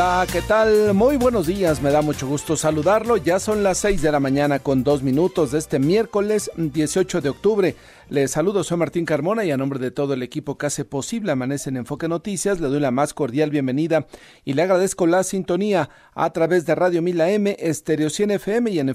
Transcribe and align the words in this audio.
Hola, 0.00 0.28
¿qué 0.32 0.42
tal? 0.42 0.94
Muy 0.94 1.16
buenos 1.16 1.48
días, 1.48 1.82
me 1.82 1.90
da 1.90 2.02
mucho 2.02 2.28
gusto 2.28 2.56
saludarlo. 2.56 3.16
Ya 3.16 3.40
son 3.40 3.64
las 3.64 3.78
6 3.78 4.00
de 4.00 4.12
la 4.12 4.20
mañana 4.20 4.60
con 4.60 4.84
dos 4.84 5.02
minutos 5.02 5.50
de 5.50 5.58
este 5.58 5.80
miércoles 5.80 6.52
18 6.56 7.20
de 7.20 7.28
octubre. 7.28 7.74
Les 8.08 8.30
saludo, 8.30 8.62
soy 8.62 8.78
Martín 8.78 9.04
Carmona 9.04 9.44
y 9.44 9.50
a 9.50 9.56
nombre 9.56 9.80
de 9.80 9.90
todo 9.90 10.14
el 10.14 10.22
equipo 10.22 10.56
que 10.56 10.66
hace 10.66 10.84
posible 10.84 11.32
Amanece 11.32 11.70
en 11.70 11.78
Enfoque 11.78 12.06
Noticias, 12.06 12.60
le 12.60 12.68
doy 12.68 12.78
la 12.78 12.92
más 12.92 13.12
cordial 13.12 13.50
bienvenida 13.50 14.06
y 14.44 14.52
le 14.52 14.62
agradezco 14.62 15.08
la 15.08 15.24
sintonía 15.24 15.90
a 16.14 16.32
través 16.32 16.64
de 16.64 16.76
Radio 16.76 17.02
Mila 17.02 17.30
M, 17.30 17.56
Estereo 17.58 18.08
100 18.08 18.30
FM 18.30 18.70
y 18.70 18.78
en 18.78 18.88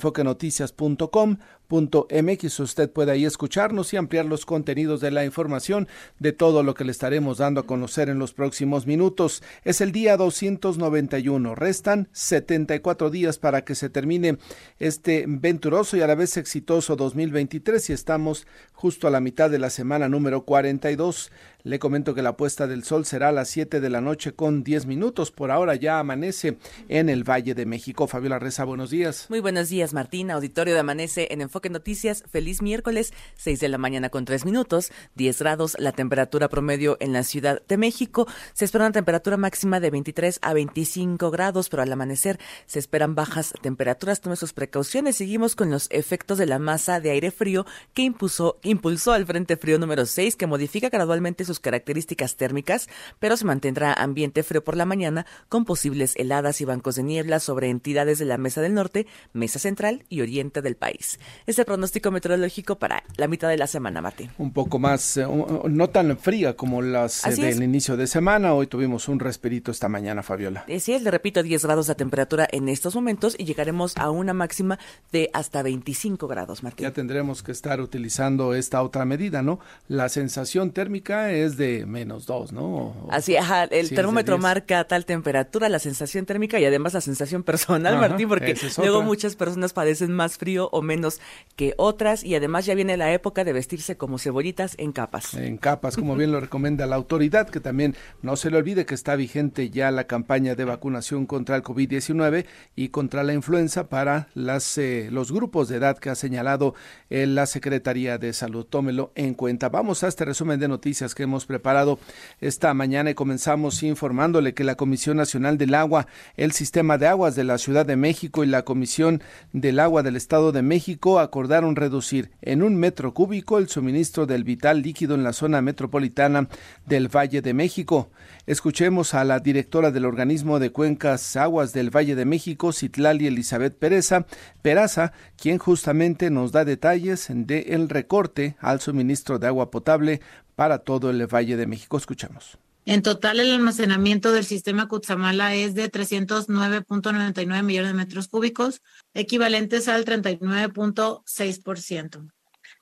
enfoquenoticias.com.mx. 1.70 2.60
Usted 2.60 2.92
puede 2.92 3.12
ahí 3.12 3.26
escucharnos 3.26 3.94
y 3.94 3.98
ampliar 3.98 4.26
los 4.26 4.46
contenidos 4.46 5.02
de 5.02 5.12
la 5.12 5.26
información 5.26 5.88
de 6.20 6.32
todo 6.32 6.64
lo 6.64 6.74
que 6.74 6.84
le 6.84 6.92
estaremos 6.92 7.38
dando 7.38 7.62
a 7.62 7.66
conocer 7.66 8.10
en 8.10 8.20
los 8.20 8.34
próximos 8.34 8.86
minutos. 8.88 9.44
Es 9.64 9.82
el 9.82 9.92
día 9.92 10.18
291. 10.18 11.56
Restan 11.56 12.10
74 12.12 13.10
días 13.10 13.38
para 13.38 13.64
que 13.64 13.76
se 13.76 13.90
termine 13.90 14.38
este 14.80 15.26
venturoso 15.28 15.98
y 15.98 16.02
a 16.02 16.08
la 16.08 16.16
vez 16.16 16.38
exitoso 16.38 16.96
2023 16.96 17.90
y 17.90 17.94
estamos 17.94 18.48
justo 18.74 19.08
a 19.08 19.12
la 19.12 19.20
mitad 19.20 19.50
de 19.50 19.60
la 19.60 19.70
semana 19.70 20.10
número 20.10 20.44
42. 20.44 21.32
Le 21.66 21.80
comento 21.80 22.14
que 22.14 22.22
la 22.22 22.36
puesta 22.36 22.68
del 22.68 22.84
sol 22.84 23.06
será 23.06 23.30
a 23.30 23.32
las 23.32 23.48
7 23.48 23.80
de 23.80 23.90
la 23.90 24.02
noche 24.02 24.34
con 24.34 24.66
10 24.66 24.86
minutos. 24.86 25.32
Por 25.32 25.50
ahora 25.50 25.76
ya 25.76 25.98
amanece 25.98 26.58
en 26.90 27.08
el 27.08 27.24
Valle 27.24 27.56
de 27.56 27.66
México. 27.66 28.06
Fabiola 28.06 28.38
Reza, 28.38 28.66
buenos 28.66 28.90
días. 28.90 29.28
Muy 29.30 29.40
buenos 29.40 29.70
días, 29.70 29.94
Martín. 29.94 30.30
Auditorio 30.30 30.74
de 30.74 30.82
Amanece 30.82 31.30
en 31.32 31.40
Enfoque 31.40 31.70
Noticias. 31.70 32.26
Feliz 32.30 32.62
miércoles, 32.62 33.14
6 33.38 33.62
de 33.62 33.70
la 33.70 33.78
mañana 33.78 34.10
con 34.10 34.26
3 34.26 34.44
minutos, 34.44 34.92
10 35.16 35.40
grados 35.40 35.78
la 35.80 35.94
temperatura 35.94 36.50
promedio 36.50 36.98
en 37.00 37.14
la 37.14 37.24
Ciudad 37.24 37.62
de 37.66 37.78
México. 37.78 38.28
Se 38.52 38.66
espera 38.66 38.84
una 38.84 38.92
temperatura 38.92 39.38
máxima 39.38 39.80
de 39.80 39.90
23 39.90 40.40
a 40.42 40.54
25 40.54 41.32
grados, 41.32 41.70
pero 41.70 41.82
al 41.82 41.94
amanecer 41.94 42.42
se 42.66 42.80
esperan 42.80 43.16
bajas 43.16 43.54
temperaturas. 43.62 44.20
Tome 44.20 44.36
sus 44.36 44.52
precauciones. 44.52 45.16
Seguimos 45.16 45.56
con 45.56 45.72
los 45.72 45.88
efectos 45.92 46.38
de 46.38 46.46
la 46.46 46.60
masa 46.60 47.00
de 47.00 47.12
aire 47.12 47.32
frío 47.32 47.66
que 47.94 48.02
impulsó, 48.02 48.60
impulsó 48.64 49.14
al 49.14 49.26
Frente 49.26 49.56
Frío 49.56 49.80
número 49.80 50.06
6, 50.06 50.36
que 50.36 50.46
modifica 50.46 50.90
gradualmente 50.90 51.46
su 51.46 51.53
características 51.60 52.36
térmicas, 52.36 52.88
pero 53.20 53.38
se 53.38 53.46
mantendrá 53.46 53.94
ambiente 53.94 54.44
frío 54.44 54.64
por 54.64 54.78
la 54.78 54.86
mañana 54.86 55.26
con 55.50 55.66
posibles 55.66 56.14
heladas 56.16 56.62
y 56.62 56.66
bancos 56.66 56.96
de 56.96 57.04
niebla 57.04 57.40
sobre 57.40 57.70
entidades 57.70 58.20
de 58.20 58.26
la 58.26 58.38
Mesa 58.38 58.62
del 58.62 58.74
Norte, 58.74 59.08
Mesa 59.34 59.60
Central 59.60 60.06
y 60.10 60.22
Oriente 60.22 60.62
del 60.62 60.76
país. 60.76 61.20
Este 61.46 61.66
pronóstico 61.66 62.12
meteorológico 62.12 62.78
para 62.78 63.04
la 63.18 63.28
mitad 63.28 63.50
de 63.50 63.58
la 63.58 63.68
semana, 63.68 64.02
Martín. 64.02 64.30
Un 64.38 64.54
poco 64.54 64.80
más, 64.80 65.18
eh, 65.18 65.26
no 65.70 65.90
tan 65.90 66.18
fría 66.18 66.56
como 66.56 66.82
las 66.82 67.26
eh, 67.26 67.36
del 67.36 67.64
inicio 67.64 67.98
de 67.98 68.08
semana. 68.08 68.54
Hoy 68.54 68.68
tuvimos 68.68 69.08
un 69.08 69.20
respirito 69.20 69.72
esta 69.72 69.90
mañana, 69.90 70.24
Fabiola. 70.24 70.66
Sí, 70.80 70.98
le 70.98 71.12
repito, 71.12 71.44
10 71.44 71.64
grados 71.66 71.88
de 71.88 71.96
temperatura 71.96 72.48
en 72.52 72.70
estos 72.70 72.96
momentos 72.96 73.36
y 73.38 73.46
llegaremos 73.46 73.98
a 73.98 74.10
una 74.10 74.34
máxima 74.34 74.80
de 75.12 75.30
hasta 75.34 75.62
25 75.62 76.28
grados, 76.28 76.64
Martín. 76.64 76.86
Ya 76.86 76.94
tendremos 76.94 77.44
que 77.44 77.52
estar 77.52 77.82
utilizando 77.82 78.54
esta 78.54 78.82
otra 78.82 79.06
medida, 79.06 79.42
¿no? 79.42 79.60
La 79.88 80.10
sensación 80.10 80.72
térmica 80.72 81.32
es 81.32 81.43
es 81.46 81.58
de 81.58 81.86
menos 81.86 82.26
dos, 82.26 82.52
¿no? 82.52 82.96
Así, 83.10 83.36
ajá, 83.36 83.66
el 83.66 83.90
termómetro 83.90 84.38
marca 84.38 84.84
tal 84.86 85.06
temperatura, 85.06 85.70
la 85.70 85.80
sensación 85.80 86.26
térmica 86.26 86.60
y 86.60 86.66
además 86.66 86.94
la 86.94 87.02
sensación 87.02 87.44
personal, 87.44 87.98
Martín, 87.98 88.28
porque 88.28 88.56
luego 88.78 89.02
muchas 89.02 89.36
personas 89.36 89.74
padecen 89.74 90.12
más 90.14 90.38
frío 90.38 90.70
o 90.72 90.82
menos 90.82 91.20
que 91.56 91.74
otras 91.78 92.24
y 92.24 92.36
además 92.36 92.66
ya 92.66 92.76
viene 92.76 92.98
la 92.98 93.14
época 93.14 93.44
de 93.44 93.54
vestirse 93.54 93.98
como 93.98 94.20
cebollitas 94.20 94.76
en 94.78 94.92
capas. 94.92 95.34
En 95.34 95.58
capas, 95.58 95.96
como 95.96 96.16
bien 96.16 96.32
lo 96.32 96.40
recomienda 96.40 96.86
la 96.86 96.96
autoridad, 96.96 97.50
que 97.50 97.60
también 97.60 97.96
no 98.22 98.36
se 98.36 98.50
le 98.50 98.58
olvide 98.58 98.86
que 98.86 98.96
está 98.96 99.16
vigente 99.16 99.70
ya 99.70 99.92
la 99.92 100.06
campaña 100.06 100.56
de 100.56 100.66
vacunación 100.66 101.26
contra 101.26 101.56
el 101.56 101.64
COVID-19 101.64 102.46
y 102.76 102.90
contra 102.90 103.24
la 103.24 103.34
influenza 103.34 103.90
para 103.90 104.28
las, 104.34 104.78
eh, 104.78 105.10
los 105.12 105.32
grupos 105.32 105.70
de 105.70 105.78
edad 105.78 105.98
que 105.98 106.10
ha 106.10 106.16
señalado 106.16 106.76
eh, 107.10 107.26
la 107.26 107.46
Secretaría 107.46 108.18
de 108.18 108.34
Salud. 108.34 108.66
Tómelo 108.66 109.12
en 109.16 109.34
cuenta. 109.34 109.70
Vamos 109.70 110.04
a 110.04 110.08
este 110.08 110.26
resumen 110.26 110.60
de 110.60 110.68
noticias 110.68 111.16
que 111.16 111.24
hemos 111.24 111.33
preparado 111.46 112.00
esta 112.40 112.74
mañana 112.74 113.10
y 113.10 113.14
comenzamos 113.16 113.84
informándole 113.84 114.54
que 114.54 114.64
la 114.64 114.76
Comisión 114.76 115.18
Nacional 115.18 115.58
del 115.58 115.76
Agua, 115.76 116.08
el 116.38 116.52
Sistema 116.52 116.98
de 116.98 117.08
Aguas 117.08 117.36
de 117.36 117.44
la 117.44 117.58
Ciudad 117.58 117.86
de 117.86 117.96
México 117.96 118.44
y 118.44 118.48
la 118.48 118.64
Comisión 118.64 119.22
del 119.52 119.80
Agua 119.80 120.04
del 120.04 120.16
Estado 120.16 120.52
de 120.52 120.62
México 120.62 121.20
acordaron 121.20 121.76
reducir 121.76 122.32
en 122.42 122.62
un 122.62 122.76
metro 122.76 123.14
cúbico 123.14 123.58
el 123.58 123.68
suministro 123.68 124.26
del 124.26 124.44
vital 124.44 124.82
líquido 124.82 125.16
en 125.16 125.24
la 125.24 125.34
zona 125.34 125.62
metropolitana 125.62 126.48
del 126.86 127.14
Valle 127.14 127.42
de 127.42 127.54
México. 127.54 128.10
Escuchemos 128.46 129.14
a 129.14 129.24
la 129.24 129.40
directora 129.40 129.90
del 129.92 130.04
organismo 130.04 130.60
de 130.60 130.70
cuencas 130.70 131.38
aguas 131.38 131.72
del 131.72 131.96
Valle 131.96 132.16
de 132.16 132.26
México, 132.26 132.74
Citlali 132.74 133.28
Elizabeth 133.28 133.74
Pereza, 133.74 134.26
Peraza, 134.62 135.14
quien 135.38 135.60
justamente 135.60 136.30
nos 136.30 136.52
da 136.52 136.66
detalles 136.66 137.28
del 137.30 137.88
recorte 137.88 138.58
al 138.60 138.82
suministro 138.82 139.40
de 139.40 139.48
agua 139.48 139.72
potable 139.72 140.20
para 140.56 140.80
todo 140.80 141.10
el 141.10 141.26
Valle 141.26 141.56
de 141.56 141.68
México. 141.68 141.96
Escuchamos. 141.96 142.58
En 142.86 143.02
total, 143.02 143.40
el 143.40 143.50
almacenamiento 143.50 144.34
del 144.34 144.44
sistema 144.44 144.90
Cutzamala 144.90 145.56
es 145.56 145.74
de 145.74 145.90
309.99 145.90 147.64
millones 147.64 147.92
de 147.92 147.98
metros 147.98 148.28
cúbicos, 148.28 148.82
equivalentes 149.14 149.88
al 149.88 150.04
39.6%. 150.04 152.30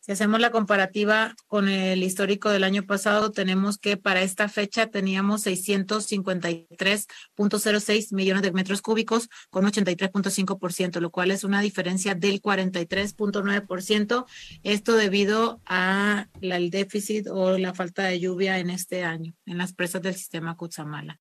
Si 0.01 0.11
hacemos 0.11 0.39
la 0.39 0.49
comparativa 0.49 1.35
con 1.45 1.69
el 1.69 2.01
histórico 2.01 2.49
del 2.49 2.63
año 2.63 2.87
pasado, 2.87 3.31
tenemos 3.31 3.77
que 3.77 3.97
para 3.97 4.23
esta 4.23 4.49
fecha 4.49 4.87
teníamos 4.87 5.45
653.06 5.45 8.11
millones 8.11 8.41
de 8.41 8.51
metros 8.51 8.81
cúbicos 8.81 9.29
con 9.51 9.63
83.5%, 9.63 10.99
lo 10.99 11.11
cual 11.11 11.29
es 11.29 11.43
una 11.43 11.61
diferencia 11.61 12.15
del 12.15 12.41
43.9%. 12.41 14.25
Esto 14.63 14.95
debido 14.95 15.61
a 15.67 16.29
el 16.41 16.71
déficit 16.71 17.27
o 17.27 17.59
la 17.59 17.75
falta 17.75 18.05
de 18.05 18.19
lluvia 18.19 18.57
en 18.57 18.71
este 18.71 19.03
año 19.03 19.35
en 19.45 19.59
las 19.59 19.73
presas 19.73 20.01
del 20.01 20.15
sistema 20.15 20.57
Cutzamala. 20.57 21.19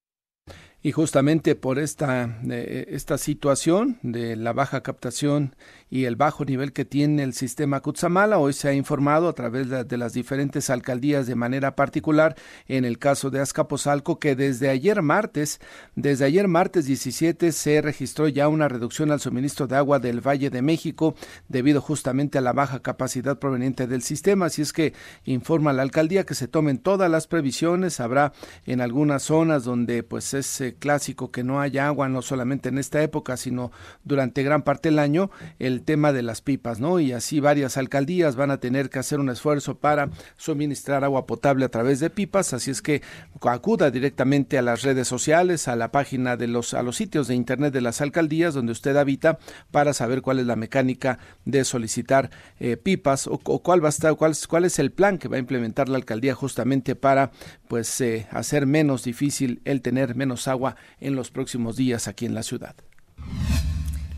Y 0.83 0.93
justamente 0.93 1.57
por 1.57 1.79
esta, 1.79 2.39
eh, 2.49 2.87
esta 2.89 3.19
situación 3.19 3.99
de 4.03 4.35
la 4.35 4.55
baja 4.55 4.83
captación 4.83 5.55
y 5.91 6.07
el 6.07 6.17
bajo 6.17 6.47
nivel 6.47 6.73
que 6.73 6.87
tiene 6.87 7.23
el 7.23 7.35
sistema 7.35 7.81
Cutzamala, 7.81 8.39
hoy 8.39 8.55
se 8.55 8.69
ha 8.69 8.73
informado 8.73 9.29
a 9.29 9.35
través 9.35 9.69
de, 9.69 9.99
las 9.99 10.15
diferentes 10.15 10.71
alcaldías 10.71 11.27
de 11.27 11.35
manera 11.35 11.77
particular, 11.77 12.35
en 12.67 12.87
el 12.87 12.99
caso 12.99 13.29
de 13.29 13.41
Azcapotzalco, 13.41 14.19
que 14.19 14.35
desde 14.35 14.71
ayer 14.71 15.03
martes, 15.03 15.61
desde 15.97 16.25
ayer 16.25 16.49
martes 16.49 16.87
17 16.87 17.53
se 17.53 17.83
registró 17.83 18.29
ya 18.29 18.49
una 18.49 18.69
reducción 18.69 19.11
al 19.11 19.21
suministro 19.21 19.67
de 19.67 19.77
agua 19.77 19.99
del 19.99 20.27
Valle 20.27 20.49
de 20.49 20.63
México 20.63 21.15
debido 21.49 21.83
justamente 21.83 22.39
a 22.39 22.41
la 22.41 22.55
baja 22.55 22.81
capacidad 22.81 23.39
proveniente 23.39 23.87
del 23.87 24.01
sistema. 24.01 24.47
Así 24.47 24.63
es 24.63 24.73
que 24.73 24.95
informa 25.25 25.75
la 25.75 25.83
alcaldía 25.83 26.25
que 26.25 26.35
se 26.35 26.49
tomen 26.49 26.79
todas 26.79 27.11
las 27.11 27.27
previsiones. 27.27 28.01
Habrá 28.01 28.33
en 28.65 28.81
algunas 28.81 29.25
zonas 29.25 29.65
donde 29.65 30.03
pues 30.05 30.33
es 30.33 30.70
clásico 30.75 31.31
que 31.31 31.45
no 31.45 31.61
haya 31.61 31.87
agua, 31.87 32.09
no 32.09 32.23
solamente 32.23 32.69
en 32.69 32.79
esta 32.79 33.03
época, 33.03 33.37
sino 33.37 33.73
durante 34.05 34.43
gran 34.43 34.63
parte 34.63 34.89
del 34.89 34.99
año, 34.99 35.31
el 35.59 35.83
tema 35.83 36.13
de 36.13 36.23
las 36.23 36.41
pipas, 36.43 36.81
¿no? 36.81 37.01
Y 37.01 37.13
así 37.13 37.41
varias 37.41 37.77
alcaldías 37.77 38.37
van 38.37 38.51
a 38.51 38.59
tener 38.59 38.91
que 38.91 38.99
hacer 38.99 39.21
un 39.21 39.31
esfuerzo 39.31 39.79
para 39.79 40.11
suministrar 40.37 41.05
agua 41.05 41.27
potable 41.27 41.65
a 41.65 41.71
través 41.71 42.01
de 42.01 42.11
pipas, 42.11 42.53
así 42.53 42.71
es 42.71 42.83
que 42.83 43.03
acuda 43.43 43.91
directamente 43.91 44.59
a 44.59 44.63
las 44.63 44.83
redes 44.83 45.09
sociales, 45.09 45.69
a 45.69 45.77
la 45.77 45.91
página 45.93 46.37
de 46.37 46.47
los, 46.47 46.75
a 46.75 46.83
los 46.83 46.97
sitios 46.97 47.29
de 47.29 47.35
internet 47.35 47.73
de 47.73 47.81
las 47.81 48.01
alcaldías 48.01 48.55
donde 48.55 48.73
usted 48.73 48.97
habita 48.97 49.39
para 49.71 49.93
saber 49.93 50.23
cuál 50.23 50.39
es 50.39 50.47
la 50.47 50.57
mecánica 50.57 51.19
de 51.45 51.65
solicitar 51.65 52.31
eh, 52.59 52.77
pipas 52.77 53.27
o, 53.27 53.39
cuál 53.39 53.83
va 53.83 53.89
a 53.89 53.91
estar, 53.91 54.15
cuál, 54.17 54.35
cuál 54.49 54.65
es 54.65 54.79
el 54.79 54.93
plan 54.93 55.19
que 55.19 55.29
va 55.29 55.37
a 55.37 55.41
implementar 55.41 55.89
la 55.89 55.97
alcaldía 55.97 56.35
justamente 56.35 56.95
para 56.95 57.31
pues 57.69 58.01
eh, 58.01 58.27
hacer 58.31 58.67
menos 58.67 59.05
difícil 59.05 59.61
el 59.65 59.81
tener 59.81 60.15
menos 60.15 60.49
agua 60.49 60.60
en 61.01 61.17
los 61.17 61.31
próximos 61.31 61.77
días 61.77 62.09
aquí 62.09 62.27
en 62.27 62.35
la 62.35 62.43
ciudad. 62.43 62.75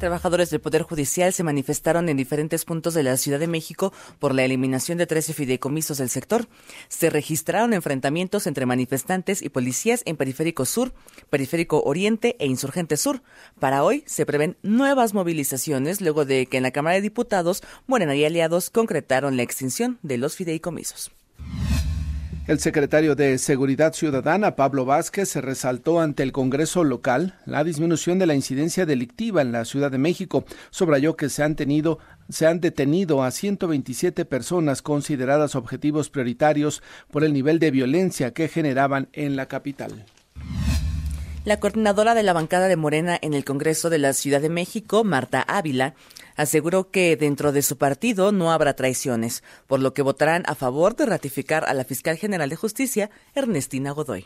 Trabajadores 0.02 0.50
del 0.50 0.60
Poder 0.60 0.82
Judicial 0.82 1.32
se 1.32 1.44
manifestaron 1.44 2.08
en 2.08 2.16
diferentes 2.16 2.64
puntos 2.64 2.92
de 2.92 3.04
la 3.04 3.16
Ciudad 3.16 3.38
de 3.38 3.46
México 3.46 3.92
por 4.18 4.34
la 4.34 4.42
eliminación 4.42 4.98
de 4.98 5.06
13 5.06 5.32
fideicomisos 5.32 5.98
del 5.98 6.08
sector. 6.08 6.48
Se 6.88 7.08
registraron 7.08 7.72
enfrentamientos 7.72 8.48
entre 8.48 8.66
manifestantes 8.66 9.42
y 9.42 9.48
policías 9.48 10.02
en 10.04 10.16
Periférico 10.16 10.64
Sur, 10.64 10.92
Periférico 11.30 11.84
Oriente 11.84 12.34
e 12.40 12.46
Insurgente 12.46 12.96
Sur. 12.96 13.22
Para 13.60 13.84
hoy 13.84 14.02
se 14.08 14.26
prevén 14.26 14.56
nuevas 14.64 15.14
movilizaciones 15.14 16.00
luego 16.00 16.24
de 16.24 16.46
que 16.46 16.56
en 16.56 16.64
la 16.64 16.72
Cámara 16.72 16.96
de 16.96 17.02
Diputados 17.02 17.62
Morena 17.86 18.16
y 18.16 18.24
aliados 18.24 18.70
concretaron 18.70 19.36
la 19.36 19.44
extinción 19.44 20.00
de 20.02 20.18
los 20.18 20.34
fideicomisos. 20.34 21.12
El 22.48 22.58
secretario 22.58 23.14
de 23.14 23.38
Seguridad 23.38 23.92
Ciudadana, 23.92 24.56
Pablo 24.56 24.84
Vázquez, 24.84 25.28
se 25.28 25.40
resaltó 25.40 26.00
ante 26.00 26.24
el 26.24 26.32
Congreso 26.32 26.82
local 26.82 27.38
la 27.46 27.62
disminución 27.62 28.18
de 28.18 28.26
la 28.26 28.34
incidencia 28.34 28.84
delictiva 28.84 29.42
en 29.42 29.52
la 29.52 29.64
Ciudad 29.64 29.92
de 29.92 29.98
México. 29.98 30.44
Subrayó 30.70 31.14
que 31.14 31.28
se 31.28 31.44
han 31.44 31.54
tenido 31.54 32.00
se 32.28 32.48
han 32.48 32.60
detenido 32.60 33.22
a 33.22 33.30
127 33.30 34.24
personas 34.24 34.82
consideradas 34.82 35.54
objetivos 35.54 36.10
prioritarios 36.10 36.82
por 37.12 37.22
el 37.22 37.32
nivel 37.32 37.60
de 37.60 37.70
violencia 37.70 38.32
que 38.32 38.48
generaban 38.48 39.08
en 39.12 39.36
la 39.36 39.46
capital. 39.46 40.04
La 41.44 41.58
coordinadora 41.58 42.14
de 42.14 42.22
la 42.22 42.32
bancada 42.32 42.68
de 42.68 42.76
Morena 42.76 43.18
en 43.20 43.34
el 43.34 43.44
Congreso 43.44 43.90
de 43.90 43.98
la 43.98 44.12
Ciudad 44.12 44.40
de 44.40 44.48
México, 44.48 45.02
Marta 45.02 45.42
Ávila, 45.42 45.94
aseguró 46.36 46.92
que 46.92 47.16
dentro 47.16 47.50
de 47.50 47.62
su 47.62 47.78
partido 47.78 48.30
no 48.30 48.52
habrá 48.52 48.76
traiciones, 48.76 49.42
por 49.66 49.80
lo 49.80 49.92
que 49.92 50.02
votarán 50.02 50.44
a 50.46 50.54
favor 50.54 50.94
de 50.94 51.04
ratificar 51.04 51.64
a 51.64 51.74
la 51.74 51.82
fiscal 51.82 52.16
general 52.16 52.48
de 52.48 52.54
justicia, 52.54 53.10
Ernestina 53.34 53.90
Godoy. 53.90 54.24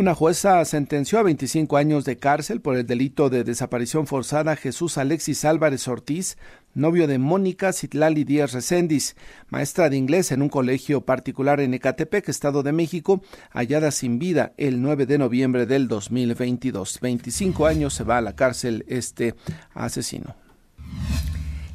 Una 0.00 0.14
jueza 0.14 0.64
sentenció 0.64 1.18
a 1.18 1.22
25 1.22 1.76
años 1.76 2.06
de 2.06 2.16
cárcel 2.16 2.62
por 2.62 2.74
el 2.74 2.86
delito 2.86 3.28
de 3.28 3.44
desaparición 3.44 4.06
forzada 4.06 4.52
a 4.52 4.56
Jesús 4.56 4.96
Alexis 4.96 5.44
Álvarez 5.44 5.86
Ortiz, 5.88 6.38
novio 6.72 7.06
de 7.06 7.18
Mónica 7.18 7.74
Citlali 7.74 8.24
Díaz 8.24 8.54
Recendis, 8.54 9.14
maestra 9.50 9.90
de 9.90 9.98
inglés 9.98 10.32
en 10.32 10.40
un 10.40 10.48
colegio 10.48 11.02
particular 11.02 11.60
en 11.60 11.74
Ecatepec, 11.74 12.30
Estado 12.30 12.62
de 12.62 12.72
México, 12.72 13.20
hallada 13.50 13.90
sin 13.90 14.18
vida 14.18 14.54
el 14.56 14.80
9 14.80 15.04
de 15.04 15.18
noviembre 15.18 15.66
del 15.66 15.86
2022. 15.86 16.98
25 17.02 17.66
años 17.66 17.92
se 17.92 18.04
va 18.04 18.16
a 18.16 18.22
la 18.22 18.34
cárcel 18.34 18.86
este 18.88 19.34
asesino. 19.74 20.34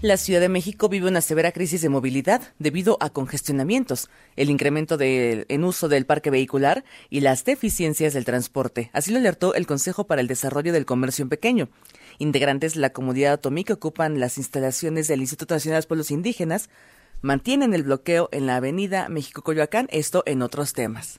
La 0.06 0.18
Ciudad 0.18 0.40
de 0.40 0.50
México 0.50 0.88
vive 0.88 1.08
una 1.08 1.20
severa 1.20 1.52
crisis 1.52 1.82
de 1.82 1.90
movilidad 1.90 2.54
debido 2.60 2.96
a 3.00 3.10
congestionamientos, 3.10 4.12
el 4.36 4.52
incremento 4.52 4.98
de, 4.98 5.48
en 5.50 5.64
uso 5.64 5.90
del 5.90 6.06
parque 6.06 6.30
vehicular 6.30 6.86
y 7.10 7.22
las 7.22 7.44
deficiencias 7.44 8.14
del 8.14 8.24
transporte. 8.24 8.92
Así 8.94 9.10
lo 9.10 9.18
alertó 9.18 9.56
el 9.56 9.66
Consejo 9.66 10.06
para 10.06 10.22
el 10.22 10.28
Desarrollo 10.28 10.74
del 10.74 10.86
Comercio 10.86 11.24
en 11.24 11.30
Pequeño. 11.30 11.70
Integrantes 12.20 12.76
de 12.76 12.82
la 12.82 12.92
comunidad 12.92 13.34
otomí 13.34 13.64
que 13.64 13.74
ocupan 13.74 14.20
las 14.20 14.38
instalaciones 14.38 15.08
del 15.08 15.22
Instituto 15.22 15.56
Nacional 15.56 15.82
de 15.82 15.88
Pueblos 15.88 16.12
Indígenas 16.12 16.70
mantienen 17.24 17.74
el 17.74 17.82
bloqueo 17.82 18.30
en 18.32 18.46
la 18.46 18.58
avenida 18.58 19.10
México-Coyoacán, 19.10 19.88
esto 19.90 20.22
en 20.28 20.44
otros 20.44 20.74
temas. 20.74 21.18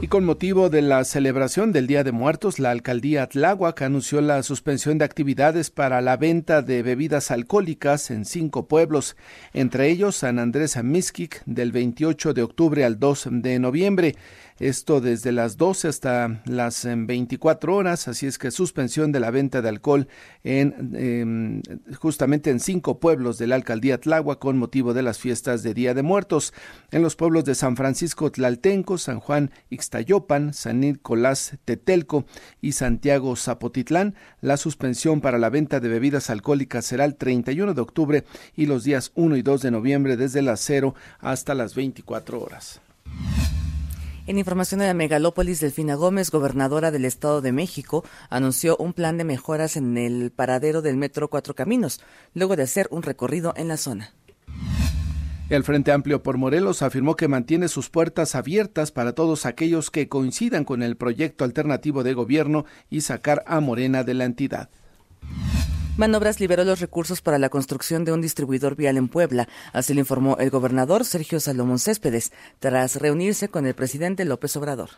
Y 0.00 0.08
con 0.08 0.24
motivo 0.24 0.70
de 0.70 0.82
la 0.82 1.04
celebración 1.04 1.72
del 1.72 1.86
Día 1.86 2.04
de 2.04 2.12
Muertos, 2.12 2.58
la 2.58 2.72
alcaldía 2.72 3.28
Tláhuac 3.28 3.80
anunció 3.82 4.20
la 4.20 4.42
suspensión 4.42 4.98
de 4.98 5.04
actividades 5.04 5.70
para 5.70 6.00
la 6.00 6.16
venta 6.16 6.62
de 6.62 6.82
bebidas 6.82 7.30
alcohólicas 7.30 8.10
en 8.10 8.24
cinco 8.24 8.66
pueblos, 8.66 9.16
entre 9.54 9.88
ellos 9.88 10.16
San 10.16 10.38
Andrés 10.38 10.76
Amizquic 10.76 11.42
del 11.46 11.72
28 11.72 12.34
de 12.34 12.42
octubre 12.42 12.84
al 12.84 12.98
2 12.98 13.28
de 13.30 13.58
noviembre 13.60 14.16
esto 14.58 15.00
desde 15.00 15.32
las 15.32 15.56
12 15.56 15.88
hasta 15.88 16.42
las 16.46 16.84
24 16.84 17.72
em, 17.72 17.78
horas, 17.78 18.06
así 18.06 18.26
es 18.26 18.38
que 18.38 18.50
suspensión 18.50 19.10
de 19.10 19.20
la 19.20 19.30
venta 19.30 19.62
de 19.62 19.68
alcohol 19.68 20.06
en 20.44 20.92
em, 20.94 21.62
justamente 21.96 22.50
en 22.50 22.60
cinco 22.60 23.00
pueblos 23.00 23.38
de 23.38 23.48
la 23.48 23.56
alcaldía 23.56 24.00
Tláhuac 24.00 24.38
con 24.38 24.58
motivo 24.58 24.94
de 24.94 25.02
las 25.02 25.18
fiestas 25.18 25.62
de 25.62 25.74
Día 25.74 25.94
de 25.94 26.02
Muertos. 26.02 26.54
En 26.92 27.02
los 27.02 27.16
pueblos 27.16 27.44
de 27.44 27.54
San 27.54 27.76
Francisco 27.76 28.30
Tlaltenco, 28.30 28.98
San 28.98 29.18
Juan 29.18 29.50
Ixtayopan, 29.70 30.54
San 30.54 30.80
Nicolás 30.80 31.58
Tetelco 31.64 32.24
y 32.60 32.72
Santiago 32.72 33.34
Zapotitlán, 33.36 34.14
la 34.40 34.56
suspensión 34.56 35.20
para 35.20 35.38
la 35.38 35.50
venta 35.50 35.80
de 35.80 35.88
bebidas 35.88 36.30
alcohólicas 36.30 36.84
será 36.84 37.04
el 37.04 37.16
31 37.16 37.74
de 37.74 37.80
octubre 37.80 38.24
y 38.54 38.66
los 38.66 38.84
días 38.84 39.10
1 39.14 39.36
y 39.36 39.42
2 39.42 39.62
de 39.62 39.70
noviembre 39.70 40.16
desde 40.16 40.42
las 40.42 40.60
0 40.60 40.94
hasta 41.20 41.54
las 41.54 41.74
24 41.74 42.40
horas. 42.40 42.80
En 44.26 44.38
información 44.38 44.80
de 44.80 44.86
la 44.86 44.94
megalópolis, 44.94 45.60
Delfina 45.60 45.96
Gómez, 45.96 46.30
gobernadora 46.30 46.90
del 46.90 47.04
Estado 47.04 47.42
de 47.42 47.52
México, 47.52 48.06
anunció 48.30 48.74
un 48.78 48.94
plan 48.94 49.18
de 49.18 49.24
mejoras 49.24 49.76
en 49.76 49.98
el 49.98 50.30
paradero 50.30 50.80
del 50.80 50.96
Metro 50.96 51.28
Cuatro 51.28 51.54
Caminos, 51.54 52.00
luego 52.32 52.56
de 52.56 52.62
hacer 52.62 52.88
un 52.90 53.02
recorrido 53.02 53.52
en 53.54 53.68
la 53.68 53.76
zona. 53.76 54.14
El 55.50 55.62
Frente 55.62 55.92
Amplio 55.92 56.22
por 56.22 56.38
Morelos 56.38 56.80
afirmó 56.80 57.16
que 57.16 57.28
mantiene 57.28 57.68
sus 57.68 57.90
puertas 57.90 58.34
abiertas 58.34 58.92
para 58.92 59.12
todos 59.12 59.44
aquellos 59.44 59.90
que 59.90 60.08
coincidan 60.08 60.64
con 60.64 60.82
el 60.82 60.96
proyecto 60.96 61.44
alternativo 61.44 62.02
de 62.02 62.14
gobierno 62.14 62.64
y 62.88 63.02
sacar 63.02 63.44
a 63.46 63.60
Morena 63.60 64.04
de 64.04 64.14
la 64.14 64.24
entidad. 64.24 64.70
Manobras 65.96 66.40
liberó 66.40 66.64
los 66.64 66.80
recursos 66.80 67.20
para 67.22 67.38
la 67.38 67.48
construcción 67.48 68.04
de 68.04 68.10
un 68.10 68.20
distribuidor 68.20 68.74
vial 68.74 68.96
en 68.96 69.06
Puebla, 69.06 69.48
así 69.72 69.94
lo 69.94 70.00
informó 70.00 70.36
el 70.38 70.50
gobernador 70.50 71.04
Sergio 71.04 71.38
Salomón 71.38 71.78
Céspedes, 71.78 72.32
tras 72.58 72.96
reunirse 72.96 73.48
con 73.48 73.64
el 73.64 73.74
presidente 73.74 74.24
López 74.24 74.56
Obrador. 74.56 74.90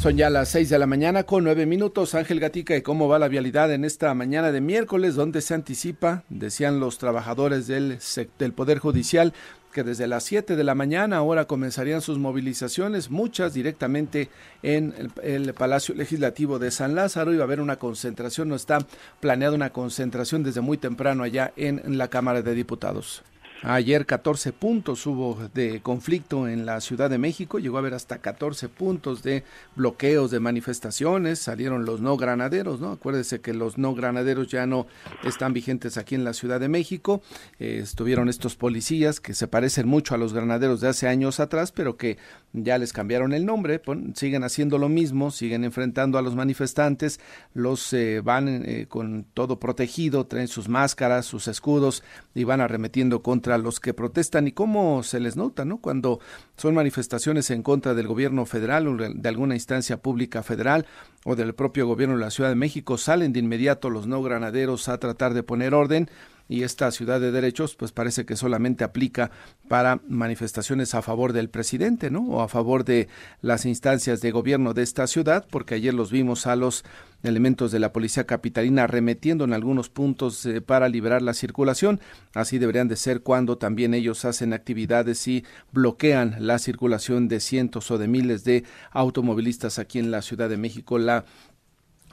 Son 0.00 0.16
ya 0.16 0.30
las 0.30 0.48
seis 0.48 0.70
de 0.70 0.78
la 0.78 0.86
mañana 0.86 1.24
con 1.24 1.44
nueve 1.44 1.66
minutos. 1.66 2.14
Ángel 2.14 2.40
Gatica, 2.40 2.76
¿y 2.76 2.82
cómo 2.82 3.08
va 3.08 3.18
la 3.18 3.28
vialidad 3.28 3.72
en 3.72 3.84
esta 3.84 4.12
mañana 4.14 4.52
de 4.52 4.60
miércoles, 4.60 5.14
donde 5.14 5.42
se 5.42 5.54
anticipa, 5.54 6.24
decían 6.30 6.80
los 6.80 6.98
trabajadores 6.98 7.66
del, 7.66 7.98
del 8.38 8.52
Poder 8.52 8.78
Judicial, 8.78 9.32
que 9.74 9.82
desde 9.82 10.06
las 10.06 10.24
7 10.24 10.56
de 10.56 10.64
la 10.64 10.74
mañana 10.74 11.18
ahora 11.18 11.44
comenzarían 11.44 12.00
sus 12.00 12.18
movilizaciones, 12.18 13.10
muchas 13.10 13.52
directamente 13.52 14.30
en 14.62 14.94
el, 15.22 15.52
Palacio 15.52 15.94
Legislativo 15.94 16.58
de 16.58 16.70
San 16.70 16.94
Lázaro. 16.94 17.34
Iba 17.34 17.42
a 17.42 17.44
haber 17.44 17.60
una 17.60 17.76
concentración, 17.76 18.48
no 18.48 18.54
está 18.54 18.78
planeada 19.20 19.54
una 19.54 19.70
concentración 19.70 20.42
desde 20.42 20.62
muy 20.62 20.78
temprano 20.78 21.24
allá 21.24 21.52
en 21.56 21.98
la 21.98 22.08
Cámara 22.08 22.40
de 22.40 22.54
Diputados. 22.54 23.22
Ayer 23.66 24.04
14 24.04 24.52
puntos 24.52 25.06
hubo 25.06 25.38
de 25.54 25.80
conflicto 25.80 26.46
en 26.48 26.66
la 26.66 26.82
Ciudad 26.82 27.08
de 27.08 27.16
México, 27.16 27.58
llegó 27.58 27.78
a 27.78 27.80
haber 27.80 27.94
hasta 27.94 28.18
14 28.18 28.68
puntos 28.68 29.22
de 29.22 29.42
bloqueos 29.74 30.30
de 30.30 30.38
manifestaciones, 30.38 31.38
salieron 31.38 31.86
los 31.86 32.02
no 32.02 32.18
granaderos, 32.18 32.82
¿no? 32.82 32.92
Acuérdese 32.92 33.40
que 33.40 33.54
los 33.54 33.78
no 33.78 33.94
granaderos 33.94 34.48
ya 34.48 34.66
no 34.66 34.86
están 35.24 35.54
vigentes 35.54 35.96
aquí 35.96 36.14
en 36.14 36.24
la 36.24 36.34
Ciudad 36.34 36.60
de 36.60 36.68
México, 36.68 37.22
eh, 37.58 37.80
estuvieron 37.82 38.28
estos 38.28 38.54
policías 38.54 39.18
que 39.18 39.32
se 39.32 39.48
parecen 39.48 39.88
mucho 39.88 40.14
a 40.14 40.18
los 40.18 40.34
granaderos 40.34 40.82
de 40.82 40.88
hace 40.88 41.08
años 41.08 41.40
atrás, 41.40 41.72
pero 41.72 41.96
que 41.96 42.18
ya 42.52 42.76
les 42.76 42.92
cambiaron 42.92 43.32
el 43.32 43.46
nombre, 43.46 43.80
siguen 44.14 44.44
haciendo 44.44 44.76
lo 44.76 44.90
mismo, 44.90 45.30
siguen 45.30 45.64
enfrentando 45.64 46.18
a 46.18 46.22
los 46.22 46.36
manifestantes, 46.36 47.18
los 47.54 47.94
eh, 47.94 48.20
van 48.22 48.62
eh, 48.66 48.84
con 48.90 49.24
todo 49.32 49.58
protegido, 49.58 50.26
traen 50.26 50.48
sus 50.48 50.68
máscaras, 50.68 51.24
sus 51.24 51.48
escudos 51.48 52.04
y 52.34 52.44
van 52.44 52.60
arremetiendo 52.60 53.22
contra 53.22 53.53
los 53.58 53.80
que 53.80 53.94
protestan 53.94 54.48
y 54.48 54.52
cómo 54.52 55.02
se 55.02 55.20
les 55.20 55.36
nota, 55.36 55.64
¿no? 55.64 55.78
Cuando 55.78 56.20
son 56.56 56.74
manifestaciones 56.74 57.50
en 57.50 57.62
contra 57.62 57.94
del 57.94 58.06
gobierno 58.06 58.46
federal 58.46 58.88
o 58.88 58.96
de 58.96 59.28
alguna 59.28 59.54
instancia 59.54 59.98
pública 59.98 60.42
federal 60.42 60.86
o 61.24 61.36
del 61.36 61.54
propio 61.54 61.86
gobierno 61.86 62.16
de 62.16 62.22
la 62.22 62.30
Ciudad 62.30 62.50
de 62.50 62.56
México, 62.56 62.98
salen 62.98 63.32
de 63.32 63.40
inmediato 63.40 63.90
los 63.90 64.06
no 64.06 64.22
granaderos 64.22 64.88
a 64.88 64.98
tratar 64.98 65.34
de 65.34 65.42
poner 65.42 65.74
orden 65.74 66.08
y 66.48 66.62
esta 66.62 66.90
ciudad 66.90 67.20
de 67.20 67.32
derechos 67.32 67.74
pues 67.74 67.92
parece 67.92 68.26
que 68.26 68.36
solamente 68.36 68.84
aplica 68.84 69.30
para 69.68 70.00
manifestaciones 70.08 70.94
a 70.94 71.02
favor 71.02 71.32
del 71.32 71.48
presidente, 71.48 72.10
¿no? 72.10 72.22
O 72.26 72.42
a 72.42 72.48
favor 72.48 72.84
de 72.84 73.08
las 73.40 73.64
instancias 73.64 74.20
de 74.20 74.30
gobierno 74.30 74.74
de 74.74 74.82
esta 74.82 75.06
ciudad, 75.06 75.46
porque 75.50 75.76
ayer 75.76 75.94
los 75.94 76.10
vimos 76.10 76.46
a 76.46 76.56
los 76.56 76.84
elementos 77.22 77.72
de 77.72 77.78
la 77.78 77.92
policía 77.92 78.24
capitalina 78.24 78.84
arremetiendo 78.84 79.44
en 79.44 79.54
algunos 79.54 79.88
puntos 79.88 80.44
eh, 80.44 80.60
para 80.60 80.88
liberar 80.88 81.22
la 81.22 81.32
circulación. 81.32 82.00
Así 82.34 82.58
deberían 82.58 82.88
de 82.88 82.96
ser 82.96 83.22
cuando 83.22 83.56
también 83.56 83.94
ellos 83.94 84.24
hacen 84.24 84.52
actividades 84.52 85.26
y 85.26 85.44
bloquean 85.72 86.36
la 86.40 86.58
circulación 86.58 87.28
de 87.28 87.40
cientos 87.40 87.90
o 87.90 87.98
de 87.98 88.08
miles 88.08 88.44
de 88.44 88.64
automovilistas 88.90 89.78
aquí 89.78 89.98
en 89.98 90.10
la 90.10 90.20
Ciudad 90.20 90.48
de 90.48 90.58
México. 90.58 90.98
La 90.98 91.24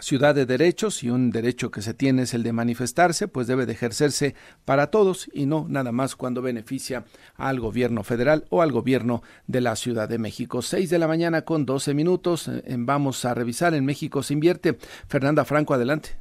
ciudad 0.02 0.36
de 0.36 0.46
derechos 0.46 1.04
y 1.04 1.10
un 1.10 1.32
derecho 1.32 1.72
que 1.72 1.82
se 1.82 1.94
tiene 1.94 2.24
es 2.24 2.34
el 2.34 2.44
de 2.44 2.52
manifestarse, 2.54 3.28
pues 3.28 3.48
debe 3.48 3.66
de 3.66 3.74
ejercerse 3.74 4.36
para 4.66 4.88
todos 4.88 5.30
y 5.34 5.46
no 5.46 5.66
nada 5.70 5.92
más 5.92 6.16
cuando 6.16 6.42
beneficia 6.42 7.06
al 7.36 7.60
gobierno 7.60 8.04
federal 8.04 8.46
o 8.50 8.62
al 8.62 8.72
gobierno 8.72 9.22
de 9.48 9.62
la 9.62 9.76
Ciudad 9.76 10.10
de 10.10 10.18
México. 10.18 10.62
Seis 10.62 10.90
de 10.90 11.00
la 11.00 11.08
mañana 11.08 11.44
con 11.44 11.66
doce 11.66 11.94
minutos. 11.94 12.48
Eh, 12.48 12.64
vamos 12.78 13.24
a 13.26 13.34
revisar 13.34 13.74
en 13.74 13.86
México 13.86 14.24
se 14.24 14.34
invierte. 14.34 14.78
Fernanda 15.08 15.46
Franco, 15.46 15.74
adelante. 15.74 16.18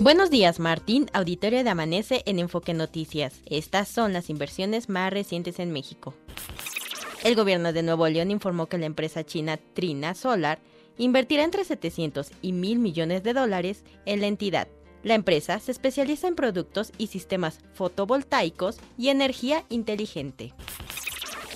Buenos 0.00 0.30
días, 0.30 0.58
Martín, 0.58 1.06
auditorio 1.12 1.62
de 1.62 1.70
Amanece 1.70 2.22
en 2.26 2.38
Enfoque 2.38 2.74
Noticias. 2.74 3.40
Estas 3.46 3.88
son 3.88 4.12
las 4.12 4.30
inversiones 4.30 4.88
más 4.88 5.12
recientes 5.12 5.58
en 5.58 5.70
México. 5.72 6.14
El 7.22 7.36
gobierno 7.36 7.72
de 7.72 7.84
Nuevo 7.84 8.08
León 8.08 8.32
informó 8.32 8.66
que 8.66 8.78
la 8.78 8.86
empresa 8.86 9.24
china 9.24 9.58
Trina 9.74 10.14
Solar 10.14 10.58
invertirá 10.98 11.44
entre 11.44 11.64
700 11.64 12.30
y 12.42 12.52
1.000 12.52 12.78
millones 12.78 13.22
de 13.22 13.32
dólares 13.32 13.84
en 14.06 14.20
la 14.20 14.26
entidad. 14.26 14.68
La 15.02 15.14
empresa 15.14 15.58
se 15.58 15.72
especializa 15.72 16.28
en 16.28 16.36
productos 16.36 16.92
y 16.96 17.08
sistemas 17.08 17.58
fotovoltaicos 17.74 18.78
y 18.96 19.08
energía 19.08 19.64
inteligente. 19.68 20.54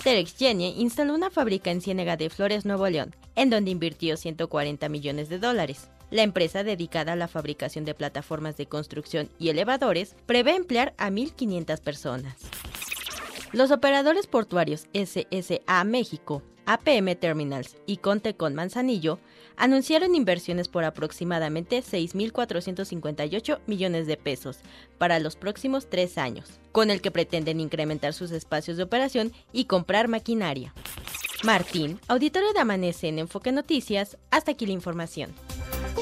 Terex 0.03 0.35
Genie 0.37 0.73
instaló 0.77 1.13
una 1.15 1.29
fábrica 1.29 1.71
en 1.71 1.81
Ciénega 1.81 2.17
de 2.17 2.29
Flores, 2.29 2.65
Nuevo 2.65 2.87
León, 2.87 3.15
en 3.35 3.49
donde 3.49 3.71
invirtió 3.71 4.17
140 4.17 4.89
millones 4.89 5.29
de 5.29 5.39
dólares. 5.39 5.89
La 6.11 6.23
empresa 6.23 6.63
dedicada 6.63 7.13
a 7.13 7.17
la 7.17 7.27
fabricación 7.27 7.83
de 7.83 7.93
plataformas 7.93 8.55
de 8.55 8.67
construcción 8.67 9.29
y 9.37 9.49
elevadores 9.49 10.15
prevé 10.25 10.55
emplear 10.55 10.93
a 10.97 11.09
1.500 11.09 11.81
personas. 11.81 12.35
Los 13.53 13.71
operadores 13.71 14.27
portuarios 14.27 14.87
SSA 14.93 15.83
México, 15.85 16.43
APM 16.65 17.15
Terminals 17.15 17.77
y 17.85 17.97
Conte 17.97 18.35
con 18.35 18.53
Manzanillo 18.53 19.19
anunciaron 19.55 20.15
inversiones 20.15 20.67
por 20.67 20.83
aproximadamente 20.83 21.79
6.458 21.81 23.59
millones 23.65 24.05
de 24.05 24.17
pesos 24.17 24.59
para 24.97 25.19
los 25.19 25.37
próximos 25.37 25.89
tres 25.89 26.17
años, 26.17 26.59
con 26.73 26.91
el 26.91 27.01
que 27.01 27.09
pretenden 27.09 27.61
incrementar 27.61 28.13
sus 28.13 28.31
espacios 28.31 28.75
de 28.75 28.83
operación 28.83 29.31
y 29.53 29.65
comprar 29.65 30.09
maquinaria. 30.09 30.73
Martín, 31.43 32.01
auditorio 32.09 32.51
de 32.51 32.59
Amanece 32.59 33.07
en 33.07 33.19
Enfoque 33.19 33.53
Noticias, 33.53 34.17
hasta 34.29 34.51
aquí 34.51 34.65
la 34.65 34.73
información. 34.73 35.33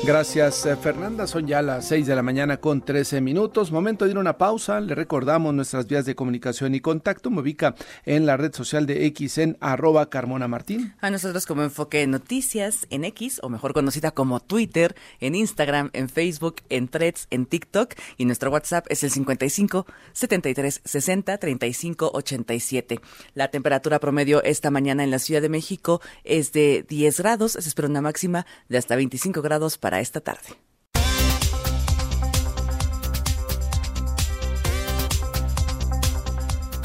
Gracias, 0.06 0.68
eh, 0.68 0.76
Fernanda. 0.76 1.26
Son 1.26 1.48
ya 1.48 1.64
las 1.64 1.88
6 1.88 2.06
de 2.06 2.16
la 2.16 2.22
mañana 2.22 2.58
con 2.58 2.86
13 2.86 3.22
minutos. 3.22 3.72
Momento 3.72 4.06
de 4.06 4.12
ir 4.12 4.18
a 4.18 4.20
una 4.20 4.38
pausa. 4.38 4.80
Le 4.80 4.94
recordamos 4.94 5.52
nuestras 5.52 5.88
vías 5.88 6.06
de 6.06 6.14
comunicación 6.14 6.76
y 6.76 6.80
contacto. 6.80 7.32
Me 7.32 7.42
ubica 7.42 7.74
en 8.06 8.28
la 8.28 8.38
red 8.38 8.54
social 8.54 8.86
de 8.86 9.08
X 9.08 9.40
en 9.40 9.58
arroba 9.62 10.12
Carmona 10.12 10.48
Martín. 10.48 10.94
A 11.02 11.10
nosotros 11.10 11.48
como 11.48 11.64
Enfoque 11.64 12.06
Noticias 12.06 12.86
en 12.92 13.04
X, 13.04 13.40
o 13.42 13.50
mejor 13.50 13.74
conocida 13.74 14.12
como 14.12 14.40
Twitter, 14.42 14.96
en 15.20 15.34
Instagram, 15.34 15.90
en 15.94 16.08
Facebook, 16.08 16.58
en 16.70 16.88
Threads, 16.88 17.26
en 17.32 17.48
TikTok. 17.48 17.96
Y 18.18 18.26
nuestro 18.26 18.52
WhatsApp 18.52 18.86
es 18.90 19.04
el 19.04 19.10
55 19.10 19.88
73 20.14 20.82
60 20.86 21.38
35 21.40 22.12
87. 22.14 23.00
La 23.34 23.50
temperatura 23.50 24.00
promedio 24.00 24.44
esta 24.44 24.70
mañana 24.70 25.04
en 25.04 25.10
la 25.10 25.18
Ciudad 25.18 25.42
de 25.42 25.50
México 25.50 26.00
es 26.24 26.52
de 26.52 26.86
10 26.88 27.20
grados. 27.22 27.54
Se 27.54 27.60
espera 27.60 27.88
una 27.88 28.02
máxima 28.02 28.46
de 28.70 28.78
hasta 28.78 28.96
25 28.96 29.42
grados 29.42 29.55
para 29.80 30.00
esta 30.00 30.20
tarde. 30.22 30.50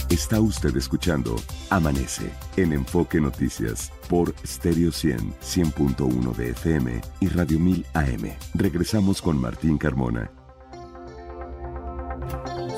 Está 0.08 0.40
usted 0.40 0.76
escuchando 0.76 1.36
Amanece 1.70 2.30
en 2.56 2.72
Enfoque 2.72 3.20
Noticias 3.20 3.92
por 4.08 4.34
Stereo 4.44 4.90
100, 4.90 5.34
100.1 5.40 6.34
de 6.34 6.50
FM 6.50 7.00
y 7.20 7.28
Radio 7.28 7.58
1000 7.60 7.86
AM. 7.94 8.36
Regresamos 8.54 9.22
con 9.22 9.40
Martín 9.40 9.78
Carmona. 9.78 10.30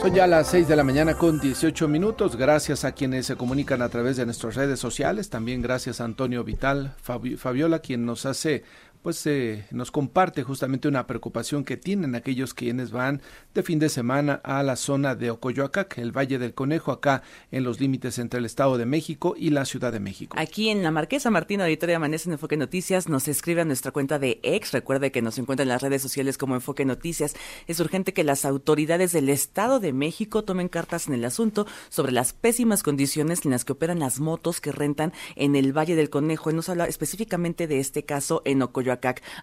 Son 0.03 0.13
ya 0.13 0.27
las 0.27 0.49
6 0.49 0.67
de 0.67 0.75
la 0.75 0.83
mañana 0.83 1.15
con 1.15 1.39
18 1.39 1.87
minutos. 1.87 2.37
Gracias 2.37 2.85
a 2.85 2.91
quienes 2.93 3.27
se 3.27 3.37
comunican 3.37 3.83
a 3.83 3.89
través 3.89 4.17
de 4.17 4.25
nuestras 4.25 4.57
redes 4.57 4.81
sociales. 4.81 5.31
También 5.31 5.63
gracias 5.63 6.01
a 6.01 6.05
Antonio 6.05 6.43
Vital 6.43 6.97
Fabiola, 6.99 7.79
quien 7.79 8.05
nos 8.05 8.27
hace 8.27 8.65
pues 9.03 9.29
nos 9.73 9.91
comparte 9.91 10.45
justamente 10.45 10.87
una 10.87 11.07
preocupación 11.07 11.65
que 11.65 11.77
tienen 11.77 12.15
aquellos 12.15 12.55
quienes 12.55 12.93
van 12.93 13.21
de 13.53 13.63
fin 13.65 13.81
de 13.81 13.89
semana 13.89 14.41
a 14.45 14.63
la 14.63 14.77
zona 14.77 15.17
de 15.17 15.31
Ocoyoacac, 15.31 15.99
el 15.99 16.17
Valle 16.17 16.39
del 16.39 16.55
Conejo, 16.55 16.93
acá 16.93 17.23
en 17.51 17.65
los 17.65 17.81
límites 17.81 18.19
entre 18.19 18.39
el 18.39 18.47
Estado 18.47 18.79
de 18.79 18.87
México 18.87 19.35
y 19.37 19.51
la 19.51 19.65
Ciudad 19.65 19.93
de 19.93 19.99
México. 19.99 20.37
Aquí 20.39 20.69
en 20.69 20.85
la 20.85 20.93
Marquesa 20.93 21.31
Martina, 21.31 21.65
Auditoria 21.65 21.97
Amanece 21.97 22.29
en 22.29 22.35
Enfoque 22.35 22.57
Noticias, 22.57 23.09
nos 23.09 23.27
escribe 23.27 23.63
a 23.63 23.65
nuestra 23.65 23.91
cuenta 23.91 24.21
de 24.21 24.39
ex. 24.45 24.71
Recuerde 24.71 25.11
que 25.11 25.21
nos 25.21 25.37
encuentra 25.39 25.65
en 25.65 25.69
las 25.69 25.83
redes 25.83 26.01
sociales 26.01 26.39
como 26.39 26.55
Enfoque 26.55 26.85
Noticias. 26.85 27.35
Es 27.67 27.81
urgente 27.81 28.13
que 28.13 28.23
las 28.23 28.45
autoridades 28.45 29.11
del 29.13 29.29
Estado 29.29 29.81
de 29.81 29.93
México 29.93 30.45
tomen 30.45 30.69
cartas 30.69 31.09
en 31.09 31.15
el 31.15 31.25
asunto 31.25 31.67
sobre 31.89 32.13
las 32.13 32.33
pésimas 32.33 32.85
condiciones 32.85 33.45
en 33.45 33.51
las 33.51 33.65
que 33.65 33.73
operan 33.73 33.99
las 33.99 34.21
motos 34.21 34.61
que 34.61 34.71
rentan 34.71 35.13
en 35.35 35.57
el 35.57 35.77
Valle 35.77 35.97
del 35.97 36.09
Conejo. 36.09 36.51
Y 36.51 36.55
nos 36.55 36.69
habla 36.69 36.87
específicamente 36.87 37.67
de 37.67 37.81
este 37.81 38.05
caso 38.05 38.43
en 38.45 38.63
Ocoyoacac 38.63 38.92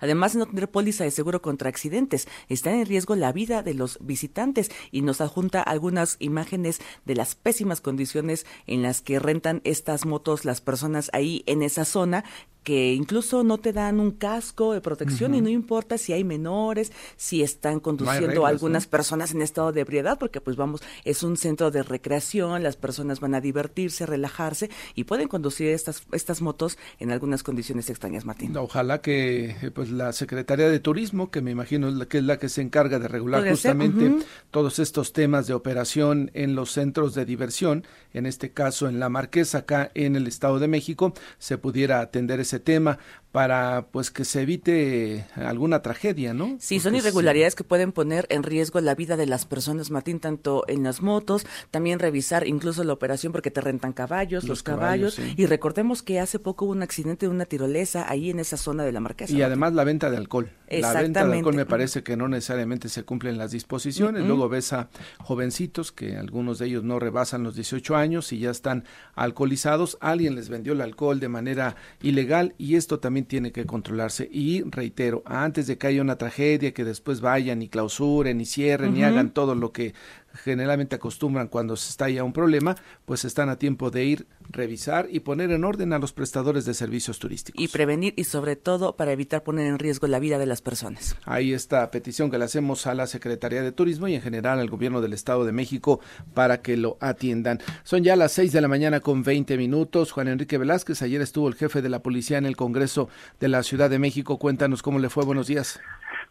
Además 0.02 0.34
de 0.34 0.40
no 0.40 0.46
tener 0.46 0.70
póliza 0.70 1.04
de 1.04 1.12
seguro 1.12 1.42
contra 1.42 1.70
accidentes, 1.70 2.28
está 2.48 2.72
en 2.72 2.86
riesgo 2.86 3.16
la 3.16 3.32
vida 3.32 3.64
de 3.64 3.74
los 3.74 3.98
visitantes 4.02 4.72
y 4.92 5.02
nos 5.02 5.22
adjunta 5.22 5.62
algunas 5.62 6.18
imágenes 6.20 6.80
de 7.06 7.16
las 7.16 7.36
pésimas 7.36 7.82
condiciones 7.82 8.46
en 8.68 8.82
las 8.82 9.02
que 9.02 9.20
rentan 9.20 9.62
estas 9.64 10.06
motos 10.06 10.46
las 10.46 10.62
personas 10.62 11.10
ahí 11.14 11.44
en 11.46 11.64
esa 11.64 11.86
zona 11.86 12.24
que 12.70 12.94
incluso 12.94 13.44
no 13.44 13.58
te 13.58 13.74
dan 13.74 14.00
un 14.00 14.12
casco 14.12 14.74
de 14.74 14.80
protección 14.80 15.34
y 15.34 15.42
no 15.42 15.50
importa 15.50 15.98
si 15.98 16.14
hay 16.14 16.24
menores, 16.24 16.92
si 17.18 17.42
están 17.42 17.80
conduciendo 17.80 18.46
algunas 18.46 18.86
personas 18.86 19.32
en 19.32 19.42
estado 19.42 19.72
de 19.72 19.82
ebriedad, 19.82 20.20
porque 20.20 20.40
pues 20.40 20.56
vamos, 20.56 20.84
es 21.04 21.24
un 21.24 21.36
centro 21.36 21.72
de 21.72 21.82
recreación, 21.82 22.62
las 22.62 22.76
personas 22.76 23.22
van 23.22 23.34
a 23.34 23.42
divertirse, 23.42 24.06
relajarse 24.06 24.70
y 24.94 25.06
pueden 25.06 25.28
conducir 25.28 25.70
estas, 25.70 26.04
estas 26.12 26.44
motos 26.44 26.78
en 27.00 27.10
algunas 27.10 27.42
condiciones 27.42 27.90
extrañas, 27.90 28.24
Martín. 28.24 28.56
Ojalá 28.56 29.02
que 29.02 29.72
pues 29.74 29.90
la 29.90 30.14
Secretaría 30.14 30.70
de 30.70 30.80
Turismo, 30.80 31.32
que 31.32 31.42
me 31.42 31.50
imagino 31.50 31.88
es 31.88 31.96
la 31.96 32.06
que 32.06 32.20
es 32.20 32.24
la 32.24 32.38
que 32.38 32.50
se 32.50 32.62
encarga 32.62 33.00
de 33.00 33.08
regular 33.08 33.50
justamente 33.50 34.14
todos 34.52 34.78
estos 34.78 35.12
temas 35.12 35.48
de 35.48 35.56
operación 35.56 36.30
en 36.36 36.54
los 36.54 36.70
centros 36.70 37.16
de 37.16 37.26
diversión, 37.26 37.88
en 38.14 38.28
este 38.28 38.52
caso 38.52 38.88
en 38.88 39.00
la 39.00 39.10
Marquesa, 39.10 39.60
acá 39.60 39.90
en 39.96 40.16
el 40.16 40.28
Estado 40.28 40.60
de 40.60 40.68
México, 40.68 41.16
se 41.40 41.58
pudiera 41.58 42.02
atender 42.02 42.40
ese 42.40 42.59
tema 42.60 43.00
para 43.32 43.88
pues 43.92 44.10
que 44.10 44.26
se 44.26 44.42
evite 44.42 45.28
alguna 45.36 45.84
tragedia, 45.84 46.34
¿no? 46.34 46.58
Sí, 46.60 46.80
son 46.80 46.96
irregularidades 46.96 47.54
que 47.54 47.64
pueden 47.64 47.92
poner 47.92 48.26
en 48.30 48.42
riesgo 48.42 48.82
la 48.82 48.96
vida 48.96 49.18
de 49.18 49.28
las 49.28 49.46
personas, 49.46 49.92
Martín, 49.92 50.20
tanto 50.20 50.64
en 50.68 50.84
las 50.84 51.02
motos, 51.04 51.46
también 51.70 52.00
revisar 52.00 52.48
incluso 52.48 52.84
la 52.84 52.94
operación 52.94 53.32
porque 53.32 53.52
te 53.52 53.62
rentan 53.62 53.94
caballos, 53.94 54.46
los, 54.46 54.64
caballos, 54.64 55.20
y 55.20 55.46
recordemos 55.46 56.02
que 56.02 56.20
hace 56.20 56.40
poco 56.40 56.66
hubo 56.66 56.72
un 56.72 56.82
accidente 56.82 57.28
de 57.28 57.32
una 57.32 57.46
tirolesa 57.46 58.10
ahí 58.10 58.32
en 58.32 58.40
esa 58.40 58.58
zona 58.58 58.84
de 58.84 58.92
la 58.92 59.00
Marquesa. 59.00 59.32
Y 59.32 59.44
además 59.44 59.74
la 59.74 59.84
venta 59.84 60.10
de 60.10 60.18
alcohol. 60.18 60.50
La 60.70 60.94
venta 60.94 61.26
de 61.26 61.38
alcohol 61.38 61.56
me 61.56 61.66
parece 61.66 62.02
que 62.02 62.18
no 62.18 62.28
necesariamente 62.28 62.90
se 62.90 63.04
cumplen 63.04 63.38
las 63.38 63.52
disposiciones, 63.52 64.26
luego 64.26 64.50
ves 64.50 64.74
a 64.74 64.90
jovencitos 65.20 65.92
que 65.92 66.18
algunos 66.18 66.58
de 66.58 66.66
ellos 66.66 66.84
no 66.84 67.00
rebasan 67.00 67.44
los 67.44 67.54
18 67.54 67.96
años 67.96 68.34
y 68.34 68.40
ya 68.40 68.50
están 68.50 68.86
alcoholizados, 69.14 69.98
alguien 70.02 70.36
les 70.36 70.50
vendió 70.50 70.74
el 70.74 70.82
alcohol 70.82 71.20
de 71.20 71.30
manera 71.30 71.76
ilegal 72.02 72.39
y 72.58 72.76
esto 72.76 73.00
también 73.00 73.26
tiene 73.26 73.52
que 73.52 73.66
controlarse. 73.66 74.28
Y 74.32 74.64
reitero, 74.64 75.22
antes 75.26 75.68
de 75.68 75.78
que 75.78 75.88
haya 75.88 76.02
una 76.02 76.18
tragedia, 76.18 76.74
que 76.74 76.84
después 76.84 77.22
vayan 77.22 77.62
y 77.62 77.70
clausuren 77.70 78.42
y 78.42 78.46
cierren 78.46 78.96
y 78.98 79.04
hagan 79.04 79.32
todo 79.32 79.56
lo 79.56 79.72
que 79.72 79.94
generalmente 80.34 80.96
acostumbran 80.96 81.48
cuando 81.48 81.76
se 81.76 81.90
está 81.90 82.10
ya 82.10 82.24
un 82.24 82.34
problema, 82.34 82.76
pues 83.06 83.26
están 83.26 83.50
a 83.50 83.58
tiempo 83.58 83.92
de 83.92 84.06
ir, 84.06 84.28
revisar 84.50 85.08
y 85.12 85.22
poner 85.22 85.52
en 85.52 85.64
orden 85.64 85.94
a 85.94 86.00
los 86.00 86.14
prestadores 86.14 86.66
de 86.66 86.74
servicios 86.74 87.20
turísticos. 87.20 87.62
Y 87.62 87.68
prevenir 87.68 88.14
y 88.18 88.24
sobre 88.24 88.56
todo 88.56 88.96
para 88.96 89.12
evitar 89.12 89.44
poner 89.44 89.68
en 89.68 89.80
riesgo 89.80 90.08
la 90.08 90.20
vida 90.20 90.38
de 90.38 90.46
las 90.46 90.62
personas. 90.62 91.16
Ahí 91.26 91.54
está 91.54 91.90
petición 91.92 92.32
que 92.32 92.38
le 92.38 92.46
hacemos 92.46 92.88
a 92.88 92.94
la 92.94 93.08
Secretaría 93.08 93.62
de 93.62 93.72
Turismo 93.72 94.08
y 94.08 94.16
en 94.16 94.22
general 94.22 94.60
al 94.60 94.70
gobierno 94.70 95.02
del 95.02 95.14
Estado 95.14 95.46
de 95.46 95.52
México 95.52 96.00
para 96.34 96.62
que 96.62 96.78
lo 96.78 96.98
atiendan. 97.00 97.60
Son 97.84 98.04
ya 98.04 98.16
las 98.16 98.32
6 98.34 98.52
de 98.52 98.62
la 98.62 98.68
mañana 98.68 99.00
con 99.00 99.24
20 99.24 99.58
minutos. 99.58 100.12
Juan 100.12 100.28
Enrique 100.28 100.58
Velázquez, 100.58 101.02
ayer 101.02 101.22
estuvo 101.22 101.48
el 101.48 101.56
jefe 101.56 101.82
de 101.82 101.90
la 101.90 102.02
policía 102.02 102.38
en 102.38 102.46
el 102.46 102.56
Congreso 102.56 103.10
de 103.40 103.50
la 103.50 103.64
Ciudad 103.64 103.90
de 103.90 104.00
México. 104.00 104.40
Cuéntanos 104.40 104.82
cómo 104.82 105.00
le 105.00 105.10
fue. 105.10 105.26
Buenos 105.26 105.48
días. 105.48 105.80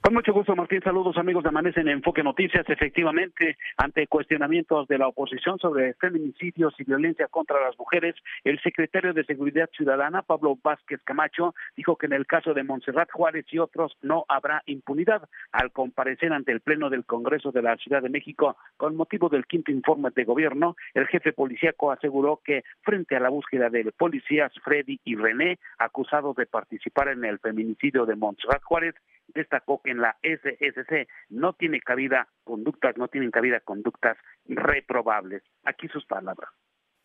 Con 0.01 0.15
mucho 0.15 0.33
gusto, 0.33 0.55
Martín. 0.55 0.81
Saludos, 0.81 1.19
amigos 1.19 1.43
de 1.43 1.49
Amanece 1.49 1.81
en 1.81 1.89
Enfoque 1.89 2.23
Noticias. 2.23 2.65
Efectivamente, 2.69 3.59
ante 3.77 4.07
cuestionamientos 4.07 4.87
de 4.87 4.97
la 4.97 5.09
oposición 5.09 5.59
sobre 5.59 5.95
feminicidios 5.95 6.73
y 6.79 6.85
violencia 6.85 7.27
contra 7.27 7.61
las 7.61 7.77
mujeres, 7.77 8.15
el 8.45 8.61
secretario 8.61 9.13
de 9.13 9.25
Seguridad 9.25 9.69
Ciudadana, 9.77 10.23
Pablo 10.23 10.57
Vázquez 10.63 11.01
Camacho, 11.03 11.55
dijo 11.77 11.97
que 11.97 12.07
en 12.07 12.13
el 12.13 12.27
caso 12.27 12.55
de 12.55 12.63
Montserrat 12.63 13.11
Juárez 13.11 13.45
y 13.51 13.59
otros 13.59 13.99
no 14.01 14.25
habrá 14.29 14.63
impunidad. 14.67 15.29
Al 15.51 15.73
comparecer 15.73 16.33
ante 16.33 16.53
el 16.53 16.61
Pleno 16.61 16.91
del 16.91 17.05
Congreso 17.05 17.51
de 17.51 17.63
la 17.63 17.77
Ciudad 17.77 18.01
de 18.01 18.09
México 18.09 18.57
con 18.77 18.95
motivo 18.95 19.29
del 19.29 19.47
quinto 19.47 19.73
informe 19.73 20.11
de 20.15 20.25
gobierno, 20.25 20.77
el 20.95 21.09
jefe 21.09 21.33
policíaco 21.33 21.91
aseguró 21.91 22.41
que 22.45 22.63
frente 22.83 23.17
a 23.17 23.21
la 23.21 23.31
búsqueda 23.31 23.69
de 23.69 23.91
policías 23.91 24.53
Freddy 24.63 25.01
y 25.05 25.17
René, 25.17 25.59
acusados 25.77 26.37
de 26.37 26.47
participar 26.47 27.09
en 27.09 27.25
el 27.25 27.41
feminicidio 27.41 28.07
de 28.07 28.15
Montserrat 28.15 28.63
Juárez, 28.63 28.95
destacó 29.29 29.81
que 29.83 29.91
en 29.91 30.01
la 30.01 30.17
SSC 30.23 31.09
no 31.29 31.53
tiene 31.53 31.81
cabida 31.81 32.29
conductas, 32.45 32.97
no 32.97 33.09
tienen 33.09 33.31
cabida 33.31 33.61
conductas 33.61 34.17
reprobables. 34.47 35.43
Aquí 35.65 35.89
sus 35.89 36.05
palabras. 36.07 36.51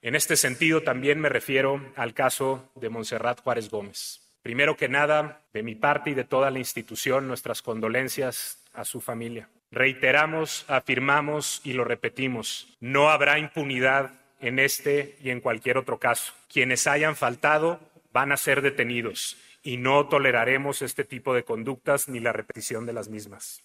En 0.02 0.16
este 0.16 0.36
sentido, 0.36 0.82
también 0.82 1.20
me 1.20 1.30
refiero 1.30 1.82
al 1.96 2.14
caso 2.14 2.72
de 2.76 2.90
Montserrat 2.90 3.40
Juárez 3.42 3.70
Gómez. 3.70 4.20
Primero 4.42 4.76
que 4.76 4.90
nada, 4.90 5.42
de 5.54 5.64
mi 5.64 5.76
parte 5.76 6.10
y 6.10 6.14
de 6.14 6.26
toda 6.26 6.52
la 6.52 6.60
institución, 6.60 7.28
nuestras 7.28 7.62
condolencias 7.62 8.70
a 8.74 8.84
su 8.84 9.00
familia. 9.00 9.48
Reiteramos, 9.72 10.70
afirmamos 10.70 11.62
y 11.64 11.74
lo 11.74 11.86
repetimos, 11.86 12.78
no 12.82 13.10
habrá 13.10 13.40
impunidad 13.40 14.12
en 14.42 14.60
este 14.60 15.16
y 15.22 15.30
en 15.30 15.40
cualquier 15.40 15.78
otro 15.78 16.00
caso. 16.00 16.34
Quienes 16.52 16.86
hayan 16.86 17.16
faltado 17.16 17.80
van 18.12 18.34
a 18.34 18.38
ser 18.38 18.62
detenidos 18.62 19.38
y 19.64 19.78
no 19.78 20.08
toleraremos 20.08 20.82
este 20.82 21.06
tipo 21.06 21.34
de 21.34 21.46
conductas 21.46 22.10
ni 22.10 22.20
la 22.20 22.34
repetición 22.34 22.86
de 22.86 22.94
las 22.94 23.10
mismas. 23.10 23.64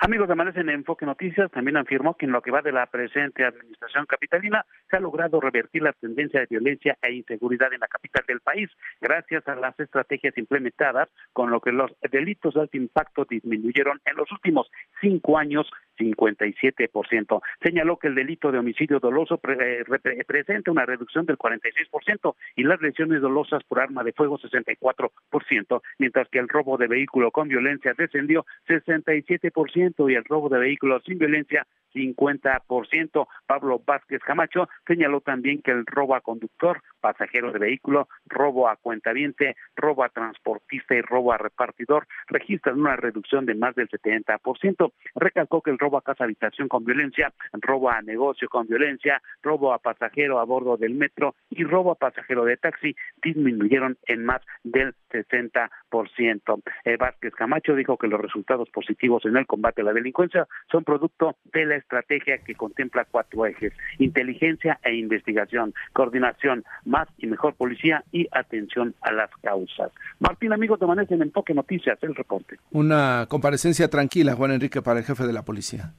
Amigos 0.00 0.28
de 0.28 0.34
Amanece 0.34 0.60
en 0.60 0.70
Enfoque 0.70 1.04
Noticias 1.04 1.50
también 1.50 1.76
afirmó 1.76 2.14
que 2.14 2.26
en 2.26 2.30
lo 2.30 2.40
que 2.40 2.52
va 2.52 2.62
de 2.62 2.70
la 2.70 2.86
presente 2.86 3.44
administración 3.44 4.06
capitalina 4.06 4.64
se 4.88 4.96
ha 4.96 5.00
logrado 5.00 5.40
revertir 5.40 5.82
la 5.82 5.92
tendencia 5.92 6.38
de 6.38 6.46
violencia 6.48 6.96
e 7.02 7.14
inseguridad 7.14 7.72
en 7.72 7.80
la 7.80 7.88
capital 7.88 8.24
del 8.28 8.38
país 8.38 8.70
gracias 9.00 9.48
a 9.48 9.56
las 9.56 9.78
estrategias 9.80 10.38
implementadas 10.38 11.08
con 11.32 11.50
lo 11.50 11.60
que 11.60 11.72
los 11.72 11.90
delitos 12.12 12.54
de 12.54 12.60
alto 12.60 12.76
impacto 12.76 13.26
disminuyeron 13.28 14.00
en 14.04 14.16
los 14.16 14.30
últimos 14.30 14.70
cinco 15.00 15.36
años 15.36 15.68
57%. 15.98 17.42
Señaló 17.60 17.96
que 17.96 18.06
el 18.06 18.14
delito 18.14 18.52
de 18.52 18.58
homicidio 18.58 19.00
doloso 19.00 19.40
eh, 19.48 19.82
representa 19.84 20.70
una 20.70 20.86
reducción 20.86 21.26
del 21.26 21.36
46% 21.36 22.36
y 22.54 22.62
las 22.62 22.80
lesiones 22.80 23.20
dolosas 23.20 23.64
por 23.64 23.80
arma 23.80 24.04
de 24.04 24.12
fuego 24.12 24.38
64%, 24.38 25.82
mientras 25.98 26.28
que 26.28 26.38
el 26.38 26.48
robo 26.48 26.76
de 26.76 26.86
vehículo 26.86 27.32
con 27.32 27.48
violencia 27.48 27.94
descendió 27.98 28.46
67% 28.68 29.87
y 29.96 30.14
el 30.14 30.24
robo 30.24 30.48
de 30.48 30.58
vehículos 30.58 31.02
sin 31.04 31.18
violencia 31.18 31.66
50%. 31.94 33.26
Pablo 33.46 33.82
Vázquez 33.84 34.20
Camacho 34.22 34.68
señaló 34.86 35.20
también 35.20 35.62
que 35.62 35.70
el 35.70 35.86
robo 35.86 36.14
a 36.14 36.20
conductor, 36.20 36.82
pasajero 37.00 37.52
de 37.52 37.58
vehículo, 37.58 38.08
robo 38.26 38.68
a 38.68 38.76
cuentaviente, 38.76 39.56
robo 39.76 40.04
a 40.04 40.08
transportista 40.08 40.94
y 40.94 41.02
robo 41.02 41.32
a 41.32 41.38
repartidor 41.38 42.06
registran 42.26 42.80
una 42.80 42.96
reducción 42.96 43.46
de 43.46 43.54
más 43.54 43.74
del 43.74 43.88
70%. 43.88 44.92
Recalcó 45.14 45.62
que 45.62 45.70
el 45.70 45.78
robo 45.78 45.98
a 45.98 46.02
casa 46.02 46.24
habitación 46.24 46.68
con 46.68 46.84
violencia, 46.84 47.32
robo 47.52 47.90
a 47.90 48.02
negocio 48.02 48.48
con 48.48 48.66
violencia, 48.66 49.22
robo 49.42 49.72
a 49.72 49.78
pasajero 49.78 50.38
a 50.38 50.44
bordo 50.44 50.76
del 50.76 50.94
metro 50.94 51.34
y 51.50 51.64
robo 51.64 51.92
a 51.92 51.94
pasajero 51.96 52.44
de 52.44 52.56
taxi 52.56 52.94
disminuyeron 53.22 53.96
en 54.06 54.24
más 54.24 54.42
del 54.62 54.94
60%. 55.10 56.62
Eh, 56.84 56.96
Vázquez 56.96 57.34
Camacho 57.34 57.74
dijo 57.74 57.96
que 57.96 58.08
los 58.08 58.20
resultados 58.20 58.68
positivos 58.70 59.24
en 59.24 59.36
el 59.36 59.46
combate 59.46 59.82
a 59.82 59.84
la 59.84 59.92
delincuencia 59.92 60.46
son 60.70 60.84
producto 60.84 61.36
de 61.52 61.66
la 61.66 61.76
estrategia 61.78 62.38
que 62.38 62.54
contempla 62.54 63.06
cuatro 63.10 63.46
ejes, 63.46 63.72
inteligencia 63.98 64.78
e 64.84 64.94
investigación, 64.94 65.74
coordinación, 65.92 66.64
más 66.84 67.08
y 67.18 67.26
mejor 67.26 67.54
policía 67.54 68.04
y 68.12 68.28
atención 68.32 68.94
a 69.00 69.12
las 69.12 69.30
causas. 69.42 69.90
Martín, 70.18 70.52
amigos 70.52 70.80
de 70.80 70.86
Manés 70.86 71.10
en 71.10 71.22
Enfoque 71.22 71.54
Noticias, 71.54 71.98
el 72.02 72.14
reporte. 72.14 72.56
Una 72.70 73.26
comparecencia 73.28 73.88
tranquila, 73.88 74.34
Juan 74.34 74.52
Enrique, 74.52 74.82
para 74.82 75.00
el 75.00 75.04
jefe 75.04 75.26
de 75.26 75.32
la 75.32 75.44
policía. 75.44 75.94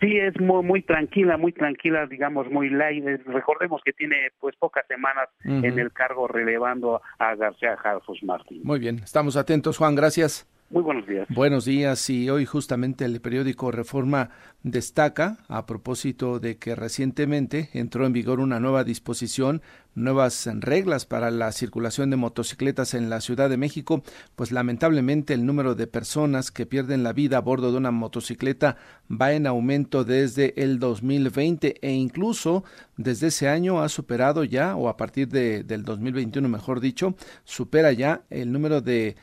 Sí, 0.00 0.18
es 0.18 0.38
muy 0.40 0.62
muy 0.62 0.82
tranquila, 0.82 1.36
muy 1.36 1.52
tranquila, 1.52 2.06
digamos, 2.06 2.50
muy 2.50 2.68
light. 2.68 3.04
Recordemos 3.26 3.80
que 3.84 3.92
tiene 3.92 4.16
pues 4.40 4.56
pocas 4.56 4.86
semanas 4.86 5.28
en 5.44 5.78
el 5.78 5.92
cargo 5.92 6.26
relevando 6.28 7.00
a 7.18 7.34
García 7.36 7.76
Jarfos 7.76 8.22
Martín. 8.22 8.60
Muy 8.64 8.78
bien, 8.80 8.98
estamos 8.98 9.36
atentos, 9.36 9.78
Juan, 9.78 9.94
gracias. 9.94 10.46
Muy 10.70 10.82
buenos 10.82 11.06
días. 11.06 11.28
Buenos 11.28 11.64
días 11.64 12.10
y 12.10 12.28
hoy 12.30 12.46
justamente 12.46 13.04
el 13.04 13.20
periódico 13.20 13.70
Reforma 13.70 14.30
destaca 14.64 15.38
a 15.46 15.66
propósito 15.66 16.40
de 16.40 16.56
que 16.56 16.74
recientemente 16.74 17.68
entró 17.74 18.06
en 18.06 18.14
vigor 18.14 18.40
una 18.40 18.58
nueva 18.58 18.82
disposición 18.82 19.62
nuevas 19.94 20.48
reglas 20.52 21.06
para 21.06 21.30
la 21.30 21.52
circulación 21.52 22.10
de 22.10 22.16
motocicletas 22.16 22.94
en 22.94 23.10
la 23.10 23.20
Ciudad 23.20 23.48
de 23.48 23.56
México, 23.56 24.02
pues 24.36 24.52
lamentablemente 24.52 25.34
el 25.34 25.46
número 25.46 25.74
de 25.74 25.86
personas 25.86 26.50
que 26.50 26.66
pierden 26.66 27.02
la 27.02 27.12
vida 27.12 27.38
a 27.38 27.40
bordo 27.40 27.70
de 27.70 27.78
una 27.78 27.90
motocicleta 27.90 28.76
va 29.10 29.32
en 29.32 29.46
aumento 29.46 30.04
desde 30.04 30.60
el 30.62 30.78
2020 30.78 31.76
e 31.80 31.92
incluso 31.92 32.64
desde 32.96 33.28
ese 33.28 33.48
año 33.48 33.82
ha 33.82 33.88
superado 33.88 34.44
ya, 34.44 34.76
o 34.76 34.88
a 34.88 34.96
partir 34.96 35.28
de, 35.28 35.62
del 35.64 35.84
2021 35.84 36.48
mejor 36.48 36.80
dicho, 36.80 37.14
supera 37.44 37.92
ya 37.92 38.22
el 38.30 38.52
número 38.52 38.80
de, 38.80 39.16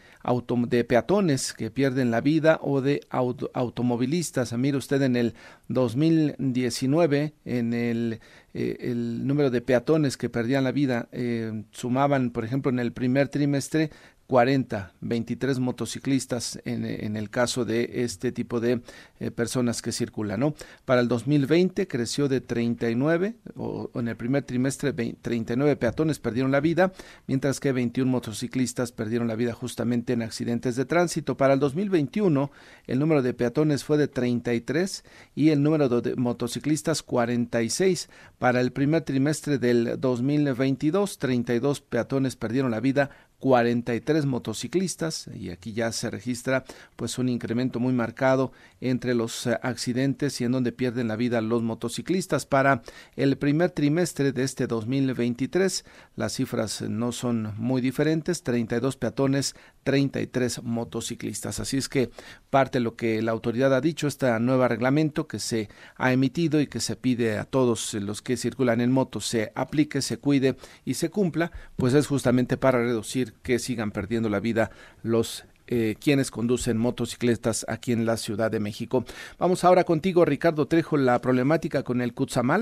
de 0.68 0.84
peatones 0.84 1.54
que 1.54 1.72
pierden 1.72 2.12
la 2.12 2.22
vida 2.22 2.60
o 2.62 2.82
de 2.82 3.02
automovilistas. 3.10 4.54
Mire 4.54 4.78
usted 4.78 5.02
en 5.02 5.16
el 5.16 5.31
2019, 5.68 7.34
en 7.46 7.74
el 7.74 8.20
eh, 8.54 8.78
el 8.82 9.26
número 9.26 9.50
de 9.50 9.62
peatones 9.62 10.18
que 10.18 10.30
perdían 10.30 10.66
la 10.66 10.74
vida 10.74 11.08
eh, 11.14 11.64
sumaban, 11.72 12.32
por 12.32 12.44
ejemplo, 12.44 12.70
en 12.70 12.80
el 12.80 12.92
primer 12.92 13.30
trimestre 13.30 13.92
40, 14.28 14.94
23 15.00 15.60
motociclistas 15.60 16.60
en, 16.66 16.86
en, 16.86 17.18
el 17.18 17.30
caso 17.30 17.66
de 17.66 18.04
este 18.04 18.32
tipo 18.32 18.60
de 18.60 18.82
eh, 19.22 19.30
personas 19.30 19.84
que 19.84 19.92
circulan. 19.92 20.56
Para 20.84 21.01
el 21.01 21.08
2020 21.08 21.88
creció 21.88 22.27
de 22.27 22.42
39, 22.42 23.36
o, 23.55 23.92
en 23.94 24.07
el 24.07 24.18
primer 24.18 24.42
trimestre 24.42 24.94
39 24.94 25.75
peatones 25.75 26.18
perdieron 26.18 26.51
la 26.51 26.60
vida, 26.60 26.92
mientras 27.27 27.60
que 27.60 27.72
21 27.72 28.10
motociclistas 28.10 28.92
perdieron 28.92 29.27
la 29.27 29.36
vida 29.36 29.53
justamente 29.53 30.14
en 30.14 30.24
accidentes 30.24 30.75
de 30.75 30.86
tránsito. 30.86 31.38
Para 31.38 31.53
el 31.53 31.60
2021 31.60 32.50
el 32.88 32.98
número 32.98 33.22
de 33.22 33.36
peatones 33.36 33.84
fue 33.84 34.00
de 34.00 34.07
33 34.07 35.03
y 35.36 35.50
el 35.50 35.62
número 35.62 36.01
de 36.01 36.16
motociclistas 36.16 37.03
46. 37.03 38.10
Para 38.40 38.60
el 38.60 38.72
primer 38.72 39.03
trimestre 39.03 39.60
del 39.60 40.00
2022 40.00 41.20
32 41.20 41.81
peatones 41.81 42.36
perdieron 42.36 42.72
la 42.72 42.79
vida, 42.79 43.12
43 43.42 44.25
motociclistas 44.25 45.29
y 45.34 45.50
aquí 45.50 45.74
ya 45.74 45.92
se 45.92 46.10
registra 46.10 46.64
pues 46.96 47.18
un 47.18 47.27
incremento 47.27 47.79
muy 47.79 47.92
marcado 47.92 48.53
entre 48.79 49.11
los 49.14 49.48
eh, 49.48 49.58
accidentes 49.62 50.40
y 50.42 50.46
en 50.46 50.52
donde 50.52 50.72
pierden 50.72 51.08
la 51.08 51.16
vida 51.16 51.42
los 51.42 51.64
motociclistas. 51.64 52.46
Para 52.46 52.82
el 53.16 53.38
primer 53.38 53.72
trimestre 53.72 54.32
de 54.32 54.44
este 54.44 54.68
2023 54.68 55.86
las 56.16 56.34
cifras 56.34 56.82
no 56.82 57.12
son 57.12 57.54
muy 57.58 57.82
diferentes 57.82 58.44
32 58.44 58.98
peatones 58.98 59.56
33 59.84 60.64
motociclistas. 60.64 61.60
Así 61.60 61.78
es 61.78 61.90
que 61.90 62.12
parte 62.50 62.80
de 62.80 62.84
lo 62.84 62.96
que 62.96 63.22
la 63.22 63.32
autoridad 63.32 63.74
ha 63.74 63.82
dicho 63.82 64.08
este 64.08 64.40
nuevo 64.40 64.68
reglamento 64.68 65.28
que 65.28 65.40
se 65.40 65.70
ha 65.96 66.12
emitido 66.12 66.62
y 66.62 66.68
que 66.68 66.80
se 66.80 66.96
pide 66.96 67.38
a 67.38 67.46
todos 67.46 67.94
los 67.96 68.22
que 68.22 68.38
circulan 68.38 68.82
en 68.82 68.92
moto 68.92 69.20
se 69.20 69.52
aplique 69.56 70.02
se 70.02 70.18
cuide 70.18 70.56
y 70.86 70.96
se 70.96 71.10
cumpla 71.10 71.52
pues 71.76 71.94
es 71.94 72.08
justamente 72.08 72.58
para 72.58 72.80
reducir 72.80 73.34
que 73.42 73.60
sigan 73.60 73.92
perdiendo 73.92 74.30
la 74.30 74.40
vida 74.40 74.72
los 75.04 75.46
eh, 75.74 75.96
quienes 76.03 76.31
conducen 76.31 76.77
motocicletas 76.77 77.66
aquí 77.70 77.94
en 77.94 78.05
la 78.05 78.18
Ciudad 78.18 78.51
de 78.51 78.60
México. 78.60 79.05
Vamos 79.40 79.64
ahora 79.64 79.86
contigo, 79.86 80.25
Ricardo 80.25 80.66
Trejo, 80.66 80.98
la 80.98 81.20
problemática 81.22 81.84
con 81.84 82.01
el 82.01 82.14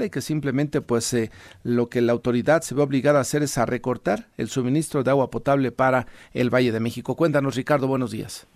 y 0.05 0.09
que 0.11 0.21
simplemente 0.21 0.81
pues 0.81 1.11
eh, 1.15 1.31
lo 1.63 1.87
que 1.87 2.01
la 2.01 2.11
autoridad 2.11 2.61
se 2.61 2.75
ve 2.75 2.83
obligada 2.83 3.17
a 3.17 3.21
hacer 3.21 3.41
es 3.41 3.57
a 3.57 3.65
recortar 3.65 4.27
el 4.37 4.47
suministro 4.47 5.03
de 5.03 5.09
agua 5.09 5.31
potable 5.31 5.71
para 5.71 6.05
el 6.33 6.53
Valle 6.53 6.71
de 6.71 6.79
México. 6.79 7.15
Cuéntanos, 7.15 7.55
Ricardo, 7.55 7.87
buenos 7.87 8.11
días. 8.11 8.47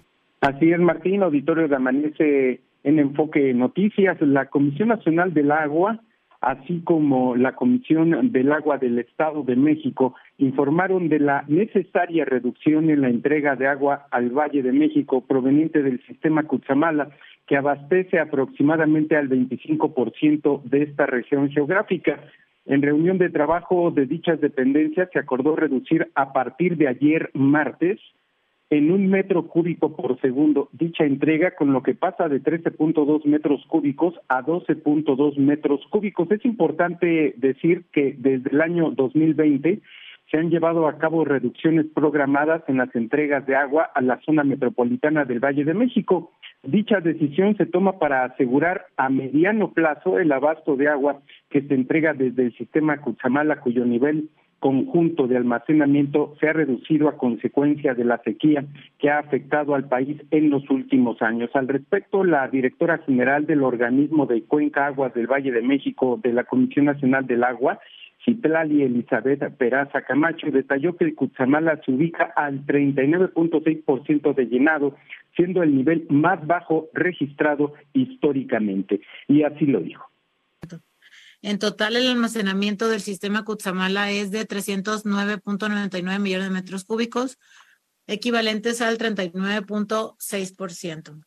Así 0.41 0.71
es, 0.71 0.79
Martín, 0.79 1.23
auditorio 1.23 1.67
de 1.67 1.75
Amanece 1.75 2.61
en 2.83 2.99
Enfoque 2.99 3.55
Noticias. 3.55 4.21
La 4.21 4.51
Comisión 4.51 4.89
Nacional 4.89 5.33
del 5.33 5.51
Agua 5.51 5.99
así 6.43 6.81
como 6.83 7.37
la 7.37 7.55
Comisión 7.55 8.31
del 8.33 8.51
Agua 8.51 8.77
del 8.77 8.99
Estado 8.99 9.43
de 9.43 9.55
México, 9.55 10.13
informaron 10.37 11.07
de 11.07 11.19
la 11.19 11.45
necesaria 11.47 12.25
reducción 12.25 12.89
en 12.89 13.01
la 13.01 13.09
entrega 13.09 13.55
de 13.55 13.67
agua 13.67 14.07
al 14.11 14.29
Valle 14.29 14.61
de 14.61 14.73
México 14.73 15.21
proveniente 15.25 15.81
del 15.81 16.05
sistema 16.05 16.43
Cutzamala, 16.43 17.09
que 17.47 17.55
abastece 17.55 18.19
aproximadamente 18.19 19.15
al 19.15 19.29
25% 19.29 20.63
de 20.63 20.83
esta 20.83 21.05
región 21.05 21.49
geográfica. 21.49 22.19
En 22.65 22.81
reunión 22.81 23.17
de 23.17 23.29
trabajo 23.29 23.91
de 23.91 24.05
dichas 24.05 24.41
dependencias 24.41 25.09
se 25.13 25.19
acordó 25.19 25.55
reducir 25.55 26.11
a 26.13 26.33
partir 26.33 26.75
de 26.75 26.89
ayer 26.89 27.29
martes 27.33 28.01
en 28.77 28.91
un 28.91 29.07
metro 29.07 29.47
cúbico 29.47 29.95
por 29.95 30.19
segundo 30.19 30.69
dicha 30.71 31.03
entrega, 31.03 31.51
con 31.51 31.73
lo 31.73 31.83
que 31.83 31.93
pasa 31.93 32.27
de 32.27 32.41
13.2 32.41 33.23
metros 33.25 33.63
cúbicos 33.67 34.15
a 34.27 34.41
12.2 34.41 35.37
metros 35.37 35.81
cúbicos. 35.91 36.31
Es 36.31 36.43
importante 36.43 37.35
decir 37.37 37.83
que 37.91 38.15
desde 38.17 38.49
el 38.49 38.61
año 38.61 38.89
2020 38.91 39.79
se 40.31 40.37
han 40.37 40.49
llevado 40.49 40.87
a 40.87 40.97
cabo 40.97 41.23
reducciones 41.23 41.85
programadas 41.93 42.63
en 42.67 42.77
las 42.77 42.93
entregas 42.95 43.45
de 43.45 43.55
agua 43.55 43.91
a 43.93 44.01
la 44.01 44.19
zona 44.21 44.43
metropolitana 44.43 45.25
del 45.25 45.39
Valle 45.39 45.63
de 45.65 45.75
México. 45.75 46.31
Dicha 46.63 46.99
decisión 46.99 47.55
se 47.57 47.67
toma 47.67 47.99
para 47.99 48.23
asegurar 48.23 48.87
a 48.97 49.09
mediano 49.09 49.71
plazo 49.71 50.17
el 50.17 50.31
abasto 50.31 50.75
de 50.75 50.87
agua 50.87 51.21
que 51.51 51.61
se 51.61 51.75
entrega 51.75 52.13
desde 52.13 52.45
el 52.45 52.57
sistema 52.57 52.97
Cuchamala, 52.97 53.59
cuyo 53.59 53.85
nivel 53.85 54.29
conjunto 54.63 55.27
de 55.27 55.35
almacenamiento 55.35 56.37
se 56.39 56.47
ha 56.47 56.53
reducido 56.53 57.09
a 57.09 57.17
consecuencia 57.17 57.93
de 57.95 58.05
la 58.05 58.19
sequía 58.19 58.63
que 58.97 59.09
ha 59.09 59.19
afectado 59.19 59.75
al 59.75 59.89
país 59.89 60.15
en 60.31 60.49
los 60.49 60.69
últimos 60.69 61.21
años. 61.21 61.49
Al 61.53 61.67
respecto, 61.67 62.23
la 62.23 62.47
directora 62.47 62.99
general 62.99 63.45
del 63.45 63.61
organismo 63.61 64.25
de 64.25 64.43
Cuenca 64.43 64.85
Aguas 64.85 65.13
del 65.13 65.27
Valle 65.27 65.51
de 65.51 65.61
México 65.61 66.17
de 66.23 66.31
la 66.31 66.45
Comisión 66.45 66.85
Nacional 66.85 67.27
del 67.27 67.43
Agua, 67.43 67.77
Citlali 68.23 68.83
Elizabeth 68.83 69.43
Peraza 69.57 70.03
Camacho, 70.03 70.49
detalló 70.49 70.95
que 70.95 71.03
el 71.03 71.15
Cutzamala 71.15 71.81
se 71.85 71.91
ubica 71.91 72.31
al 72.33 72.65
39.6% 72.65 74.33
de 74.33 74.45
llenado, 74.45 74.95
siendo 75.35 75.61
el 75.61 75.75
nivel 75.75 76.05
más 76.09 76.47
bajo 76.47 76.87
registrado 76.93 77.73
históricamente. 77.91 79.01
Y 79.27 79.43
así 79.43 79.65
lo 79.65 79.81
dijo. 79.81 80.12
En 81.43 81.59
total, 81.59 81.95
el 81.97 82.07
almacenamiento 82.07 82.87
del 82.87 83.01
sistema 83.01 83.43
Cutzamala 83.43 84.09
es 84.11 84.31
de 84.31 84.47
309.99 84.47 86.19
millones 86.19 86.47
de 86.47 86.53
metros 86.53 86.85
cúbicos, 86.85 87.37
equivalentes 88.07 88.79
al 88.81 88.97
39.6%. 88.97 91.25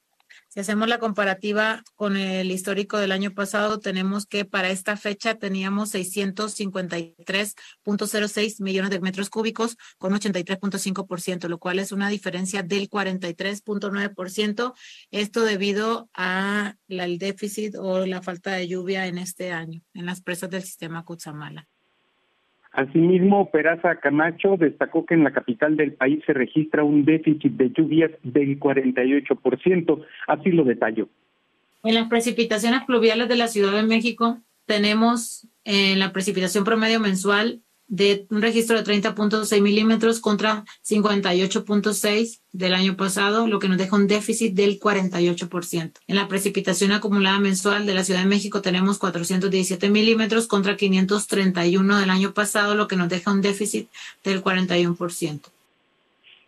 Si 0.56 0.60
hacemos 0.60 0.88
la 0.88 0.98
comparativa 0.98 1.84
con 1.96 2.16
el 2.16 2.50
histórico 2.50 2.96
del 2.96 3.12
año 3.12 3.34
pasado, 3.34 3.78
tenemos 3.78 4.24
que 4.24 4.46
para 4.46 4.70
esta 4.70 4.96
fecha 4.96 5.34
teníamos 5.34 5.94
653.06 5.94 8.62
millones 8.62 8.90
de 8.90 9.00
metros 9.00 9.28
cúbicos 9.28 9.76
con 9.98 10.14
83.5%, 10.14 11.48
lo 11.48 11.58
cual 11.58 11.78
es 11.78 11.92
una 11.92 12.08
diferencia 12.08 12.62
del 12.62 12.88
43.9%. 12.88 14.72
Esto 15.10 15.42
debido 15.42 16.08
a 16.14 16.76
el 16.88 17.18
déficit 17.18 17.76
o 17.76 18.06
la 18.06 18.22
falta 18.22 18.52
de 18.52 18.66
lluvia 18.66 19.08
en 19.08 19.18
este 19.18 19.52
año 19.52 19.82
en 19.92 20.06
las 20.06 20.22
presas 20.22 20.48
del 20.48 20.62
sistema 20.62 21.04
Cutzamala. 21.04 21.68
Asimismo, 22.76 23.50
Peraza 23.50 23.96
Camacho 23.96 24.56
destacó 24.58 25.06
que 25.06 25.14
en 25.14 25.24
la 25.24 25.32
capital 25.32 25.78
del 25.78 25.94
país 25.94 26.22
se 26.26 26.34
registra 26.34 26.84
un 26.84 27.06
déficit 27.06 27.52
de 27.52 27.70
lluvias 27.70 28.10
del 28.22 28.60
48%. 28.60 30.04
Así 30.26 30.50
lo 30.50 30.62
detalló. 30.62 31.08
En 31.82 31.94
las 31.94 32.08
precipitaciones 32.08 32.82
pluviales 32.84 33.30
de 33.30 33.36
la 33.36 33.48
Ciudad 33.48 33.72
de 33.72 33.82
México 33.82 34.40
tenemos 34.66 35.48
en 35.64 35.98
la 35.98 36.12
precipitación 36.12 36.64
promedio 36.64 37.00
mensual 37.00 37.62
de 37.88 38.26
un 38.30 38.42
registro 38.42 38.76
de 38.76 38.84
30.6 38.84 39.60
milímetros 39.60 40.20
contra 40.20 40.64
58.6 40.84 42.40
del 42.52 42.74
año 42.74 42.96
pasado, 42.96 43.46
lo 43.46 43.58
que 43.58 43.68
nos 43.68 43.78
deja 43.78 43.96
un 43.96 44.06
déficit 44.06 44.54
del 44.54 44.80
48%. 44.80 45.92
En 46.06 46.16
la 46.16 46.28
precipitación 46.28 46.92
acumulada 46.92 47.38
mensual 47.38 47.86
de 47.86 47.94
la 47.94 48.04
Ciudad 48.04 48.20
de 48.20 48.26
México 48.26 48.62
tenemos 48.62 48.98
417 48.98 49.88
milímetros 49.88 50.46
contra 50.46 50.76
531 50.76 51.98
del 51.98 52.10
año 52.10 52.34
pasado, 52.34 52.74
lo 52.74 52.88
que 52.88 52.96
nos 52.96 53.08
deja 53.08 53.32
un 53.32 53.42
déficit 53.42 53.88
del 54.24 54.42
41% 54.42 55.55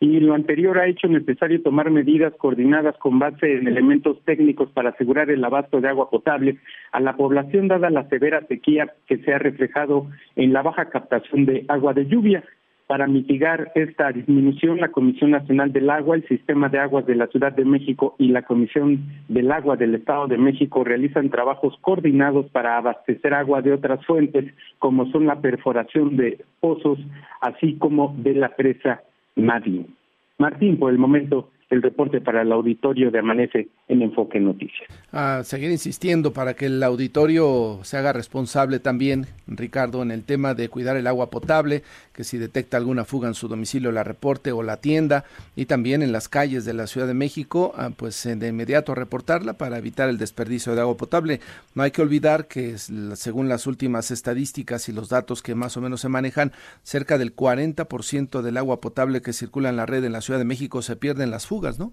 y 0.01 0.21
lo 0.21 0.35
anterior 0.35 0.79
ha 0.79 0.87
hecho 0.87 1.09
necesario 1.09 1.61
tomar 1.63 1.91
medidas 1.91 2.33
coordinadas 2.39 2.97
con 2.99 3.19
base 3.19 3.55
en 3.55 3.67
elementos 3.67 4.23
técnicos 4.25 4.71
para 4.71 4.91
asegurar 4.91 5.29
el 5.31 5.45
abasto 5.45 5.81
de 5.81 5.89
agua 5.89 6.09
potable 6.09 6.59
a 6.93 7.01
la 7.01 7.17
población 7.17 7.67
dada 7.67 7.91
la 7.91 8.09
severa 8.09 8.47
sequía 8.47 8.93
que 9.07 9.19
se 9.19 9.35
ha 9.35 9.39
reflejado 9.39 10.07
en 10.37 10.53
la 10.53 10.63
baja 10.63 10.89
captación 10.91 11.47
de 11.47 11.65
agua 11.69 11.95
de 11.95 12.07
lluvia. 12.07 12.45
Para 12.87 13.07
mitigar 13.07 13.71
esta 13.75 14.11
disminución, 14.13 14.81
la 14.81 14.89
Comisión 14.89 15.33
Nacional 15.33 15.75
del 15.75 15.91
Agua, 15.91 16.17
el 16.17 16.27
Sistema 16.27 16.71
de 16.71 16.79
Aguas 16.79 17.05
de 17.05 17.17
la 17.17 17.27
Ciudad 17.27 17.53
de 17.53 17.67
México 17.67 18.15
y 18.19 18.29
la 18.29 18.43
Comisión 18.43 19.01
del 19.29 19.53
Agua 19.53 19.77
del 19.77 19.97
Estado 19.97 20.27
de 20.27 20.39
México 20.39 20.85
realizan 20.85 21.29
trabajos 21.29 21.77
coordinados 21.83 22.47
para 22.47 22.79
abastecer 22.79 23.35
agua 23.35 23.61
de 23.61 23.75
otras 23.75 24.03
fuentes, 24.07 24.55
como 24.79 25.11
son 25.13 25.27
la 25.27 25.43
perforación 25.43 26.17
de 26.17 26.43
pozos, 26.61 26.99
así 27.43 27.77
como 27.77 28.15
de 28.17 28.33
la 28.33 28.57
presa 28.57 29.03
Martín. 29.39 29.95
Martín, 30.39 30.79
por 30.79 30.93
el 30.93 30.99
momento, 30.99 31.51
el 31.71 31.83
reporte 31.83 32.21
para 32.21 32.43
el 32.43 32.53
auditorio 32.53 33.11
de 33.11 33.19
Amanece 33.19 33.69
en 33.89 34.03
Enfoque 34.03 34.41
Noticias. 34.41 34.89
A 35.13 35.43
seguir 35.45 35.71
insistiendo 35.71 36.33
para 36.33 36.55
que 36.55 36.67
el 36.67 36.83
auditorio 36.83 37.81
se 37.83 37.97
haga 37.97 38.13
responsable 38.13 38.79
también, 38.81 39.27
Ricardo, 39.47 40.03
en 40.03 40.11
el 40.11 40.25
tema 40.25 40.55
de 40.55 40.69
cuidar 40.69 40.97
el 40.97 41.07
agua 41.07 41.31
potable, 41.31 41.83
que 42.13 42.25
si 42.25 42.39
detecta 42.39 42.77
alguna 42.77 43.05
fuga 43.05 43.29
en 43.29 43.35
su 43.35 43.49
domicilio 43.49 43.93
la 43.93 44.05
reporte 44.05 44.53
o 44.53 44.63
la 44.63 44.79
tienda, 44.79 45.25
y 45.57 45.67
también 45.67 46.03
en 46.03 46.13
las 46.13 46.29
calles 46.29 46.65
de 46.65 46.75
la 46.75 46.87
Ciudad 46.87 47.07
de 47.07 47.15
México, 47.15 47.73
ah, 47.77 47.91
pues 47.97 48.25
eh, 48.27 48.37
de 48.37 48.49
inmediato 48.49 48.95
reportarla 48.95 49.55
para 49.55 49.79
evitar 49.79 50.09
el 50.09 50.19
desperdicio 50.19 50.75
de 50.75 50.81
agua 50.81 50.97
potable. 50.97 51.41
No 51.75 51.83
hay 51.83 51.91
que 51.91 52.03
olvidar 52.03 52.47
que 52.47 52.79
según 52.79 53.49
las 53.49 53.67
últimas 53.67 54.11
estadísticas 54.11 54.89
y 54.89 54.93
los 54.93 55.09
datos 55.09 55.43
que 55.43 55.55
más 55.55 55.77
o 55.77 55.81
menos 55.81 56.01
se 56.01 56.09
manejan, 56.09 56.53
cerca 56.83 57.19
del 57.19 57.37
40% 57.37 58.43
del 58.43 58.57
agua 58.57 58.81
potable 58.81 59.23
que 59.23 59.33
circula 59.33 59.69
en 59.69 59.77
la 59.77 59.87
red 59.87 60.05
en 60.05 60.13
la 60.13 60.21
Ciudad 60.21 60.39
de 60.39 60.45
México 60.45 60.83
se 60.83 60.97
pierde 60.97 61.25
en 61.25 61.31
las 61.31 61.47
fugas, 61.47 61.58
¿no? 61.79 61.93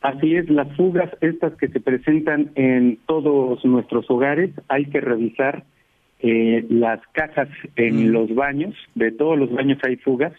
Así 0.00 0.34
es, 0.34 0.48
las 0.48 0.74
fugas, 0.76 1.10
estas 1.20 1.54
que 1.56 1.68
se 1.68 1.80
presentan 1.80 2.50
en 2.54 2.98
todos 3.06 3.62
nuestros 3.64 4.10
hogares, 4.10 4.50
hay 4.68 4.86
que 4.86 5.00
revisar 5.00 5.64
eh, 6.20 6.64
las 6.70 7.00
cajas 7.12 7.48
en 7.76 8.08
mm. 8.08 8.12
los 8.12 8.34
baños, 8.34 8.74
de 8.94 9.12
todos 9.12 9.38
los 9.38 9.52
baños 9.52 9.78
hay 9.82 9.96
fugas, 9.96 10.32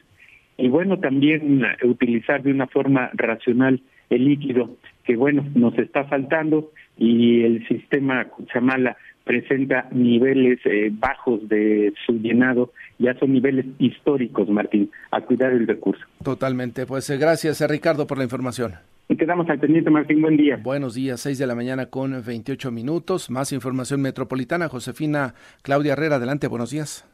y 0.57 0.67
bueno, 0.67 0.99
también 0.99 1.63
utilizar 1.83 2.43
de 2.43 2.51
una 2.51 2.67
forma 2.67 3.09
racional 3.13 3.81
el 4.09 4.25
líquido, 4.25 4.77
que 5.03 5.15
bueno, 5.15 5.45
nos 5.55 5.77
está 5.77 6.03
faltando 6.05 6.71
y 6.97 7.43
el 7.43 7.67
sistema 7.67 8.25
Cuchamala 8.25 8.97
presenta 9.31 9.87
niveles 9.91 10.59
eh, 10.65 10.89
bajos 10.91 11.47
de 11.47 11.93
su 12.05 12.19
llenado, 12.19 12.73
ya 12.99 13.17
son 13.17 13.31
niveles 13.31 13.65
históricos, 13.79 14.49
Martín, 14.49 14.91
a 15.09 15.21
cuidar 15.21 15.53
el 15.53 15.65
recurso. 15.65 16.03
Totalmente, 16.21 16.85
pues 16.85 17.09
eh, 17.09 17.17
gracias 17.17 17.61
Ricardo 17.69 18.05
por 18.07 18.17
la 18.17 18.25
información. 18.25 18.73
Y 19.07 19.15
quedamos 19.15 19.49
al 19.49 19.57
pendiente, 19.57 19.89
Martín. 19.89 20.21
Buen 20.21 20.35
día. 20.35 20.59
Buenos 20.61 20.95
días, 20.95 21.21
6 21.21 21.37
de 21.37 21.47
la 21.47 21.55
mañana 21.55 21.85
con 21.85 22.21
28 22.25 22.71
minutos. 22.71 23.29
Más 23.29 23.53
información 23.53 24.01
metropolitana. 24.01 24.67
Josefina 24.67 25.33
Claudia 25.61 25.93
Herrera, 25.93 26.17
adelante, 26.17 26.47
buenos 26.47 26.71
días. 26.71 27.05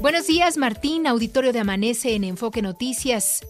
Buenos 0.00 0.26
días, 0.26 0.56
Martín. 0.56 1.06
Auditorio 1.06 1.52
de 1.52 1.60
Amanece 1.60 2.14
en 2.14 2.24
Enfoque 2.24 2.62
Noticias. 2.62 3.42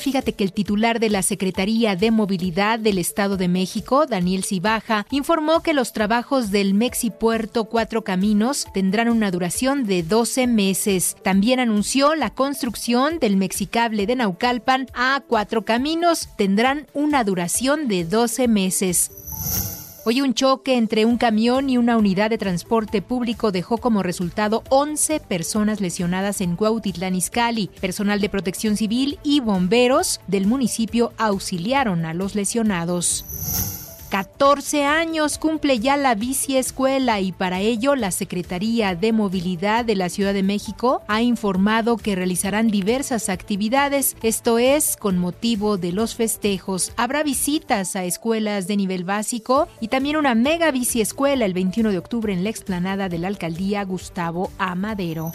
Fíjate 0.00 0.32
que 0.32 0.44
el 0.44 0.52
titular 0.52 0.98
de 0.98 1.10
la 1.10 1.22
Secretaría 1.22 1.94
de 1.94 2.10
Movilidad 2.10 2.78
del 2.78 2.96
Estado 2.96 3.36
de 3.36 3.48
México, 3.48 4.06
Daniel 4.06 4.44
Cibaja, 4.44 5.06
informó 5.10 5.62
que 5.62 5.74
los 5.74 5.92
trabajos 5.92 6.50
del 6.50 6.72
Mexi 6.72 7.10
Puerto 7.10 7.66
Cuatro 7.66 8.02
Caminos 8.02 8.66
tendrán 8.72 9.10
una 9.10 9.30
duración 9.30 9.84
de 9.84 10.02
12 10.02 10.46
meses. 10.46 11.16
También 11.22 11.60
anunció 11.60 12.14
la 12.14 12.30
construcción 12.30 13.18
del 13.18 13.36
Mexicable 13.36 14.06
de 14.06 14.16
Naucalpan 14.16 14.86
a 14.94 15.22
Cuatro 15.28 15.66
Caminos 15.66 16.28
tendrán 16.36 16.86
una 16.94 17.22
duración 17.22 17.86
de 17.86 18.04
12 18.04 18.48
meses. 18.48 19.79
Hoy 20.02 20.22
un 20.22 20.32
choque 20.32 20.78
entre 20.78 21.04
un 21.04 21.18
camión 21.18 21.68
y 21.68 21.76
una 21.76 21.98
unidad 21.98 22.30
de 22.30 22.38
transporte 22.38 23.02
público 23.02 23.52
dejó 23.52 23.76
como 23.76 24.02
resultado 24.02 24.62
11 24.70 25.20
personas 25.20 25.82
lesionadas 25.82 26.40
en 26.40 26.56
Cuautitlán 26.56 27.14
Izcalli. 27.14 27.68
Personal 27.82 28.18
de 28.18 28.30
protección 28.30 28.78
civil 28.78 29.18
y 29.22 29.40
bomberos 29.40 30.22
del 30.26 30.46
municipio 30.46 31.12
auxiliaron 31.18 32.06
a 32.06 32.14
los 32.14 32.34
lesionados. 32.34 33.79
14 34.10 34.84
años 34.84 35.38
cumple 35.38 35.78
ya 35.78 35.96
la 35.96 36.16
bici 36.16 36.56
escuela 36.56 37.20
y 37.20 37.30
para 37.30 37.60
ello 37.60 37.94
la 37.94 38.10
Secretaría 38.10 38.96
de 38.96 39.12
Movilidad 39.12 39.84
de 39.84 39.94
la 39.94 40.08
Ciudad 40.08 40.34
de 40.34 40.42
México 40.42 41.02
ha 41.06 41.22
informado 41.22 41.96
que 41.96 42.16
realizarán 42.16 42.68
diversas 42.68 43.28
actividades, 43.28 44.16
esto 44.22 44.58
es, 44.58 44.96
con 44.96 45.16
motivo 45.16 45.78
de 45.78 45.92
los 45.92 46.16
festejos. 46.16 46.92
Habrá 46.96 47.22
visitas 47.22 47.94
a 47.94 48.04
escuelas 48.04 48.66
de 48.66 48.76
nivel 48.76 49.04
básico 49.04 49.68
y 49.80 49.86
también 49.86 50.16
una 50.16 50.34
mega 50.34 50.72
bici 50.72 51.00
escuela 51.00 51.44
el 51.44 51.54
21 51.54 51.92
de 51.92 51.98
octubre 51.98 52.32
en 52.32 52.42
la 52.42 52.50
explanada 52.50 53.08
de 53.08 53.18
la 53.18 53.28
alcaldía 53.28 53.84
Gustavo 53.84 54.50
Amadero. 54.58 55.30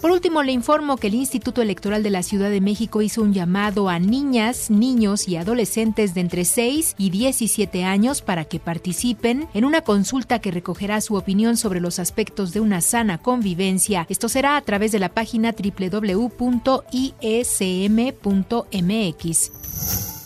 Por 0.00 0.10
último, 0.10 0.42
le 0.42 0.52
informo 0.52 0.96
que 0.98 1.06
el 1.06 1.14
Instituto 1.14 1.62
Electoral 1.62 2.02
de 2.02 2.10
la 2.10 2.22
Ciudad 2.22 2.50
de 2.50 2.60
México 2.60 3.00
hizo 3.02 3.22
un 3.22 3.32
llamado 3.32 3.88
a 3.88 3.98
niñas, 3.98 4.70
niños 4.70 5.26
y 5.26 5.36
adolescentes 5.36 6.12
de 6.14 6.20
entre 6.20 6.44
6 6.44 6.94
y 6.98 7.10
17 7.10 7.84
años 7.84 8.20
para 8.22 8.44
que 8.44 8.60
participen 8.60 9.48
en 9.54 9.64
una 9.64 9.80
consulta 9.80 10.38
que 10.38 10.50
recogerá 10.50 11.00
su 11.00 11.14
opinión 11.14 11.56
sobre 11.56 11.80
los 11.80 11.98
aspectos 11.98 12.52
de 12.52 12.60
una 12.60 12.82
sana 12.82 13.18
convivencia. 13.18 14.06
Esto 14.08 14.28
será 14.28 14.56
a 14.56 14.62
través 14.62 14.92
de 14.92 14.98
la 14.98 15.08
página 15.08 15.52
www.ism.mx. 15.52 16.36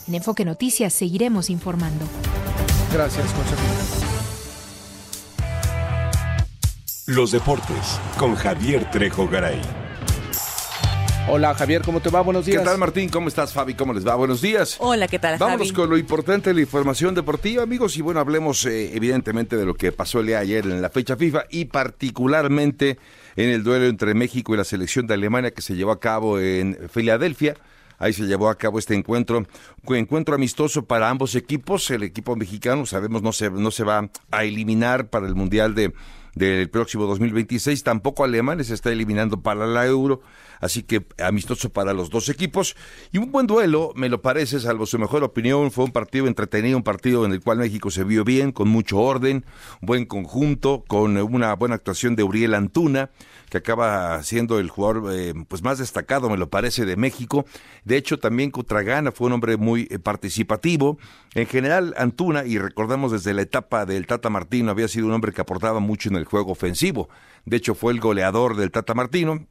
En 0.07 0.15
Enfoque 0.15 0.45
Noticias 0.45 0.93
seguiremos 0.93 1.49
informando. 1.49 2.05
Gracias, 2.91 3.25
José. 3.27 4.00
Los 7.15 7.33
deportes 7.33 7.99
con 8.17 8.35
Javier 8.35 8.89
Trejo 8.89 9.27
Garay. 9.27 9.59
Hola 11.27 11.53
Javier, 11.53 11.81
¿cómo 11.81 11.99
te 11.99 12.09
va? 12.09 12.21
Buenos 12.21 12.45
días. 12.45 12.59
¿Qué 12.59 12.65
tal 12.65 12.77
Martín? 12.77 13.09
¿Cómo 13.09 13.27
estás 13.27 13.51
Fabi? 13.51 13.73
¿Cómo 13.73 13.91
les 13.91 14.07
va? 14.07 14.15
Buenos 14.15 14.41
días. 14.41 14.77
Hola, 14.79 15.09
¿qué 15.09 15.19
tal? 15.19 15.37
Vámonos 15.37 15.73
con 15.73 15.89
lo 15.89 15.97
importante 15.97 16.51
de 16.51 16.53
la 16.53 16.61
información 16.61 17.13
deportiva, 17.13 17.63
amigos. 17.63 17.97
Y 17.97 18.01
bueno, 18.01 18.21
hablemos 18.21 18.65
eh, 18.65 18.95
evidentemente 18.95 19.57
de 19.57 19.65
lo 19.65 19.73
que 19.73 19.91
pasó 19.91 20.21
el 20.21 20.27
día 20.27 20.37
de 20.37 20.43
ayer 20.43 20.65
en 20.65 20.81
la 20.81 20.89
fecha 20.89 21.17
FIFA 21.17 21.47
y 21.49 21.65
particularmente 21.65 22.97
en 23.35 23.49
el 23.49 23.61
duelo 23.61 23.87
entre 23.87 24.13
México 24.13 24.53
y 24.53 24.57
la 24.57 24.63
selección 24.63 25.05
de 25.05 25.15
Alemania 25.15 25.51
que 25.51 25.61
se 25.61 25.75
llevó 25.75 25.91
a 25.91 25.99
cabo 25.99 26.39
en 26.39 26.77
Filadelfia. 26.89 27.57
Ahí 27.99 28.13
se 28.13 28.23
llevó 28.23 28.49
a 28.49 28.55
cabo 28.55 28.79
este 28.79 28.95
encuentro, 28.95 29.45
un 29.83 29.95
encuentro 29.97 30.33
amistoso 30.33 30.85
para 30.85 31.09
ambos 31.09 31.35
equipos. 31.35 31.91
El 31.91 32.03
equipo 32.03 32.37
mexicano, 32.37 32.85
sabemos, 32.85 33.21
no 33.21 33.33
se, 33.33 33.49
no 33.49 33.69
se 33.69 33.83
va 33.83 34.09
a 34.31 34.43
eliminar 34.45 35.09
para 35.09 35.27
el 35.27 35.35
Mundial 35.35 35.75
de 35.75 35.93
del 36.35 36.69
próximo 36.69 37.05
2026. 37.05 37.83
Tampoco 37.83 38.23
Alemania 38.23 38.63
se 38.63 38.73
está 38.73 38.91
eliminando 38.91 39.41
para 39.41 39.65
la 39.67 39.85
Euro. 39.85 40.21
Así 40.59 40.83
que 40.83 41.05
amistoso 41.17 41.71
para 41.71 41.93
los 41.93 42.09
dos 42.09 42.29
equipos. 42.29 42.75
Y 43.11 43.17
un 43.17 43.31
buen 43.31 43.47
duelo, 43.47 43.93
me 43.95 44.09
lo 44.09 44.21
parece, 44.21 44.59
salvo 44.59 44.85
su 44.85 44.99
mejor 44.99 45.23
opinión. 45.23 45.71
Fue 45.71 45.85
un 45.85 45.91
partido 45.91 46.27
entretenido, 46.27 46.77
un 46.77 46.83
partido 46.83 47.25
en 47.25 47.31
el 47.31 47.41
cual 47.41 47.57
México 47.57 47.89
se 47.89 48.03
vio 48.03 48.23
bien, 48.23 48.51
con 48.51 48.69
mucho 48.69 48.99
orden, 48.99 49.45
buen 49.81 50.05
conjunto, 50.05 50.83
con 50.87 51.17
una 51.17 51.53
buena 51.55 51.75
actuación 51.75 52.15
de 52.15 52.23
Uriel 52.23 52.53
Antuna 52.53 53.09
que 53.51 53.57
acaba 53.57 54.23
siendo 54.23 54.59
el 54.59 54.69
jugador 54.69 55.11
eh, 55.13 55.33
pues 55.45 55.61
más 55.61 55.77
destacado, 55.77 56.29
me 56.29 56.37
lo 56.37 56.49
parece, 56.49 56.85
de 56.85 56.95
México. 56.95 57.45
De 57.83 57.97
hecho, 57.97 58.17
también 58.17 58.49
Cutragana 58.49 59.11
fue 59.11 59.27
un 59.27 59.33
hombre 59.33 59.57
muy 59.57 59.89
eh, 59.91 59.99
participativo. 59.99 60.97
En 61.35 61.45
general, 61.47 61.93
Antuna, 61.97 62.45
y 62.45 62.57
recordamos 62.57 63.11
desde 63.11 63.33
la 63.33 63.41
etapa 63.41 63.85
del 63.85 64.07
Tata 64.07 64.29
Martino, 64.29 64.71
había 64.71 64.87
sido 64.87 65.07
un 65.07 65.11
hombre 65.11 65.33
que 65.33 65.41
aportaba 65.41 65.81
mucho 65.81 66.07
en 66.07 66.15
el 66.15 66.23
juego 66.23 66.53
ofensivo. 66.53 67.09
De 67.43 67.57
hecho, 67.57 67.75
fue 67.75 67.91
el 67.91 67.99
goleador 67.99 68.55
del 68.55 68.71
Tata 68.71 68.93
Martino, 68.93 69.45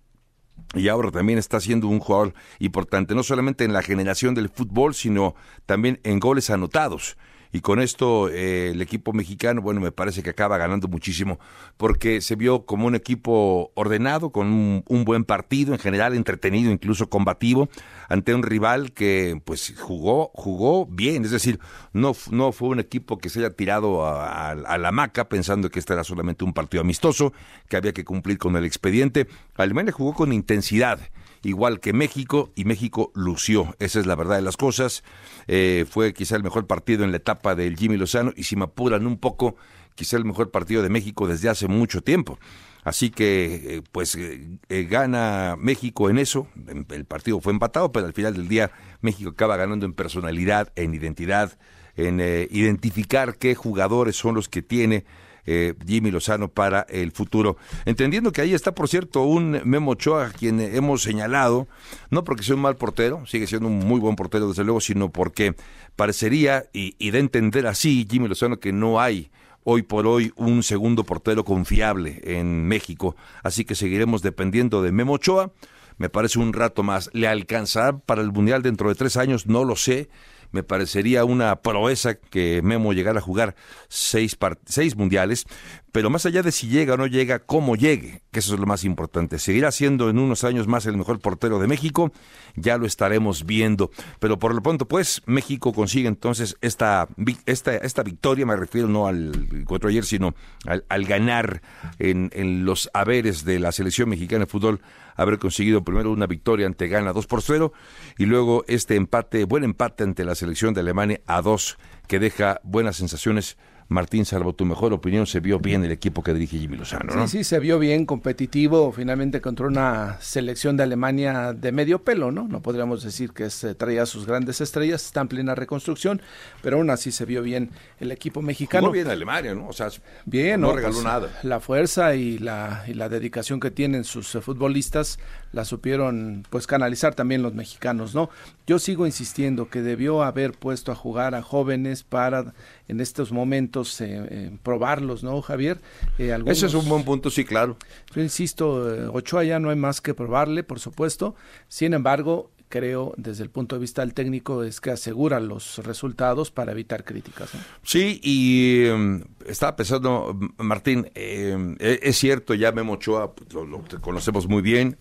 y 0.74 0.88
ahora 0.88 1.10
también 1.10 1.38
está 1.38 1.60
siendo 1.60 1.86
un 1.86 2.00
jugador 2.00 2.32
importante, 2.58 3.14
no 3.14 3.22
solamente 3.22 3.64
en 3.64 3.74
la 3.74 3.82
generación 3.82 4.34
del 4.34 4.48
fútbol, 4.48 4.94
sino 4.94 5.34
también 5.66 6.00
en 6.04 6.20
goles 6.20 6.48
anotados 6.48 7.18
y 7.52 7.60
con 7.60 7.80
esto 7.80 8.28
eh, 8.28 8.70
el 8.70 8.82
equipo 8.82 9.12
mexicano, 9.12 9.60
bueno, 9.60 9.80
me 9.80 9.92
parece 9.92 10.22
que 10.22 10.30
acaba 10.30 10.58
ganando 10.58 10.88
muchísimo 10.88 11.38
porque 11.76 12.20
se 12.20 12.36
vio 12.36 12.64
como 12.64 12.86
un 12.86 12.94
equipo 12.94 13.72
ordenado, 13.74 14.30
con 14.30 14.46
un, 14.86 15.04
buen 15.04 15.24
partido 15.24 15.72
en 15.72 15.78
general, 15.78 16.14
entretenido, 16.14 16.70
incluso 16.70 17.08
combativo, 17.08 17.68
ante 18.08 18.34
un 18.34 18.42
rival 18.42 18.92
que 18.92 19.40
pues 19.44 19.74
jugó, 19.78 20.30
jugó 20.34 20.86
bien, 20.86 21.24
es 21.24 21.30
decir, 21.30 21.58
no, 21.92 22.14
no 22.30 22.52
fue 22.52 22.68
un 22.68 22.80
equipo 22.80 23.18
que 23.18 23.28
se 23.28 23.40
haya 23.40 23.50
tirado 23.50 24.06
a, 24.06 24.50
a 24.50 24.78
la 24.78 24.92
maca 24.92 25.28
pensando 25.28 25.70
que 25.70 25.78
este 25.78 25.94
era 25.94 26.04
solamente 26.04 26.44
un 26.44 26.52
partido 26.52 26.82
amistoso, 26.82 27.32
que 27.68 27.76
había 27.76 27.92
que 27.92 28.04
cumplir 28.04 28.38
con 28.38 28.56
el 28.56 28.64
expediente. 28.64 29.26
Alemania 29.56 29.92
jugó 29.92 30.14
con 30.14 30.32
intensidad 30.32 31.00
igual 31.42 31.80
que 31.80 31.92
México, 31.92 32.52
y 32.54 32.64
México 32.64 33.10
lució. 33.14 33.74
Esa 33.78 34.00
es 34.00 34.06
la 34.06 34.14
verdad 34.14 34.36
de 34.36 34.42
las 34.42 34.56
cosas. 34.56 35.02
Eh, 35.46 35.86
fue 35.88 36.12
quizá 36.12 36.36
el 36.36 36.42
mejor 36.42 36.66
partido 36.66 37.04
en 37.04 37.10
la 37.10 37.18
etapa 37.18 37.54
del 37.54 37.76
Jimmy 37.76 37.96
Lozano, 37.96 38.32
y 38.36 38.44
si 38.44 38.56
me 38.56 38.64
apuran 38.64 39.06
un 39.06 39.18
poco, 39.18 39.56
quizá 39.94 40.16
el 40.16 40.24
mejor 40.24 40.50
partido 40.50 40.82
de 40.82 40.88
México 40.88 41.26
desde 41.26 41.48
hace 41.48 41.68
mucho 41.68 42.02
tiempo. 42.02 42.38
Así 42.82 43.10
que, 43.10 43.76
eh, 43.76 43.82
pues, 43.92 44.16
eh, 44.16 44.86
gana 44.88 45.56
México 45.58 46.08
en 46.08 46.18
eso. 46.18 46.46
El 46.90 47.04
partido 47.04 47.40
fue 47.40 47.52
empatado, 47.52 47.92
pero 47.92 48.06
al 48.06 48.14
final 48.14 48.34
del 48.34 48.48
día 48.48 48.70
México 49.02 49.30
acaba 49.30 49.56
ganando 49.56 49.84
en 49.84 49.92
personalidad, 49.92 50.72
en 50.76 50.94
identidad, 50.94 51.58
en 51.96 52.20
identificar 52.20 53.36
qué 53.36 53.54
jugadores 53.54 54.16
son 54.16 54.34
los 54.34 54.48
que 54.48 54.62
tiene 54.62 55.04
eh, 55.46 55.74
Jimmy 55.86 56.10
Lozano 56.10 56.48
para 56.48 56.82
el 56.88 57.12
futuro. 57.12 57.56
Entendiendo 57.84 58.32
que 58.32 58.40
ahí 58.40 58.54
está, 58.54 58.74
por 58.74 58.88
cierto, 58.88 59.22
un 59.22 59.60
Memo 59.64 59.92
Ochoa, 59.92 60.30
quien 60.30 60.60
hemos 60.60 61.02
señalado, 61.02 61.68
no 62.10 62.24
porque 62.24 62.42
sea 62.42 62.54
un 62.54 62.62
mal 62.62 62.76
portero, 62.76 63.26
sigue 63.26 63.46
siendo 63.46 63.68
un 63.68 63.78
muy 63.78 64.00
buen 64.00 64.16
portero, 64.16 64.48
desde 64.48 64.64
luego, 64.64 64.80
sino 64.80 65.10
porque 65.10 65.54
parecería, 65.96 66.64
y, 66.72 66.94
y 66.98 67.10
de 67.10 67.18
entender 67.18 67.66
así, 67.66 68.06
Jimmy 68.10 68.28
Lozano, 68.28 68.58
que 68.58 68.72
no 68.72 69.00
hay 69.00 69.30
hoy 69.64 69.82
por 69.82 70.06
hoy 70.06 70.32
un 70.36 70.62
segundo 70.62 71.04
portero 71.04 71.44
confiable 71.44 72.20
en 72.24 72.66
México. 72.66 73.16
Así 73.42 73.64
que 73.64 73.74
seguiremos 73.74 74.22
dependiendo 74.22 74.82
de 74.82 74.92
Memo 74.92 75.14
Ochoa. 75.14 75.52
Me 75.98 76.08
parece 76.08 76.38
un 76.38 76.54
rato 76.54 76.82
más. 76.82 77.10
¿Le 77.12 77.28
alcanzará 77.28 77.98
para 77.98 78.22
el 78.22 78.32
Mundial 78.32 78.62
dentro 78.62 78.88
de 78.88 78.94
tres 78.94 79.18
años? 79.18 79.46
No 79.46 79.64
lo 79.64 79.76
sé 79.76 80.08
me 80.52 80.62
parecería 80.62 81.24
una 81.24 81.56
proeza 81.56 82.14
que 82.14 82.60
Memo 82.62 82.92
llegara 82.92 83.18
a 83.18 83.22
jugar 83.22 83.54
seis, 83.88 84.36
seis 84.66 84.96
mundiales, 84.96 85.46
pero 85.92 86.10
más 86.10 86.24
allá 86.26 86.42
de 86.42 86.52
si 86.52 86.68
llega 86.68 86.94
o 86.94 86.96
no 86.96 87.06
llega, 87.06 87.40
cómo 87.40 87.74
llegue, 87.74 88.22
que 88.30 88.38
eso 88.38 88.54
es 88.54 88.60
lo 88.60 88.66
más 88.66 88.84
importante. 88.84 89.38
Seguirá 89.38 89.72
siendo 89.72 90.08
en 90.08 90.18
unos 90.18 90.44
años 90.44 90.68
más 90.68 90.86
el 90.86 90.96
mejor 90.96 91.20
portero 91.20 91.58
de 91.58 91.66
México, 91.66 92.12
ya 92.54 92.78
lo 92.78 92.86
estaremos 92.86 93.44
viendo. 93.44 93.90
Pero 94.20 94.38
por 94.38 94.54
lo 94.54 94.62
pronto, 94.62 94.86
pues, 94.86 95.22
México 95.26 95.72
consigue 95.72 96.08
entonces 96.08 96.56
esta, 96.60 97.08
esta, 97.46 97.76
esta 97.76 98.02
victoria, 98.02 98.46
me 98.46 98.56
refiero 98.56 98.88
no 98.88 99.06
al 99.08 99.48
encuentro 99.52 99.88
ayer, 99.88 100.04
sino 100.04 100.34
al, 100.66 101.04
ganar 101.04 101.62
en, 101.98 102.30
en, 102.34 102.64
los 102.64 102.88
haberes 102.94 103.44
de 103.44 103.58
la 103.58 103.72
selección 103.72 104.08
mexicana 104.08 104.44
de 104.44 104.50
fútbol, 104.50 104.80
haber 105.20 105.38
conseguido 105.38 105.84
primero 105.84 106.10
una 106.10 106.26
victoria 106.26 106.66
ante 106.66 106.88
Ghana 106.88 107.12
2 107.12 107.26
por 107.26 107.42
0 107.42 107.72
y 108.16 108.24
luego 108.24 108.64
este 108.68 108.96
empate, 108.96 109.44
buen 109.44 109.64
empate 109.64 110.02
ante 110.02 110.24
la 110.24 110.34
selección 110.34 110.72
de 110.72 110.80
Alemania 110.80 111.20
a 111.26 111.42
2, 111.42 111.76
que 112.08 112.18
deja 112.18 112.60
buenas 112.64 112.96
sensaciones 112.96 113.58
Martín, 113.90 114.24
salvo 114.24 114.52
tu 114.52 114.64
mejor 114.64 114.92
opinión, 114.92 115.26
se 115.26 115.40
vio 115.40 115.58
bien 115.58 115.84
el 115.84 115.90
equipo 115.90 116.22
que 116.22 116.32
dirige 116.32 116.58
Jimmy 116.58 116.76
Lozano, 116.76 117.12
¿no? 117.12 117.26
Sí, 117.26 117.38
sí, 117.38 117.44
se 117.44 117.58
vio 117.58 117.80
bien, 117.80 118.06
competitivo, 118.06 118.92
finalmente 118.92 119.40
contra 119.40 119.66
una 119.66 120.16
selección 120.20 120.76
de 120.76 120.84
Alemania 120.84 121.52
de 121.52 121.72
medio 121.72 122.04
pelo, 122.04 122.30
¿no? 122.30 122.46
No 122.46 122.62
podríamos 122.62 123.02
decir 123.02 123.32
que 123.32 123.50
se 123.50 123.74
traía 123.74 124.06
sus 124.06 124.26
grandes 124.26 124.60
estrellas, 124.60 125.04
está 125.04 125.22
en 125.22 125.26
plena 125.26 125.56
reconstrucción, 125.56 126.22
pero 126.62 126.76
aún 126.76 126.88
así 126.88 127.10
se 127.10 127.24
vio 127.24 127.42
bien 127.42 127.70
el 127.98 128.12
equipo 128.12 128.42
mexicano. 128.42 128.82
Jugó 128.82 128.92
bien 128.92 129.08
Alemania, 129.08 129.56
¿no? 129.56 129.66
O 129.66 129.72
sea, 129.72 129.88
bien, 130.24 130.60
no, 130.60 130.72
regaló 130.72 130.94
pues, 130.94 131.04
nada. 131.04 131.40
La 131.42 131.58
fuerza 131.58 132.14
y 132.14 132.38
la, 132.38 132.84
y 132.86 132.94
la 132.94 133.08
dedicación 133.08 133.58
que 133.58 133.72
tienen 133.72 134.04
sus 134.04 134.32
eh, 134.36 134.40
futbolistas 134.40 135.18
la 135.50 135.64
supieron 135.64 136.44
pues 136.48 136.68
canalizar 136.68 137.16
también 137.16 137.42
los 137.42 137.54
mexicanos, 137.54 138.14
¿no? 138.14 138.30
Yo 138.68 138.78
sigo 138.78 139.04
insistiendo 139.04 139.68
que 139.68 139.82
debió 139.82 140.22
haber 140.22 140.52
puesto 140.52 140.92
a 140.92 140.94
jugar 140.94 141.34
a 141.34 141.42
jóvenes 141.42 142.04
para 142.04 142.54
en 142.86 143.00
estos 143.00 143.32
momentos 143.32 143.79
eh, 144.00 144.26
eh, 144.30 144.58
probarlos, 144.62 145.22
¿no, 145.22 145.40
Javier? 145.42 145.80
Eh, 146.18 146.36
Ese 146.46 146.66
es 146.66 146.74
un 146.74 146.88
buen 146.88 147.04
punto, 147.04 147.30
sí, 147.30 147.44
claro. 147.44 147.76
Yo 148.14 148.20
insisto, 148.20 149.12
Ochoa 149.12 149.44
ya 149.44 149.58
no 149.58 149.70
hay 149.70 149.76
más 149.76 150.00
que 150.00 150.14
probarle, 150.14 150.62
por 150.62 150.80
supuesto. 150.80 151.34
Sin 151.68 151.94
embargo, 151.94 152.50
creo, 152.68 153.12
desde 153.16 153.42
el 153.42 153.50
punto 153.50 153.76
de 153.76 153.80
vista 153.80 154.02
del 154.02 154.14
técnico, 154.14 154.62
es 154.62 154.80
que 154.80 154.90
asegura 154.90 155.40
los 155.40 155.78
resultados 155.78 156.50
para 156.50 156.72
evitar 156.72 157.04
críticas. 157.04 157.50
Sí, 157.82 158.20
y 158.22 158.86
em, 158.86 159.24
estaba 159.46 159.76
pensando, 159.76 160.38
Martín, 160.58 161.10
em, 161.14 161.76
e, 161.80 162.00
es 162.02 162.16
cierto, 162.16 162.54
ya 162.54 162.72
Memo 162.72 162.94
Ochoa 162.94 163.34
pues, 163.34 163.52
lo, 163.52 163.82
conocemos 164.00 164.46
muy 164.46 164.62
bien, 164.62 164.96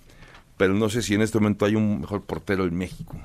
pero 0.58 0.74
no 0.74 0.89
sé 0.89 1.02
si 1.02 1.13
en 1.13 1.22
este 1.22 1.39
momento 1.39 1.65
hay 1.65 1.76
un 1.76 2.02
mejor 2.02 2.24
portero 2.24 2.65
en 2.65 2.76
México. 2.76 3.18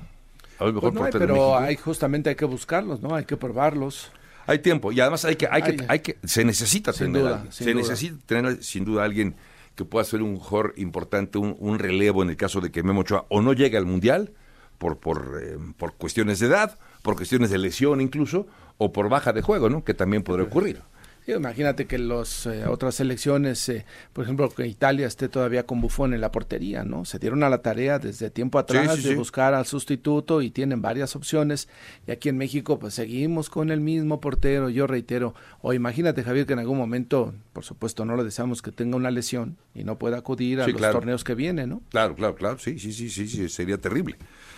Pues 0.57 0.73
pero 1.11 1.57
hay, 1.57 1.75
justamente 1.75 2.29
hay 2.29 2.35
que 2.35 2.45
buscarlos, 2.45 3.01
¿no? 3.01 3.15
Hay 3.15 3.25
que 3.25 3.35
probarlos. 3.35 4.11
Hay 4.47 4.59
tiempo. 4.59 4.91
Y 4.91 4.99
además 4.99 5.25
hay 5.25 5.35
que, 5.35 5.47
hay 5.49 5.61
que, 5.61 5.85
hay 5.87 5.99
que, 5.99 6.17
se 6.23 6.45
necesita 6.45 6.93
tener, 6.93 7.39
se 7.49 7.73
necesita 7.73 8.17
tener 8.25 8.63
sin 8.63 8.85
duda 8.85 9.03
alguien 9.03 9.35
que 9.75 9.85
pueda 9.85 10.05
ser 10.05 10.21
un 10.21 10.37
jugador 10.37 10.73
importante, 10.77 11.37
un, 11.37 11.79
relevo 11.79 12.23
en 12.23 12.29
el 12.29 12.37
caso 12.37 12.61
de 12.61 12.71
que 12.71 12.83
Memo 12.83 13.01
Ochoa 13.01 13.25
o 13.29 13.41
no 13.41 13.53
llegue 13.53 13.77
al 13.77 13.85
mundial 13.85 14.31
por 14.77 14.99
por, 14.99 15.39
eh, 15.41 15.57
por 15.77 15.93
cuestiones 15.95 16.39
de 16.39 16.47
edad, 16.47 16.77
por 17.01 17.15
cuestiones 17.15 17.49
de 17.49 17.57
lesión 17.57 18.01
incluso, 18.01 18.47
o 18.77 18.91
por 18.91 19.09
baja 19.09 19.33
de 19.33 19.41
juego, 19.41 19.69
¿no? 19.69 19.83
Que 19.83 19.93
también 19.93 20.23
podría 20.23 20.45
ocurrir 20.45 20.81
imagínate 21.27 21.87
que 21.87 21.97
las 21.97 22.45
eh, 22.45 22.65
otras 22.67 22.95
selecciones, 22.95 23.67
eh, 23.69 23.85
por 24.13 24.23
ejemplo, 24.23 24.49
que 24.49 24.67
Italia 24.67 25.07
esté 25.07 25.27
todavía 25.27 25.65
con 25.65 25.81
Bufón 25.81 26.13
en 26.13 26.21
la 26.21 26.31
portería, 26.31 26.83
¿no? 26.83 27.05
Se 27.05 27.17
dieron 27.17 27.43
a 27.43 27.49
la 27.49 27.63
tarea 27.63 27.97
desde 27.97 28.29
tiempo 28.29 28.59
atrás 28.59 29.03
de 29.03 29.15
buscar 29.15 29.55
al 29.55 29.65
sustituto 29.65 30.41
y 30.41 30.51
tienen 30.51 30.81
varias 30.81 31.15
opciones. 31.15 31.67
Y 32.07 32.11
aquí 32.11 32.29
en 32.29 32.37
México, 32.37 32.77
pues 32.77 32.93
seguimos 32.93 33.49
con 33.49 33.71
el 33.71 33.81
mismo 33.81 34.21
portero. 34.21 34.69
Yo 34.69 34.85
reitero, 34.85 35.33
o 35.61 35.73
imagínate, 35.73 36.23
Javier, 36.23 36.45
que 36.45 36.53
en 36.53 36.59
algún 36.59 36.77
momento, 36.77 37.33
por 37.55 37.63
supuesto, 37.63 38.03
no 38.03 38.17
le 38.17 38.25
deseamos 38.25 38.61
que 38.61 38.73
tenga 38.73 38.97
una 38.97 39.09
lesión 39.11 39.55
y 39.73 39.85
no 39.85 39.97
pueda 39.97 40.17
acudir 40.17 40.59
a 40.59 40.67
los 40.67 40.81
torneos 40.81 41.23
que 41.23 41.35
vienen, 41.35 41.69
¿no? 41.69 41.81
Claro, 41.89 42.13
claro, 42.13 42.35
claro. 42.35 42.59
Sí, 42.59 42.77
sí, 42.79 42.91
sí, 42.91 43.09
sí, 43.09 43.29
sí 43.29 43.47
sería 43.47 43.77
terrible 43.77 44.17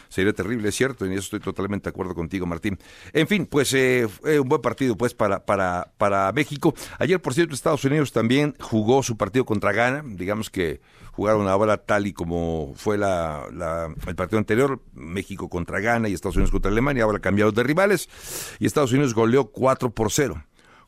sería 0.10 0.32
terrible, 0.34 0.70
es 0.70 0.76
cierto, 0.76 1.06
y 1.06 1.10
eso 1.10 1.20
estoy 1.20 1.42
totalmente 1.42 1.84
de 1.84 1.90
acuerdo 1.90 2.16
contigo, 2.16 2.46
Martín. 2.46 2.80
En 3.12 3.28
fin, 3.28 3.46
pues 3.46 3.74
eh, 3.74 4.08
un 4.24 4.48
buen 4.48 4.62
partido 4.62 4.96
pues 4.96 5.14
para, 5.14 5.46
para, 5.46 5.92
para 5.98 6.32
México. 6.32 6.74
Ayer, 6.98 7.22
por 7.22 7.34
cierto, 7.34 7.54
Estados 7.54 7.84
Unidos 7.84 8.14
también 8.14 8.56
jugó 8.62 9.04
su 9.04 9.18
partido 9.18 9.46
contra 9.46 9.74
Ghana, 9.74 10.04
digamos 10.06 10.50
que 10.50 10.80
jugaron 11.12 11.48
ahora 11.48 11.78
tal 11.78 12.08
y 12.08 12.14
como 12.14 12.74
fue 12.76 12.98
la, 12.98 13.48
el 14.08 14.16
partido 14.16 14.38
anterior, 14.38 14.82
México 14.94 15.50
contra 15.50 15.82
Ghana 15.82 16.08
y 16.08 16.14
Estados 16.14 16.36
Unidos 16.38 16.52
contra 16.52 16.72
Alemania, 16.72 17.04
ahora 17.04 17.20
cambiados 17.20 17.54
de 17.54 17.64
rivales, 17.64 18.08
y 18.60 18.66
Estados 18.66 18.94
Unidos 18.94 19.14
goleó 19.14 19.46
4 19.48 19.90
por 19.90 20.12
0. 20.12 20.44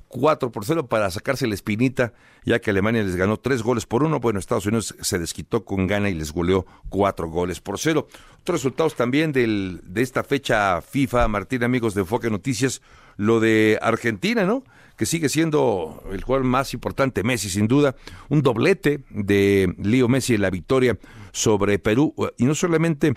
4 0.10 0.52
por 0.52 0.66
0 0.66 0.88
para 0.88 1.10
sacarse 1.12 1.48
la 1.48 1.54
espinita, 1.54 2.14
ya 2.44 2.60
que 2.60 2.72
Alemania 2.72 3.04
les 3.04 3.16
ganó 3.16 3.38
3 3.38 3.64
goles 3.64 3.86
por 3.86 4.04
1. 4.04 4.20
Bueno, 4.20 4.40
Estados 4.40 4.66
Unidos 4.66 4.96
se 5.00 5.20
desquitó 5.20 5.64
con 5.64 5.88
gana 5.88 6.10
y 6.10 6.16
les 6.16 6.34
goleó 6.34 6.66
4 6.90 7.30
goles 7.30 7.62
por 7.62 7.80
0. 7.80 8.08
Otros 8.42 8.62
resultados 8.62 8.96
también 8.96 9.32
del, 9.32 9.82
de 9.86 10.02
esta 10.02 10.24
fecha 10.24 10.82
FIFA, 10.82 11.28
Martín, 11.28 11.64
amigos 11.64 11.94
de 11.94 12.02
Enfoque 12.02 12.30
Noticias, 12.30 12.82
lo 13.16 13.40
de 13.40 13.78
Argentina, 13.82 14.46
¿no? 14.46 14.64
Que 14.98 15.06
sigue 15.06 15.30
siendo 15.30 16.04
el 16.12 16.24
jugador 16.24 16.46
más 16.46 16.74
importante, 16.74 17.24
Messi, 17.24 17.50
sin 17.50 17.68
duda. 17.68 17.96
Un 18.28 18.42
doblete 18.42 19.04
de 19.10 19.74
Leo 19.78 20.10
Messi 20.10 20.36
en 20.36 20.42
la 20.42 20.50
victoria 20.50 20.98
sobre 21.32 21.80
Perú. 21.80 22.14
Y 22.38 22.46
no 22.46 22.56
solamente 22.56 23.14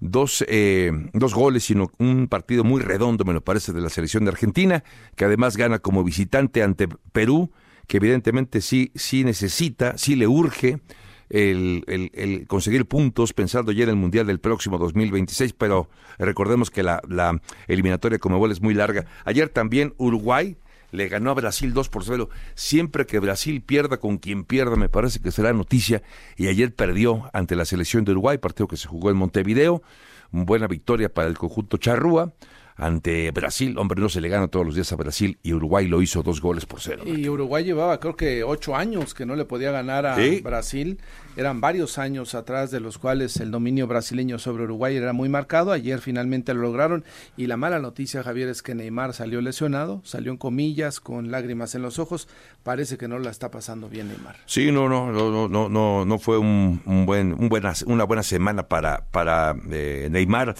dos, 0.00 0.44
eh, 0.48 0.92
dos 1.12 1.34
goles, 1.34 1.64
sino 1.64 1.90
un 1.98 2.28
partido 2.28 2.64
muy 2.64 2.80
redondo, 2.80 3.24
me 3.24 3.32
lo 3.32 3.42
parece, 3.42 3.72
de 3.72 3.80
la 3.80 3.88
selección 3.88 4.24
de 4.24 4.30
Argentina, 4.30 4.84
que 5.16 5.24
además 5.24 5.56
gana 5.56 5.78
como 5.78 6.04
visitante 6.04 6.62
ante 6.62 6.88
Perú, 7.12 7.50
que 7.86 7.98
evidentemente 7.98 8.60
sí, 8.60 8.92
sí 8.94 9.24
necesita, 9.24 9.96
sí 9.98 10.16
le 10.16 10.26
urge 10.26 10.80
el, 11.30 11.84
el, 11.86 12.46
conseguir 12.46 12.86
puntos 12.86 13.32
pensando 13.32 13.72
ya 13.72 13.84
en 13.84 13.90
el 13.90 13.96
Mundial 13.96 14.26
del 14.26 14.40
próximo 14.40 14.78
2026, 14.78 15.52
pero 15.54 15.88
recordemos 16.18 16.70
que 16.70 16.82
la, 16.82 17.00
la 17.08 17.40
eliminatoria 17.66 18.18
como 18.18 18.46
es 18.46 18.60
muy 18.60 18.74
larga. 18.74 19.06
Ayer 19.24 19.48
también 19.48 19.94
Uruguay 19.96 20.56
le 20.94 21.08
ganó 21.08 21.30
a 21.30 21.34
Brasil 21.34 21.72
2 21.74 21.88
por 21.88 22.04
0. 22.04 22.28
Siempre 22.54 23.04
que 23.04 23.18
Brasil 23.18 23.62
pierda 23.62 23.98
con 23.98 24.18
quien 24.18 24.44
pierda, 24.44 24.76
me 24.76 24.88
parece 24.88 25.20
que 25.20 25.32
será 25.32 25.52
noticia. 25.52 26.02
Y 26.36 26.46
ayer 26.46 26.74
perdió 26.74 27.30
ante 27.32 27.56
la 27.56 27.64
selección 27.64 28.04
de 28.04 28.12
Uruguay, 28.12 28.38
partido 28.38 28.68
que 28.68 28.76
se 28.76 28.88
jugó 28.88 29.10
en 29.10 29.16
Montevideo. 29.16 29.82
Buena 30.30 30.68
victoria 30.68 31.12
para 31.12 31.28
el 31.28 31.36
conjunto 31.36 31.76
Charrúa 31.78 32.32
ante 32.76 33.30
Brasil. 33.30 33.76
Hombre, 33.78 34.00
no 34.00 34.08
se 34.08 34.20
le 34.20 34.28
gana 34.28 34.48
todos 34.48 34.66
los 34.66 34.74
días 34.74 34.92
a 34.92 34.96
Brasil 34.96 35.38
y 35.42 35.52
Uruguay 35.52 35.86
lo 35.86 36.02
hizo 36.02 36.22
dos 36.22 36.40
goles 36.40 36.66
por 36.66 36.80
cero. 36.80 37.02
Y 37.06 37.28
Uruguay 37.28 37.64
llevaba 37.64 38.00
creo 38.00 38.16
que 38.16 38.44
ocho 38.44 38.76
años 38.76 39.14
que 39.14 39.26
no 39.26 39.36
le 39.36 39.44
podía 39.44 39.70
ganar 39.70 40.06
a 40.06 40.16
Brasil 40.42 40.98
eran 41.36 41.60
varios 41.60 41.98
años 41.98 42.34
atrás 42.34 42.70
de 42.70 42.80
los 42.80 42.98
cuales 42.98 43.36
el 43.38 43.50
dominio 43.50 43.86
brasileño 43.86 44.38
sobre 44.38 44.64
Uruguay 44.64 44.96
era 44.96 45.12
muy 45.12 45.28
marcado. 45.28 45.72
Ayer 45.72 46.00
finalmente 46.00 46.54
lo 46.54 46.62
lograron 46.62 47.04
y 47.36 47.46
la 47.46 47.56
mala 47.56 47.78
noticia, 47.80 48.22
Javier, 48.22 48.48
es 48.48 48.62
que 48.62 48.74
Neymar 48.74 49.14
salió 49.14 49.40
lesionado, 49.40 50.00
salió 50.04 50.30
en 50.30 50.38
comillas, 50.38 51.00
con 51.00 51.30
lágrimas 51.30 51.74
en 51.74 51.82
los 51.82 51.98
ojos. 51.98 52.28
Parece 52.62 52.96
que 52.98 53.08
no 53.08 53.18
la 53.18 53.30
está 53.30 53.50
pasando 53.50 53.88
bien 53.88 54.08
Neymar. 54.08 54.36
Sí, 54.46 54.70
no, 54.70 54.88
no, 54.88 55.10
no, 55.10 55.48
no, 55.48 55.68
no, 55.68 56.04
no 56.04 56.18
fue 56.18 56.38
un, 56.38 56.80
buen, 57.06 57.32
un 57.32 57.48
buena, 57.48 57.72
una 57.86 58.04
buena 58.04 58.22
semana 58.22 58.68
para, 58.68 59.04
para 59.10 59.56
eh, 59.70 60.08
Neymar. 60.10 60.54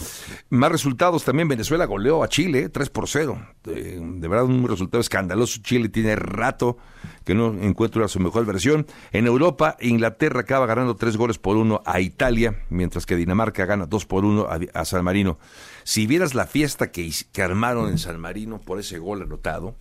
Más 0.50 0.72
resultados 0.72 1.24
también. 1.24 1.48
Venezuela 1.48 1.86
goleó 2.04 2.22
a 2.22 2.28
Chile 2.28 2.68
3 2.68 2.90
por 2.90 3.08
0. 3.08 3.38
de 3.64 4.28
verdad, 4.28 4.44
un 4.44 4.68
resultado 4.68 5.00
escandaloso. 5.00 5.62
Chile 5.62 5.88
tiene 5.88 6.16
rato 6.16 6.76
que 7.24 7.34
no 7.34 7.54
encuentra 7.62 8.06
su 8.08 8.20
mejor 8.20 8.44
versión. 8.44 8.86
En 9.12 9.26
Europa, 9.26 9.78
Inglaterra 9.80 10.40
acaba 10.40 10.66
ganando 10.66 10.96
tres 10.96 11.16
goles 11.16 11.38
por 11.38 11.56
uno 11.56 11.82
a 11.86 12.00
Italia, 12.00 12.62
mientras 12.68 13.06
que 13.06 13.16
Dinamarca 13.16 13.64
gana 13.64 13.86
dos 13.86 14.04
por 14.04 14.26
uno 14.26 14.46
a, 14.50 14.84
San 14.84 15.02
Marino. 15.02 15.38
Si 15.84 16.06
vieras 16.06 16.34
la 16.34 16.46
fiesta 16.46 16.92
que, 16.92 17.10
que 17.32 17.42
armaron 17.42 17.88
en 17.88 17.96
San 17.96 18.20
Marino 18.20 18.60
por 18.60 18.78
ese 18.78 18.98
gol 18.98 19.22
anotado, 19.22 19.74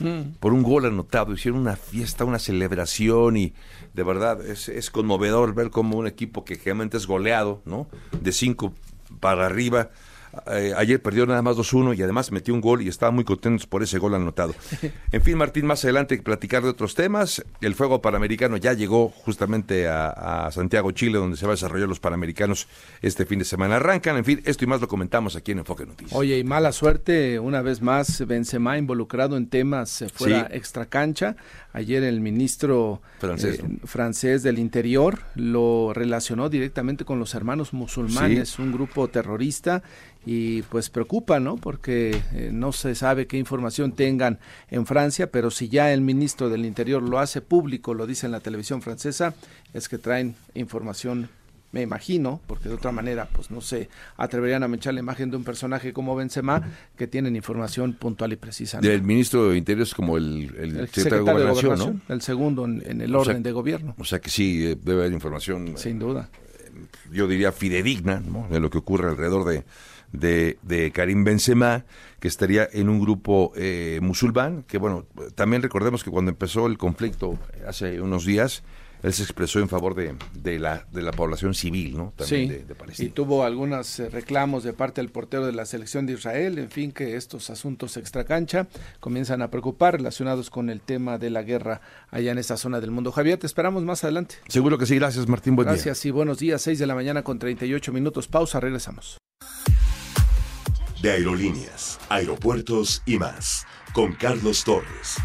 mm. 0.00 0.36
por 0.38 0.52
un 0.52 0.62
gol 0.62 0.84
anotado, 0.84 1.32
hicieron 1.32 1.60
una 1.60 1.76
fiesta, 1.76 2.26
una 2.26 2.38
celebración 2.38 3.38
y 3.38 3.54
de 3.94 4.02
verdad 4.02 4.44
es, 4.44 4.68
es 4.68 4.90
conmovedor 4.90 5.54
ver 5.54 5.70
cómo 5.70 5.96
un 5.96 6.06
equipo 6.06 6.44
que 6.44 6.56
generalmente 6.56 6.98
es 6.98 7.06
goleado, 7.06 7.62
¿no? 7.64 7.88
De 8.20 8.32
cinco 8.32 8.74
para 9.18 9.46
arriba, 9.46 9.90
eh, 10.46 10.72
ayer 10.76 11.02
perdió 11.02 11.26
nada 11.26 11.42
más 11.42 11.56
2-1 11.56 11.96
y 11.96 12.02
además 12.02 12.30
metió 12.30 12.54
un 12.54 12.60
gol 12.60 12.82
y 12.82 12.88
estaba 12.88 13.10
muy 13.10 13.24
contentos 13.24 13.66
por 13.66 13.82
ese 13.82 13.98
gol 13.98 14.14
anotado. 14.14 14.54
En 15.12 15.22
fin, 15.22 15.36
Martín, 15.36 15.66
más 15.66 15.84
adelante 15.84 16.16
platicar 16.22 16.62
de 16.62 16.68
otros 16.68 16.94
temas. 16.94 17.44
El 17.60 17.74
fuego 17.74 18.00
panamericano 18.00 18.56
ya 18.56 18.72
llegó 18.74 19.08
justamente 19.08 19.88
a, 19.88 20.48
Santiago, 20.52 20.92
Chile, 20.92 21.18
donde 21.18 21.36
se 21.36 21.46
va 21.46 21.52
a 21.52 21.56
desarrollar 21.56 21.88
los 21.88 22.00
panamericanos 22.00 22.68
este 23.02 23.26
fin 23.26 23.40
de 23.40 23.44
semana. 23.44 23.76
Arrancan, 23.76 24.16
en 24.16 24.24
fin, 24.24 24.42
esto 24.44 24.64
y 24.64 24.66
más 24.66 24.80
lo 24.80 24.88
comentamos 24.88 25.36
aquí 25.36 25.52
en 25.52 25.58
Enfoque 25.58 25.84
Noticias. 25.84 26.14
Oye, 26.14 26.38
y 26.38 26.44
mala 26.44 26.72
suerte, 26.72 27.38
una 27.38 27.60
vez 27.62 27.82
más, 27.82 28.24
Benzema 28.26 28.78
involucrado 28.78 29.36
en 29.36 29.48
temas 29.48 30.04
fuera 30.14 30.48
extra 30.50 30.86
cancha. 30.86 31.36
Ayer 31.72 32.02
el 32.02 32.20
ministro 32.20 33.00
francés, 33.18 33.60
eh, 33.60 33.78
francés, 33.84 34.42
del 34.42 34.58
Interior 34.58 35.20
lo 35.36 35.92
relacionó 35.94 36.48
directamente 36.48 37.04
con 37.04 37.18
los 37.18 37.34
hermanos 37.34 37.72
musulmanes, 37.72 38.58
un 38.58 38.72
grupo 38.72 39.06
terrorista 39.08 39.82
y 40.26 40.62
pues 40.62 40.90
preocupa, 40.90 41.38
¿no? 41.38 41.56
Porque 41.56 42.20
eh, 42.32 42.50
no 42.52 42.72
se 42.72 42.94
sabe 42.94 43.26
qué 43.26 43.38
información 43.38 43.92
tengan 43.92 44.38
en 44.70 44.84
Francia, 44.84 45.30
pero 45.30 45.50
si 45.50 45.68
ya 45.68 45.92
el 45.92 46.00
ministro 46.00 46.48
del 46.48 46.66
Interior 46.66 47.02
lo 47.02 47.20
hace 47.20 47.40
público, 47.40 47.94
lo 47.94 48.06
dice 48.06 48.26
en 48.26 48.32
la 48.32 48.40
televisión 48.40 48.82
francesa, 48.82 49.34
es 49.72 49.88
que 49.88 49.98
traen 49.98 50.34
información 50.54 51.28
me 51.72 51.82
imagino, 51.82 52.40
porque 52.46 52.68
de 52.68 52.74
otra 52.74 52.90
manera, 52.90 53.28
pues 53.32 53.50
no 53.50 53.60
se 53.60 53.88
atreverían 54.16 54.62
a 54.62 54.74
echar 54.74 54.94
la 54.94 55.00
imagen 55.00 55.30
de 55.30 55.36
un 55.36 55.44
personaje 55.44 55.92
como 55.92 56.16
Benzema, 56.16 56.62
que 56.96 57.06
tienen 57.06 57.36
información 57.36 57.92
puntual 57.94 58.32
y 58.32 58.36
precisa. 58.36 58.80
El 58.82 59.02
ministro 59.02 59.50
de 59.50 59.58
Interior 59.58 59.86
es 59.86 59.94
como 59.94 60.16
el, 60.16 60.54
el, 60.58 60.88
secretario, 60.88 61.24
de 61.24 61.32
Gobernación, 61.32 61.78
¿no? 61.78 62.14
El 62.14 62.22
segundo 62.22 62.64
en, 62.64 63.00
el 63.00 63.14
orden 63.14 63.42
de 63.42 63.52
gobierno. 63.52 63.94
O 63.98 64.04
sea 64.04 64.18
que 64.20 64.30
sí, 64.30 64.66
eh, 64.66 64.76
debe 64.82 65.02
haber 65.02 65.12
información. 65.12 65.74
Sin 65.76 65.98
duda. 65.98 66.28
Eh, 66.32 66.70
yo 67.12 67.28
diría 67.28 67.52
fidedigna, 67.52 68.20
¿no? 68.20 68.48
De 68.50 68.58
lo 68.58 68.70
que 68.70 68.78
ocurre 68.78 69.08
alrededor 69.08 69.44
de, 69.44 69.64
de, 70.12 70.58
de 70.62 70.90
Karim 70.90 71.24
Benzema, 71.24 71.84
que 72.18 72.28
estaría 72.28 72.68
en 72.72 72.88
un 72.88 73.00
grupo 73.00 73.52
eh, 73.56 74.00
musulmán, 74.02 74.64
que 74.64 74.78
bueno, 74.78 75.06
también 75.34 75.62
recordemos 75.62 76.02
que 76.02 76.10
cuando 76.10 76.30
empezó 76.30 76.66
el 76.66 76.78
conflicto 76.78 77.38
hace 77.66 78.00
unos 78.00 78.24
días, 78.24 78.62
él 79.02 79.12
se 79.12 79.22
expresó 79.22 79.60
en 79.60 79.68
favor 79.68 79.94
de, 79.94 80.14
de, 80.34 80.58
la, 80.58 80.86
de 80.90 81.02
la 81.02 81.12
población 81.12 81.54
civil, 81.54 81.96
¿no? 81.96 82.12
También 82.16 82.66
de, 82.66 82.74
Palestina. 82.74 83.08
Y 83.08 83.12
tuvo 83.12 83.44
algunos 83.44 83.98
eh, 84.00 84.08
reclamos 84.08 84.64
de 84.64 84.72
parte 84.72 85.00
del 85.00 85.10
portero 85.10 85.46
de 85.46 85.52
la 85.52 85.66
selección 85.66 86.06
de 86.06 86.14
Israel, 86.14 86.58
en 86.58 86.70
fin, 86.70 86.92
que 86.92 87.16
estos 87.16 87.50
asuntos 87.50 87.96
extracancha 87.96 88.68
comienzan 89.00 89.42
a 89.42 89.50
preocupar 89.50 89.94
relacionados 89.94 90.50
con 90.50 90.70
el 90.70 90.80
tema 90.80 91.18
de 91.18 91.30
la 91.30 91.42
guerra 91.42 91.80
allá 92.10 92.32
en 92.32 92.38
esa 92.38 92.56
zona 92.56 92.80
del 92.80 92.90
mundo. 92.90 93.12
Javier, 93.12 93.38
te 93.38 93.46
esperamos 93.46 93.82
más 93.84 94.04
adelante. 94.04 94.36
Seguro 94.48 94.78
que 94.78 94.86
sí, 94.86 94.96
gracias 94.96 95.28
Martín, 95.28 95.56
buen 95.56 95.68
gracias 95.68 96.04
y 96.04 96.10
buenos 96.10 96.38
días, 96.38 96.62
6 96.62 96.78
de 96.78 96.86
la 96.86 96.94
mañana 96.94 97.22
con 97.22 97.38
38 97.38 97.92
minutos, 97.92 98.28
pausa, 98.28 98.60
regresamos 98.60 99.18
de 101.02 101.12
aerolíneas, 101.12 101.98
aeropuertos 102.08 103.02
y 103.06 103.18
más, 103.18 103.66
con 103.94 104.12
Carlos 104.12 104.64
Torres. 104.64 105.16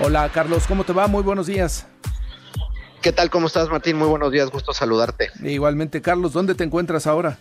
Hola 0.00 0.30
Carlos, 0.32 0.64
¿cómo 0.68 0.84
te 0.84 0.92
va? 0.92 1.08
Muy 1.08 1.24
buenos 1.24 1.48
días. 1.48 1.86
¿Qué 3.02 3.10
tal? 3.10 3.30
¿Cómo 3.30 3.48
estás, 3.48 3.68
Martín? 3.68 3.96
Muy 3.96 4.06
buenos 4.06 4.30
días, 4.30 4.48
gusto 4.48 4.72
saludarte. 4.72 5.30
Igualmente, 5.42 6.00
Carlos, 6.00 6.32
¿dónde 6.32 6.54
te 6.54 6.62
encuentras 6.62 7.08
ahora? 7.08 7.36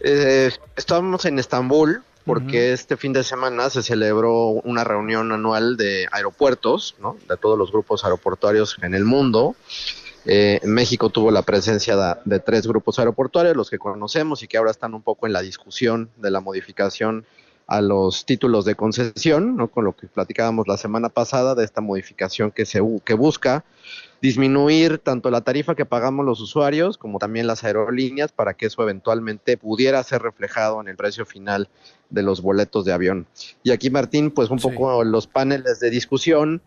Eh, 0.00 0.50
estamos 0.76 1.24
en 1.24 1.38
Estambul 1.38 2.02
porque 2.26 2.74
este 2.74 2.98
fin 2.98 3.14
de 3.14 3.24
semana 3.24 3.70
se 3.70 3.82
celebró 3.82 4.48
una 4.48 4.84
reunión 4.84 5.32
anual 5.32 5.78
de 5.78 6.06
aeropuertos, 6.12 6.94
¿no? 7.00 7.16
de 7.26 7.38
todos 7.38 7.58
los 7.58 7.72
grupos 7.72 8.04
aeroportuarios 8.04 8.76
en 8.82 8.94
el 8.94 9.04
mundo. 9.04 9.56
Eh, 10.26 10.60
México 10.64 11.08
tuvo 11.08 11.30
la 11.30 11.40
presencia 11.40 12.18
de, 12.26 12.38
tres 12.40 12.66
grupos 12.66 12.98
aeroportuarios, 12.98 13.56
los 13.56 13.70
que 13.70 13.78
conocemos 13.78 14.42
y 14.42 14.46
que 14.46 14.58
ahora 14.58 14.70
están 14.70 14.92
un 14.92 15.00
poco 15.00 15.26
en 15.26 15.32
la 15.32 15.40
discusión 15.40 16.10
de 16.18 16.30
la 16.30 16.40
modificación 16.40 17.24
a 17.68 17.82
los 17.82 18.24
títulos 18.24 18.64
de 18.64 18.74
concesión, 18.74 19.56
¿no? 19.56 19.68
con 19.68 19.84
lo 19.84 19.94
que 19.94 20.06
platicábamos 20.06 20.66
la 20.66 20.78
semana 20.78 21.10
pasada 21.10 21.54
de 21.54 21.64
esta 21.64 21.82
modificación 21.82 22.50
que, 22.50 22.64
se, 22.64 22.80
que 23.04 23.12
busca 23.12 23.64
disminuir 24.22 24.98
tanto 24.98 25.30
la 25.30 25.42
tarifa 25.42 25.74
que 25.74 25.84
pagamos 25.84 26.24
los 26.24 26.40
usuarios 26.40 26.96
como 26.96 27.18
también 27.18 27.46
las 27.46 27.62
aerolíneas 27.64 28.32
para 28.32 28.54
que 28.54 28.66
eso 28.66 28.82
eventualmente 28.82 29.58
pudiera 29.58 30.02
ser 30.02 30.22
reflejado 30.22 30.80
en 30.80 30.88
el 30.88 30.96
precio 30.96 31.26
final 31.26 31.68
de 32.08 32.22
los 32.22 32.40
boletos 32.40 32.86
de 32.86 32.92
avión. 32.94 33.26
Y 33.62 33.70
aquí, 33.70 33.90
Martín, 33.90 34.30
pues 34.30 34.48
un 34.48 34.58
poco 34.58 35.04
los 35.04 35.26
paneles 35.26 35.78
de 35.78 35.90
discusión 35.90 36.62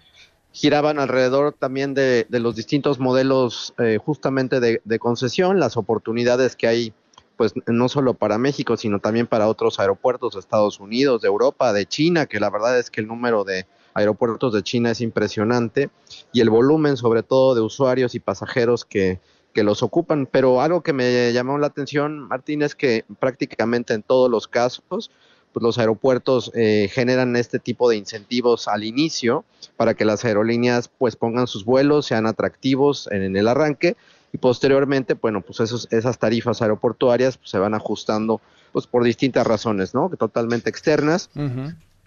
giraban 0.54 1.00
alrededor 1.00 1.54
también 1.54 1.94
de, 1.94 2.28
los 2.30 2.56
distintos 2.56 3.00
modelos 3.00 3.74
eh, 3.80 3.98
justamente 4.04 4.60
de, 4.60 5.00
concesión, 5.00 5.60
las 5.60 5.78
oportunidades 5.78 6.56
que 6.56 6.68
hay, 6.68 6.94
pues 7.42 7.56
no 7.66 7.90
solo 7.90 8.14
para 8.14 8.38
México, 8.38 8.78
sino 8.78 9.00
también 9.00 9.26
para 9.26 9.48
otros 9.48 9.80
aeropuertos 9.80 10.36
de 10.36 10.42
Estados 10.42 10.80
Unidos, 10.80 11.24
de 11.24 11.28
Europa, 11.28 11.74
de 11.74 11.88
China, 11.88 12.28
que 12.28 12.40
la 12.40 12.52
verdad 12.52 12.78
es 12.78 12.92
que 12.92 13.02
el 13.02 13.08
número 13.08 13.44
de 13.44 13.66
aeropuertos 13.96 14.54
de 14.54 14.62
China 14.62 14.92
es 14.92 15.02
impresionante 15.02 15.90
y 16.32 16.42
el 16.42 16.52
volumen 16.52 16.98
sobre 16.98 17.24
todo 17.24 17.56
de 17.56 17.62
usuarios 17.62 18.14
y 18.14 18.20
pasajeros 18.20 18.86
que, 18.86 19.20
que 19.56 19.64
los 19.64 19.82
ocupan. 19.82 20.28
Pero 20.28 20.62
algo 20.62 20.82
que 20.82 20.94
me 20.94 21.34
llamó 21.34 21.58
la 21.58 21.66
atención, 21.66 22.20
Martín, 22.20 22.62
es 22.62 22.76
que 22.76 23.06
prácticamente 23.20 23.96
en 23.96 24.04
todos 24.04 24.30
los 24.30 24.48
casos, 24.48 25.10
pues 25.52 25.64
los 25.64 25.80
aeropuertos 25.80 26.52
eh, 26.54 26.90
generan 26.92 27.36
este 27.36 27.58
tipo 27.58 27.90
de 27.90 27.98
incentivos 27.98 28.68
al 28.68 28.84
inicio 28.84 29.46
para 29.78 29.96
que 29.96 30.06
las 30.06 30.24
aerolíneas 30.26 30.92
pues 30.96 31.16
pongan 31.16 31.48
sus 31.48 31.66
vuelos, 31.66 32.06
sean 32.06 32.28
atractivos 32.28 33.10
en, 33.12 33.36
el 33.36 33.48
arranque 33.48 33.96
y 34.34 34.38
posteriormente, 34.38 35.16
bueno, 35.16 35.42
pues 35.42 35.60
esos, 35.60 35.88
esas 35.92 36.18
tarifas 36.18 36.62
aeroportuarias 36.62 37.38
pues, 37.38 37.50
se 37.50 37.60
van 37.60 37.74
ajustando 37.74 38.42
pues 38.72 38.88
por 38.88 39.04
distintas 39.04 39.46
razones, 39.46 39.94
¿no? 39.94 40.10
Totalmente 40.18 40.70
externas. 40.70 41.30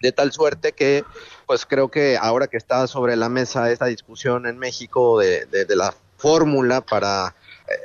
De 0.01 0.11
tal 0.11 0.31
suerte 0.31 0.73
que, 0.73 1.03
pues 1.45 1.65
creo 1.65 1.89
que 1.89 2.17
ahora 2.17 2.47
que 2.47 2.57
está 2.57 2.87
sobre 2.87 3.15
la 3.15 3.29
mesa 3.29 3.71
esta 3.71 3.85
discusión 3.85 4.45
en 4.45 4.57
México 4.57 5.19
de, 5.19 5.45
de, 5.45 5.75
la 5.75 5.93
fórmula 6.17 6.81
para 6.81 7.35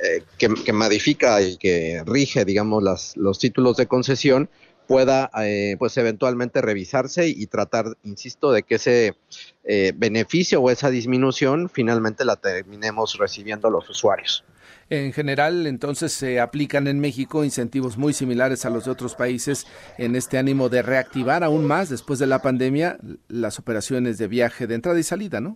eh, 0.03 0.23
que, 0.37 0.49
que, 0.65 0.73
modifica 0.73 1.41
y 1.41 1.57
que 1.57 2.03
rige, 2.05 2.43
digamos, 2.43 2.83
las, 2.83 3.15
los 3.15 3.39
títulos 3.39 3.77
de 3.77 3.87
concesión, 3.87 4.49
pueda 4.91 5.31
eh, 5.41 5.77
pues 5.79 5.95
eventualmente 5.95 6.61
revisarse 6.61 7.25
y 7.25 7.47
tratar, 7.47 7.97
insisto, 8.03 8.51
de 8.51 8.63
que 8.63 8.75
ese 8.75 9.15
eh, 9.63 9.93
beneficio 9.95 10.59
o 10.59 10.69
esa 10.69 10.89
disminución 10.89 11.69
finalmente 11.69 12.25
la 12.25 12.35
terminemos 12.35 13.17
recibiendo 13.17 13.69
los 13.69 13.89
usuarios. 13.89 14.43
En 14.89 15.13
general, 15.13 15.65
entonces 15.65 16.11
se 16.11 16.41
aplican 16.41 16.87
en 16.87 16.99
México 16.99 17.45
incentivos 17.45 17.97
muy 17.97 18.11
similares 18.11 18.65
a 18.65 18.69
los 18.69 18.83
de 18.83 18.91
otros 18.91 19.15
países 19.15 19.65
en 19.97 20.17
este 20.17 20.37
ánimo 20.37 20.67
de 20.67 20.81
reactivar 20.81 21.45
aún 21.45 21.65
más 21.65 21.87
después 21.87 22.19
de 22.19 22.27
la 22.27 22.41
pandemia 22.41 22.97
las 23.29 23.59
operaciones 23.59 24.17
de 24.17 24.27
viaje 24.27 24.67
de 24.67 24.75
entrada 24.75 24.99
y 24.99 25.03
salida, 25.03 25.39
¿no? 25.39 25.55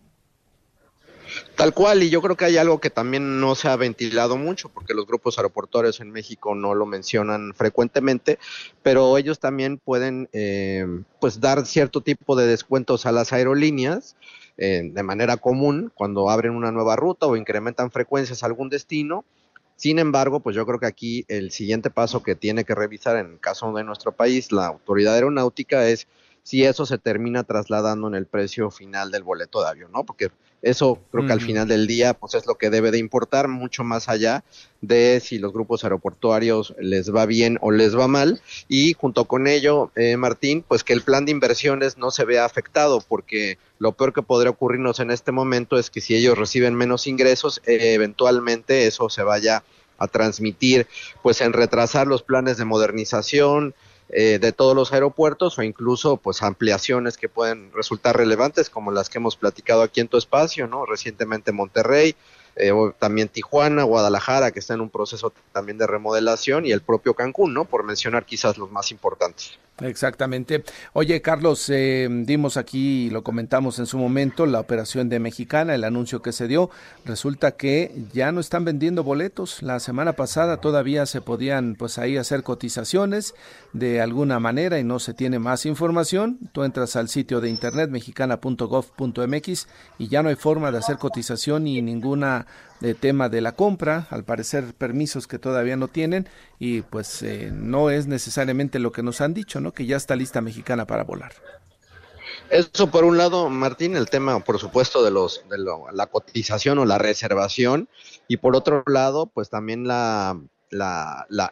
Tal 1.56 1.74
cual, 1.74 2.04
y 2.04 2.10
yo 2.10 2.22
creo 2.22 2.36
que 2.36 2.46
hay 2.46 2.58
algo 2.58 2.80
que 2.80 2.90
también 2.90 3.40
no 3.40 3.56
se 3.56 3.68
ha 3.68 3.76
ventilado 3.76 4.38
mucho, 4.38 4.70
porque 4.70 4.94
los 4.94 5.08
grupos 5.08 5.38
aeroportuarios 5.38 6.00
en 6.00 6.12
México 6.12 6.56
no 6.56 6.76
lo 6.76 6.86
mencionan 6.86 7.54
frecuentemente, 7.54 8.40
pero 8.84 9.18
ellos 9.18 9.40
también 9.40 9.78
pueden 9.78 10.30
eh, 10.34 10.86
pues 11.20 11.40
dar 11.40 11.66
cierto 11.66 12.02
tipo 12.02 12.36
de 12.36 12.48
descuentos 12.48 13.06
a 13.06 13.12
las 13.12 13.34
aerolíneas 13.34 14.16
eh, 14.58 14.90
de 14.94 15.04
manera 15.04 15.36
común 15.38 15.92
cuando 15.94 16.30
abren 16.30 16.54
una 16.54 16.72
nueva 16.72 16.96
ruta 16.96 17.26
o 17.26 17.36
incrementan 17.36 17.92
frecuencias 17.92 18.44
a 18.44 18.46
algún 18.46 18.70
destino. 18.70 19.26
Sin 19.76 20.00
embargo, 20.00 20.40
pues 20.40 20.56
yo 20.56 20.66
creo 20.66 20.80
que 20.80 20.86
aquí 20.86 21.26
el 21.28 21.52
siguiente 21.52 21.90
paso 21.90 22.24
que 22.24 22.36
tiene 22.36 22.64
que 22.64 22.76
revisar 22.76 23.18
en 23.18 23.34
el 23.34 23.40
caso 23.40 23.74
de 23.74 23.84
nuestro 23.84 24.14
país 24.14 24.54
la 24.54 24.68
autoridad 24.68 25.16
aeronáutica 25.16 25.88
es 25.90 26.08
si 26.44 26.64
eso 26.64 26.86
se 26.86 26.98
termina 26.98 27.44
trasladando 27.44 28.08
en 28.08 28.16
el 28.16 28.28
precio 28.28 28.70
final 28.72 29.12
del 29.12 29.24
boleto 29.24 29.62
de 29.62 29.68
avión, 29.68 29.92
¿no? 29.92 30.06
Porque 30.06 30.30
eso 30.66 31.00
creo 31.12 31.28
que 31.28 31.32
al 31.32 31.42
final 31.42 31.68
del 31.68 31.86
día 31.86 32.16
pues 32.16 32.34
es 32.34 32.48
lo 32.48 32.56
que 32.56 32.72
debe 32.72 32.90
de 32.90 32.98
importar 32.98 33.48
mucho 33.48 33.84
más 33.84 34.10
allá 34.10 34.44
de 34.82 35.22
si 35.24 35.38
los 35.38 35.54
grupos 35.54 35.84
aeroportuarios 35.84 36.74
les 36.80 37.14
va 37.14 37.28
bien 37.28 37.60
o 37.62 37.70
les 37.70 37.96
va 37.96 38.08
mal. 38.08 38.42
Y 38.68 38.94
junto 38.94 39.26
con 39.26 39.46
ello, 39.46 39.92
eh, 39.96 40.18
Martín, 40.18 40.66
pues 40.68 40.84
que 40.84 40.94
el 40.94 41.04
plan 41.04 41.26
de 41.26 41.32
inversiones 41.32 42.00
no 42.00 42.10
se 42.10 42.26
vea 42.26 42.46
afectado 42.46 43.00
porque 43.00 43.60
lo 43.78 43.92
peor 43.92 44.12
que 44.12 44.24
podría 44.24 44.50
ocurrirnos 44.50 45.00
en 45.00 45.12
este 45.12 45.32
momento 45.32 45.78
es 45.78 45.92
que 45.92 46.02
si 46.02 46.16
ellos 46.16 46.36
reciben 46.36 46.74
menos 46.74 47.06
ingresos, 47.06 47.62
eh, 47.68 47.94
eventualmente 47.94 48.88
eso 48.88 49.08
se 49.10 49.22
vaya 49.22 49.64
a 50.00 50.08
transmitir 50.08 50.88
pues 51.22 51.42
en 51.42 51.54
retrasar 51.54 52.08
los 52.08 52.24
planes 52.24 52.58
de 52.58 52.66
modernización, 52.66 53.76
eh, 54.10 54.40
de 54.40 54.52
todos 54.52 54.76
los 54.76 54.94
aeropuertos 54.94 55.58
o 55.58 55.64
incluso 55.64 56.18
pues 56.18 56.44
ampliaciones 56.44 57.18
que 57.18 57.28
pueden 57.28 57.72
resultar 57.74 58.16
relevantes 58.16 58.70
como 58.70 58.92
las 58.92 59.10
que 59.10 59.18
hemos 59.18 59.36
platicado 59.36 59.82
aquí 59.82 60.00
en 60.00 60.08
tu 60.08 60.18
espacio, 60.18 60.68
¿no? 60.68 60.86
Recientemente 60.86 61.52
Monterrey, 61.52 62.16
eh, 62.56 62.72
también 63.00 63.28
Tijuana, 63.28 63.84
Guadalajara, 63.84 64.52
que 64.52 64.60
está 64.60 64.74
en 64.74 64.82
un 64.82 64.90
proceso 64.90 65.34
también 65.52 65.78
de 65.78 65.88
remodelación, 65.88 66.66
y 66.66 66.72
el 66.72 66.82
propio 66.82 67.14
Cancún, 67.14 67.54
¿no? 67.54 67.66
Por 67.66 67.84
mencionar 67.84 68.26
quizás 68.26 68.58
los 68.58 68.72
más 68.72 68.92
importantes. 68.92 69.60
Exactamente. 69.82 70.64
Oye, 70.94 71.22
Carlos, 71.22 71.70
eh, 71.70 72.08
dimos 72.10 72.56
aquí, 72.56 73.10
lo 73.10 73.24
comentamos 73.24 73.78
en 73.80 73.86
su 73.86 73.98
momento, 73.98 74.46
la 74.46 74.62
operación 74.62 75.10
de 75.10 75.20
Mexicana, 75.20 75.76
el 75.76 75.84
anuncio 75.84 76.22
que 76.22 76.32
se 76.32 76.48
dio. 76.48 76.70
Resulta 77.04 77.52
que 77.52 77.92
ya 78.14 78.32
no 78.32 78.40
están 78.40 78.64
vendiendo 78.64 79.04
boletos. 79.04 79.62
La 79.62 79.82
semana 79.82 80.14
pasada 80.14 80.62
todavía 80.62 81.06
se 81.06 81.20
podían, 81.20 81.76
pues 81.76 81.98
ahí 81.98 82.16
hacer 82.16 82.42
cotizaciones 82.44 83.36
de 83.74 84.00
alguna 84.00 84.40
manera 84.40 84.80
y 84.80 84.86
no 84.86 85.00
se 85.00 85.14
tiene 85.14 85.40
más 85.40 85.66
información. 85.66 86.40
Tú 86.54 86.64
entras 86.64 86.96
al 86.96 87.10
sitio 87.10 87.42
de 87.42 87.50
internet 87.50 87.90
mexicana.gov.mx 87.90 89.68
y 89.98 90.08
ya 90.08 90.24
no 90.24 90.30
hay 90.30 90.36
forma 90.36 90.72
de 90.72 90.78
hacer 90.78 90.98
cotización 90.98 91.66
ni 91.66 91.82
ninguna 91.82 92.45
de 92.80 92.94
tema 92.94 93.30
de 93.30 93.42
la 93.42 93.54
compra, 93.54 94.08
al 94.10 94.24
parecer 94.24 94.74
permisos 94.74 95.28
que 95.28 95.40
todavía 95.40 95.78
no 95.78 95.88
tienen 95.88 96.28
y 96.60 96.82
pues 96.82 97.22
eh, 97.22 97.52
no 97.54 97.90
es 97.90 98.08
necesariamente 98.08 98.80
lo 98.80 98.92
que 98.92 99.04
nos 99.04 99.22
han 99.22 99.34
dicho, 99.34 99.60
¿no? 99.62 99.72
Que 99.72 99.86
ya 99.86 99.98
está 99.98 100.16
lista 100.16 100.42
mexicana 100.42 100.86
para 100.86 101.04
volar. 101.04 101.34
Eso 102.50 102.92
por 102.92 103.06
un 103.06 103.18
lado, 103.18 103.50
Martín, 103.50 103.96
el 103.96 104.10
tema, 104.10 104.40
por 104.40 104.60
supuesto, 104.60 105.04
de 105.04 105.12
los 105.12 105.44
de 105.50 105.58
la 105.94 106.08
cotización 106.08 106.78
o 106.78 106.86
la 106.86 106.98
reservación 106.98 107.90
y 108.28 108.38
por 108.38 108.56
otro 108.56 108.84
lado, 108.86 109.28
pues 109.28 109.50
también 109.50 109.88
la 109.88 110.40
la, 110.76 111.26
la, 111.30 111.52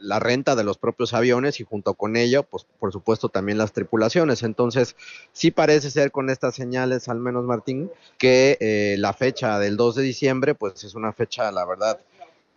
la, 0.00 0.18
renta 0.18 0.56
de 0.56 0.64
los 0.64 0.78
propios 0.78 1.14
aviones 1.14 1.60
y 1.60 1.64
junto 1.64 1.94
con 1.94 2.16
ello, 2.16 2.42
pues 2.42 2.66
por 2.78 2.92
supuesto 2.92 3.28
también 3.28 3.58
las 3.58 3.72
tripulaciones. 3.72 4.42
Entonces, 4.42 4.96
sí 5.32 5.50
parece 5.50 5.90
ser 5.90 6.10
con 6.10 6.30
estas 6.30 6.54
señales, 6.54 7.08
al 7.08 7.20
menos 7.20 7.44
Martín, 7.44 7.90
que 8.18 8.58
eh, 8.60 8.96
la 8.98 9.12
fecha 9.12 9.58
del 9.58 9.76
2 9.76 9.96
de 9.96 10.02
diciembre, 10.02 10.54
pues 10.54 10.84
es 10.84 10.94
una 10.94 11.12
fecha, 11.12 11.50
la 11.52 11.64
verdad, 11.64 12.00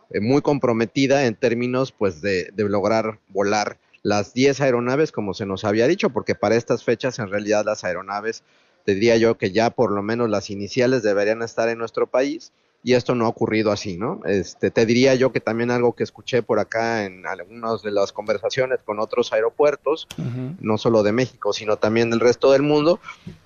eh, 0.10 0.20
muy 0.20 0.42
comprometida 0.42 1.26
en 1.26 1.36
términos 1.36 1.92
pues 1.92 2.22
de, 2.22 2.50
de 2.54 2.70
lograr 2.70 3.20
volar 3.30 3.78
las 4.04 4.34
10 4.34 4.62
aeronaves 4.62 5.12
como 5.12 5.34
se 5.34 5.46
nos 5.46 5.64
había 5.64 5.88
dicho, 5.88 6.10
porque 6.10 6.36
para 6.36 6.56
estas 6.56 6.84
fechas 6.84 7.18
en 7.20 7.30
realidad 7.30 7.66
las 7.66 7.84
aeronaves, 7.84 8.44
te 8.86 8.94
diría 8.94 9.18
yo 9.18 9.38
que 9.38 9.52
ya 9.52 9.72
por 9.72 9.92
lo 9.92 10.04
menos 10.04 10.30
las 10.30 10.50
iniciales 10.50 11.02
deberían 11.02 11.42
estar 11.42 11.70
en 11.70 11.80
nuestro 11.80 12.06
país 12.06 12.52
y 12.86 12.94
esto 12.94 13.16
no 13.16 13.26
ha 13.26 13.30
ocurrido 13.30 13.72
así, 13.72 13.98
¿no? 13.98 14.22
Este, 14.26 14.70
te 14.70 14.86
diría 14.86 15.16
yo 15.16 15.32
que 15.32 15.40
también 15.40 15.72
algo 15.72 15.94
que 15.94 16.04
escuché 16.04 16.44
por 16.44 16.60
acá 16.60 17.04
en 17.06 17.26
algunas 17.26 17.82
de 17.82 17.90
las 17.90 18.12
conversaciones 18.12 18.78
con 18.86 19.00
otros 19.00 19.34
aeropuertos, 19.34 20.08
no 20.60 20.78
solo 20.78 21.02
de 21.02 21.12
México, 21.12 21.52
sino 21.52 21.78
también 21.78 22.12
del 22.12 22.20
resto 22.20 22.52
del 22.52 22.62
mundo, 22.62 23.00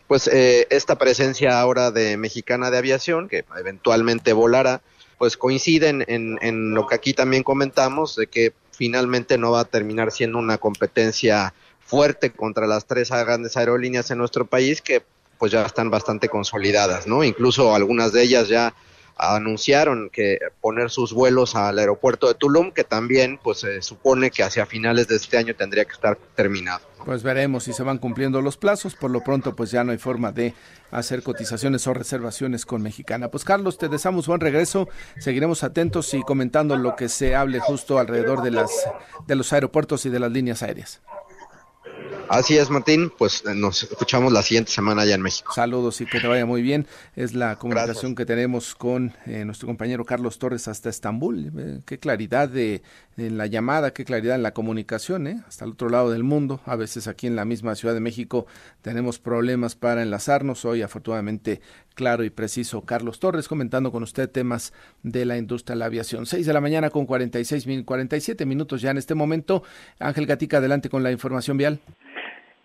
pues 0.08 0.28
eh, 0.28 0.68
esta 0.72 0.98
presencia 0.98 1.62
ahora 1.62 1.90
de 1.90 2.18
Mexicana 2.18 2.70
de 2.70 2.80
Aviación, 2.80 3.30
que 3.30 3.46
eventualmente 3.58 4.34
volará, 4.34 4.82
pues 5.18 5.38
coinciden 5.38 6.04
en, 6.10 6.38
en 6.42 6.74
lo 6.74 6.86
que 6.86 6.96
aquí 6.96 7.14
también 7.14 7.44
comentamos, 7.44 8.18
de 8.18 8.28
que 8.28 8.52
finalmente 8.72 9.38
no 9.38 9.52
va 9.52 9.62
a 9.62 9.66
terminar 9.66 10.12
siendo 10.12 10.38
una 10.38 10.58
competencia 10.58 11.54
fuerte 11.80 12.32
contra 12.32 12.68
las 12.68 12.88
tres 12.88 13.10
grandes 13.10 13.56
aerolíneas 13.56 14.12
en 14.12 14.18
nuestro 14.18 14.46
país 14.46 14.82
que 14.82 15.02
pues 15.38 15.54
ya 15.54 15.66
están 15.66 15.90
bastante 15.90 16.28
consolidadas, 16.28 17.08
¿no? 17.08 17.24
Incluso 17.24 17.74
algunas 17.74 18.12
de 18.12 18.24
ellas 18.24 18.50
ya 18.50 18.74
anunciaron 19.20 20.10
que 20.10 20.40
poner 20.62 20.90
sus 20.90 21.14
vuelos 21.14 21.56
al 21.56 21.78
aeropuerto 21.78 22.28
de 22.28 22.36
Tulum, 22.36 22.72
que 22.72 22.86
también 22.86 23.38
pues 23.44 23.60
se 23.60 23.82
supone 23.82 24.32
que 24.32 24.44
hacia 24.44 24.66
finales 24.66 25.10
de 25.10 25.18
este 25.18 25.38
año 25.38 25.54
tendría 25.56 25.84
que 25.84 25.92
estar 25.92 26.18
terminado. 26.36 26.88
Pues 27.06 27.22
veremos 27.22 27.66
si 27.66 27.74
se 27.74 27.84
van 27.84 27.98
cumpliendo 27.98 28.42
los 28.42 28.58
plazos, 28.58 28.96
por 28.96 29.12
lo 29.12 29.22
pronto 29.22 29.56
pues 29.56 29.72
ya 29.72 29.84
no 29.84 29.92
hay 29.92 29.98
forma 29.98 30.32
de 30.32 30.54
hacer 30.92 31.22
cotizaciones 31.22 31.86
o 31.88 31.94
reservaciones 31.94 32.66
con 32.66 32.82
Mexicana. 32.82 33.30
Pues 33.30 33.44
Carlos, 33.44 33.78
te 33.78 33.90
deseamos 33.90 34.26
buen 34.28 34.40
regreso, 34.40 34.88
seguiremos 35.20 35.64
atentos 35.64 36.14
y 36.14 36.22
comentando 36.24 36.78
lo 36.78 36.96
que 36.96 37.10
se 37.10 37.36
hable 37.36 37.60
justo 37.60 38.00
alrededor 38.00 38.42
de 38.42 38.52
las 38.52 38.72
de 39.28 39.36
los 39.36 39.52
aeropuertos 39.52 40.06
y 40.06 40.10
de 40.10 40.20
las 40.20 40.32
líneas 40.32 40.64
aéreas. 40.64 41.02
Así 42.30 42.58
es, 42.58 42.70
Martín. 42.70 43.12
Pues 43.18 43.44
eh, 43.48 43.56
nos 43.56 43.82
escuchamos 43.82 44.32
la 44.32 44.44
siguiente 44.44 44.72
semana 44.72 45.02
allá 45.02 45.16
en 45.16 45.22
México. 45.22 45.52
Saludos 45.52 46.00
y 46.00 46.06
que 46.06 46.20
te 46.20 46.28
vaya 46.28 46.46
muy 46.46 46.62
bien. 46.62 46.86
Es 47.16 47.34
la 47.34 47.56
comunicación 47.56 48.14
que 48.14 48.24
tenemos 48.24 48.76
con 48.76 49.16
eh, 49.26 49.44
nuestro 49.46 49.68
compañero 49.68 50.06
Carlos 50.06 50.38
Torres 50.38 50.68
hasta 50.68 50.90
Estambul. 50.90 51.52
Eh, 51.58 51.80
qué 51.88 51.98
claridad 51.98 52.48
de, 52.48 52.84
en 53.22 53.38
la 53.38 53.48
llamada, 53.48 53.94
qué 53.94 54.06
claridad 54.06 54.36
en 54.36 54.44
la 54.44 54.54
comunicación, 54.54 55.28
¿eh? 55.28 55.44
hasta 55.48 55.66
el 55.66 55.72
otro 55.72 55.90
lado 55.90 56.12
del 56.12 56.24
mundo. 56.24 56.62
A 56.66 56.76
veces 56.76 57.08
aquí 57.08 57.28
en 57.28 57.36
la 57.36 57.46
misma 57.46 57.76
Ciudad 57.76 57.94
de 57.94 58.00
México 58.00 58.46
tenemos 58.82 59.20
problemas 59.20 59.76
para 59.76 60.02
enlazarnos. 60.02 60.66
Hoy, 60.66 60.82
afortunadamente, 60.82 61.62
claro 61.96 62.24
y 62.24 62.30
preciso. 62.30 62.82
Carlos 62.82 63.20
Torres 63.20 63.48
comentando 63.48 63.92
con 63.92 64.04
usted 64.04 64.30
temas 64.30 64.74
de 65.04 65.26
la 65.26 65.38
industria 65.38 65.76
de 65.76 65.80
la 65.80 65.86
aviación. 65.86 66.26
Seis 66.26 66.46
de 66.46 66.54
la 66.54 66.62
mañana 66.62 66.90
con 66.90 67.06
46, 67.06 67.66
47 67.86 68.46
minutos 68.46 68.82
ya 68.82 68.92
en 68.92 68.98
este 68.98 69.16
momento. 69.16 69.64
Ángel 70.00 70.26
Gatica, 70.26 70.58
adelante 70.58 70.90
con 70.90 71.04
la 71.04 71.12
información 71.12 71.58
vial. 71.58 71.80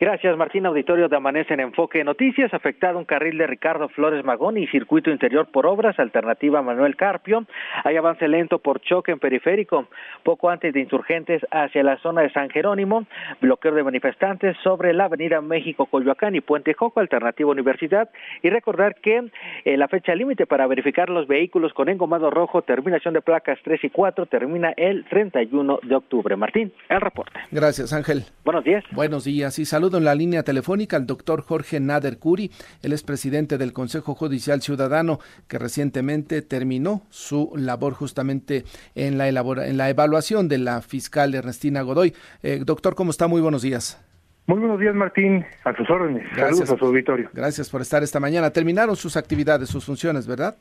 Gracias, 0.05 0.37
Martín. 0.37 0.67
Auditorio 0.67 1.09
de 1.09 1.17
Amanece 1.17 1.55
en 1.55 1.61
Enfoque 1.61 2.05
Noticias. 2.05 2.53
Afectado 2.53 2.99
un 2.99 3.07
carril 3.07 3.39
de 3.39 3.47
Ricardo 3.47 3.89
Flores 3.89 4.23
Magón 4.23 4.59
y 4.59 4.67
circuito 4.67 5.11
interior 5.11 5.47
por 5.51 5.65
obras. 5.65 5.99
Alternativa 5.99 6.61
Manuel 6.61 6.95
Carpio. 6.95 7.47
Hay 7.85 7.97
avance 7.97 8.29
lento 8.29 8.59
por 8.59 8.83
choque 8.83 9.13
en 9.13 9.19
periférico. 9.19 9.89
Poco 10.23 10.51
antes 10.51 10.75
de 10.75 10.81
insurgentes 10.81 11.41
hacia 11.51 11.83
la 11.83 11.97
zona 12.03 12.21
de 12.21 12.31
San 12.33 12.51
Jerónimo. 12.51 13.07
Bloqueo 13.41 13.73
de 13.73 13.83
manifestantes 13.83 14.55
sobre 14.63 14.93
la 14.93 15.05
avenida 15.07 15.41
México 15.41 15.87
Coyoacán 15.87 16.35
y 16.35 16.43
Puente 16.43 16.75
Joco. 16.75 17.01
Alternativa 17.01 17.51
Universidad. 17.51 18.11
Y 18.43 18.51
recordar 18.51 18.97
que 18.97 19.31
eh, 19.65 19.77
la 19.79 19.89
fecha 19.89 20.15
límite 20.15 20.45
para 20.45 20.67
verificar 20.67 21.09
los 21.09 21.27
vehículos 21.27 21.73
con 21.73 21.89
engomado 21.89 22.29
rojo, 22.29 22.61
terminación 22.61 23.15
de 23.15 23.23
placas 23.23 23.59
3 23.65 23.83
y 23.83 23.89
4, 23.89 24.27
termina 24.27 24.75
el 24.77 25.07
31 25.07 25.79
de 25.83 25.95
octubre. 25.95 26.37
Martín, 26.37 26.75
el 26.91 27.01
reporte. 27.01 27.41
Gracias, 27.51 27.95
Ángel. 27.95 28.25
Buenos 28.45 28.65
días. 28.65 28.85
Buenos 28.93 29.25
días 29.25 29.59
y 29.59 29.65
saludos 29.65 29.93
en 29.99 30.05
la 30.05 30.14
línea 30.14 30.42
telefónica 30.42 30.97
al 30.97 31.07
doctor 31.07 31.42
Jorge 31.42 31.80
Nader 31.80 32.18
Curi. 32.18 32.51
Él 32.82 32.92
es 32.92 33.03
presidente 33.03 33.59
del 33.59 33.72
Consejo 33.72 34.14
Judicial 34.14 34.62
Ciudadano 34.62 35.18
que 35.49 35.59
recientemente 35.59 36.42
terminó 36.42 37.03
su 37.11 37.53
labor 37.57 37.95
justamente 37.95 38.64
en 38.95 39.18
la, 39.18 39.28
en 39.28 39.76
la 39.76 39.90
evaluación 39.90 40.49
de 40.49 40.59
la 40.59 40.82
fiscal 40.82 41.34
Ernestina 41.34 41.82
Godoy. 41.82 42.14
Eh, 42.42 42.61
doctor, 42.64 42.95
¿cómo 42.95 43.11
está? 43.11 43.26
Muy 43.26 43.40
buenos 43.40 43.62
días. 43.62 44.03
Muy 44.47 44.59
buenos 44.59 44.78
días, 44.78 44.95
Martín. 44.95 45.45
A 45.64 45.74
sus 45.74 45.88
órdenes. 45.88 46.26
Saludos 46.36 46.70
a 46.70 46.76
su 46.76 46.84
auditorio. 46.84 47.30
Gracias 47.32 47.70
por 47.70 47.80
estar 47.80 48.03
esta 48.03 48.20
mañana. 48.20 48.51
Terminaron 48.51 48.95
sus 48.95 49.16
actividades, 49.16 49.70
sus 49.70 49.86
funciones, 49.86 50.26
¿verdad? 50.26 50.57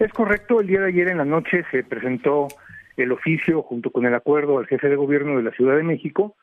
Es 0.00 0.12
correcto. 0.12 0.60
El 0.60 0.66
día 0.66 0.80
de 0.80 0.88
ayer 0.88 1.08
en 1.08 1.18
la 1.18 1.24
noche 1.24 1.64
se 1.70 1.84
presentó 1.84 2.48
el 2.96 3.12
oficio 3.12 3.62
junto 3.62 3.90
con 3.90 4.04
el 4.06 4.14
acuerdo 4.14 4.58
al 4.58 4.66
jefe 4.66 4.88
de 4.88 4.96
gobierno 4.96 5.36
de 5.36 5.44
la 5.44 5.52
Ciudad 5.52 5.76
de 5.76 5.84
México 5.84 6.36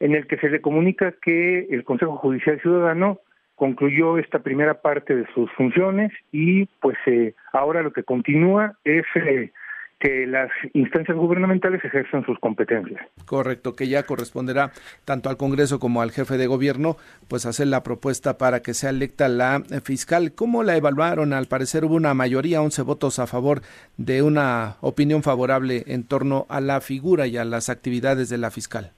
en 0.00 0.14
el 0.14 0.26
que 0.26 0.38
se 0.38 0.48
le 0.48 0.60
comunica 0.60 1.14
que 1.22 1.68
el 1.70 1.84
Consejo 1.84 2.16
Judicial 2.16 2.60
Ciudadano 2.60 3.20
concluyó 3.54 4.16
esta 4.16 4.38
primera 4.38 4.80
parte 4.80 5.14
de 5.14 5.26
sus 5.34 5.50
funciones 5.52 6.10
y 6.32 6.64
pues 6.80 6.96
eh, 7.06 7.34
ahora 7.52 7.82
lo 7.82 7.92
que 7.92 8.02
continúa 8.02 8.78
es 8.84 9.04
eh, 9.16 9.52
que 9.98 10.26
las 10.26 10.50
instancias 10.72 11.14
gubernamentales 11.14 11.84
ejerzan 11.84 12.24
sus 12.24 12.38
competencias. 12.38 12.98
Correcto, 13.26 13.76
que 13.76 13.86
ya 13.86 14.04
corresponderá 14.04 14.72
tanto 15.04 15.28
al 15.28 15.36
Congreso 15.36 15.78
como 15.78 16.00
al 16.00 16.10
jefe 16.10 16.38
de 16.38 16.46
gobierno, 16.46 16.96
pues 17.28 17.44
hacer 17.44 17.66
la 17.66 17.82
propuesta 17.82 18.38
para 18.38 18.62
que 18.62 18.72
sea 18.72 18.88
electa 18.88 19.28
la 19.28 19.62
fiscal. 19.84 20.32
¿Cómo 20.32 20.62
la 20.62 20.78
evaluaron? 20.78 21.34
Al 21.34 21.46
parecer 21.46 21.84
hubo 21.84 21.96
una 21.96 22.14
mayoría, 22.14 22.62
11 22.62 22.80
votos 22.80 23.18
a 23.18 23.26
favor 23.26 23.60
de 23.98 24.22
una 24.22 24.76
opinión 24.80 25.22
favorable 25.22 25.84
en 25.86 26.04
torno 26.04 26.46
a 26.48 26.62
la 26.62 26.80
figura 26.80 27.26
y 27.26 27.36
a 27.36 27.44
las 27.44 27.68
actividades 27.68 28.30
de 28.30 28.38
la 28.38 28.50
fiscal. 28.50 28.92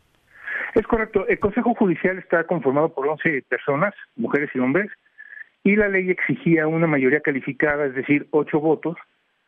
Es 0.82 0.88
correcto. 0.88 1.28
El 1.28 1.38
Consejo 1.38 1.76
Judicial 1.76 2.18
está 2.18 2.42
conformado 2.42 2.92
por 2.92 3.06
11 3.06 3.44
personas, 3.48 3.94
mujeres 4.16 4.50
y 4.52 4.58
hombres, 4.58 4.90
y 5.62 5.76
la 5.76 5.86
ley 5.86 6.10
exigía 6.10 6.66
una 6.66 6.88
mayoría 6.88 7.20
calificada, 7.20 7.86
es 7.86 7.94
decir, 7.94 8.26
ocho 8.32 8.58
votos, 8.58 8.96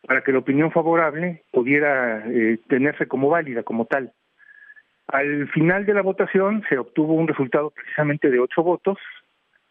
para 0.07 0.22
que 0.22 0.30
la 0.30 0.39
opinión 0.39 0.70
favorable 0.70 1.43
pudiera 1.51 2.22
eh, 2.28 2.61
tenerse 2.68 3.09
como 3.09 3.30
válida, 3.30 3.64
como 3.64 3.87
tal. 3.87 4.12
Al 5.09 5.49
final 5.49 5.85
de 5.87 5.95
la 5.95 6.03
votación 6.03 6.62
se 6.68 6.78
obtuvo 6.78 7.14
un 7.14 7.26
resultado 7.26 7.70
precisamente 7.70 8.30
de 8.30 8.39
ocho 8.39 8.62
votos, 8.62 8.99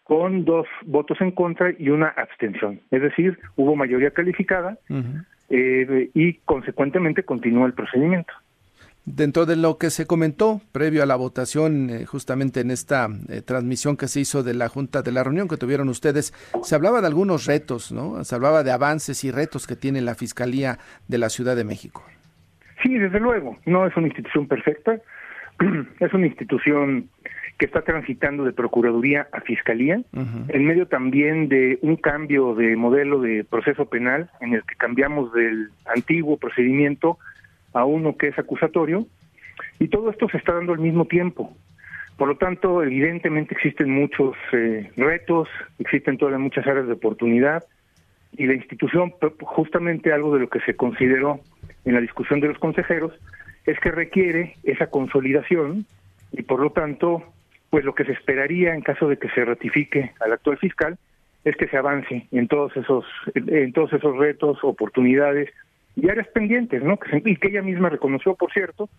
con 0.03 0.43
dos 0.43 0.67
votos 0.81 1.21
en 1.21 1.31
contra 1.31 1.71
y 1.79 1.87
una 1.91 2.09
abstención. 2.09 2.81
Es 2.91 3.01
decir, 3.01 3.39
hubo 3.55 3.77
mayoría 3.77 4.11
calificada 4.11 4.77
eh, 5.49 6.09
y 6.13 6.33
consecuentemente 6.39 7.23
continuó 7.23 7.65
el 7.67 7.73
procedimiento. 7.73 8.33
Dentro 9.05 9.45
de 9.45 9.57
lo 9.57 9.77
que 9.77 9.89
se 9.89 10.07
comentó 10.07 10.61
previo 10.71 11.03
a 11.03 11.05
la 11.05 11.17
votación, 11.17 11.89
eh, 11.89 12.05
justamente 12.05 12.61
en 12.61 12.71
esta 12.71 13.09
eh, 13.27 13.41
transmisión 13.41 13.97
que 13.97 14.07
se 14.07 14.21
hizo 14.21 14.43
de 14.43 14.53
la 14.53 14.69
Junta 14.69 15.01
de 15.01 15.11
la 15.11 15.25
reunión 15.25 15.49
que 15.49 15.57
tuvieron 15.57 15.89
ustedes, 15.89 16.33
se 16.63 16.75
hablaba 16.75 17.01
de 17.01 17.07
algunos 17.07 17.45
retos, 17.45 17.91
¿no? 17.91 18.23
Se 18.23 18.33
hablaba 18.33 18.63
de 18.63 18.71
avances 18.71 19.25
y 19.25 19.31
retos 19.31 19.67
que 19.67 19.75
tiene 19.75 19.99
la 19.99 20.15
Fiscalía 20.15 20.79
de 21.09 21.17
la 21.17 21.27
Ciudad 21.27 21.57
de 21.57 21.65
México. 21.65 22.01
Sí, 22.81 22.97
desde 22.97 23.19
luego, 23.19 23.57
no 23.65 23.85
es 23.85 23.95
una 23.97 24.07
institución 24.07 24.47
perfecta, 24.47 24.97
es 25.99 26.13
una 26.13 26.27
institución 26.27 27.09
que 27.57 27.65
está 27.65 27.81
transitando 27.81 28.45
de 28.45 28.53
Procuraduría 28.53 29.27
a 29.31 29.41
Fiscalía, 29.41 30.01
en 30.13 30.65
medio 30.65 30.87
también 30.87 31.49
de 31.49 31.77
un 31.81 31.97
cambio 31.97 32.55
de 32.55 32.75
modelo 32.75 33.21
de 33.21 33.43
proceso 33.43 33.85
penal 33.85 34.29
en 34.41 34.53
el 34.53 34.63
que 34.63 34.75
cambiamos 34.75 35.31
del 35.33 35.69
antiguo 35.85 36.37
procedimiento 36.37 37.19
a 37.73 37.85
uno 37.85 38.17
que 38.17 38.27
es 38.27 38.39
acusatorio, 38.39 39.05
y 39.79 39.87
todo 39.87 40.09
esto 40.09 40.29
se 40.29 40.37
está 40.37 40.53
dando 40.53 40.73
al 40.73 40.79
mismo 40.79 41.05
tiempo. 41.05 41.55
Por 42.17 42.27
lo 42.27 42.37
tanto, 42.37 42.83
evidentemente 42.83 43.55
existen 43.55 43.89
muchos 43.89 44.35
eh, 44.51 44.91
retos, 44.95 45.49
existen 45.79 46.17
todavía 46.17 46.39
muchas 46.39 46.65
áreas 46.67 46.87
de 46.87 46.93
oportunidad, 46.93 47.63
y 48.37 48.47
la 48.47 48.53
institución, 48.53 49.13
justamente 49.41 50.11
algo 50.11 50.33
de 50.33 50.41
lo 50.41 50.49
que 50.49 50.59
se 50.61 50.75
consideró 50.75 51.39
en 51.85 51.93
la 51.93 52.01
discusión 52.01 52.39
de 52.39 52.47
los 52.47 52.57
consejeros, 52.57 53.13
es 53.65 53.79
que 53.79 53.91
requiere 53.91 54.55
esa 54.63 54.87
consolidación 54.87 55.85
y 56.31 56.41
por 56.43 56.59
lo 56.59 56.71
tanto, 56.71 57.23
pues 57.69 57.85
lo 57.85 57.95
que 57.95 58.05
se 58.05 58.11
esperaría 58.11 58.73
en 58.73 58.81
caso 58.81 59.07
de 59.07 59.17
que 59.17 59.29
se 59.29 59.45
ratifique 59.45 60.11
al 60.19 60.33
actual 60.33 60.57
fiscal 60.57 60.97
es 61.45 61.55
que 61.55 61.67
se 61.67 61.77
avance 61.77 62.27
en 62.31 62.47
todos 62.47 62.75
esos 62.75 63.05
en 63.35 63.71
todos 63.73 63.93
esos 63.93 64.17
retos, 64.17 64.63
oportunidades 64.63 65.49
y 65.95 66.09
áreas 66.09 66.27
pendientes, 66.29 66.83
¿no? 66.83 66.97
Y 67.25 67.35
que 67.35 67.49
ella 67.49 67.61
misma 67.61 67.89
reconoció, 67.89 68.35
por 68.35 68.51
cierto, 68.51 68.89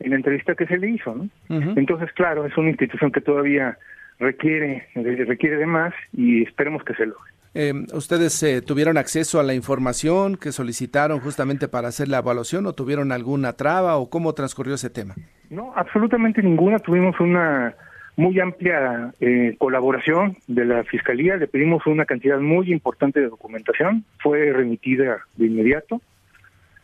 en 0.00 0.10
la 0.10 0.16
entrevista 0.16 0.54
que 0.54 0.66
se 0.66 0.78
le 0.78 0.90
hizo, 0.90 1.14
¿no? 1.14 1.28
Entonces, 1.76 2.12
claro, 2.12 2.44
es 2.46 2.56
una 2.56 2.70
institución 2.70 3.12
que 3.12 3.20
todavía 3.20 3.78
requiere, 4.18 4.88
requiere 4.94 5.56
de 5.56 5.66
más 5.66 5.92
y 6.12 6.42
esperemos 6.42 6.82
que 6.84 6.94
se 6.94 7.06
logre. 7.06 7.32
Eh, 7.54 7.72
¿Ustedes 7.92 8.42
eh, 8.42 8.62
tuvieron 8.62 8.96
acceso 8.96 9.38
a 9.38 9.42
la 9.42 9.52
información 9.52 10.36
que 10.36 10.52
solicitaron 10.52 11.20
justamente 11.20 11.68
para 11.68 11.88
hacer 11.88 12.08
la 12.08 12.18
evaluación 12.18 12.66
o 12.66 12.72
tuvieron 12.72 13.12
alguna 13.12 13.52
traba 13.54 13.96
o 13.96 14.08
cómo 14.08 14.32
transcurrió 14.32 14.74
ese 14.74 14.88
tema? 14.88 15.14
No, 15.50 15.72
absolutamente 15.76 16.42
ninguna. 16.42 16.78
Tuvimos 16.78 17.20
una 17.20 17.74
muy 18.16 18.40
amplia 18.40 19.12
eh, 19.20 19.54
colaboración 19.58 20.36
de 20.46 20.64
la 20.64 20.82
Fiscalía. 20.84 21.36
Le 21.36 21.46
pedimos 21.46 21.86
una 21.86 22.06
cantidad 22.06 22.38
muy 22.40 22.72
importante 22.72 23.20
de 23.20 23.28
documentación. 23.28 24.04
Fue 24.22 24.50
remitida 24.52 25.18
de 25.36 25.46
inmediato. 25.46 26.00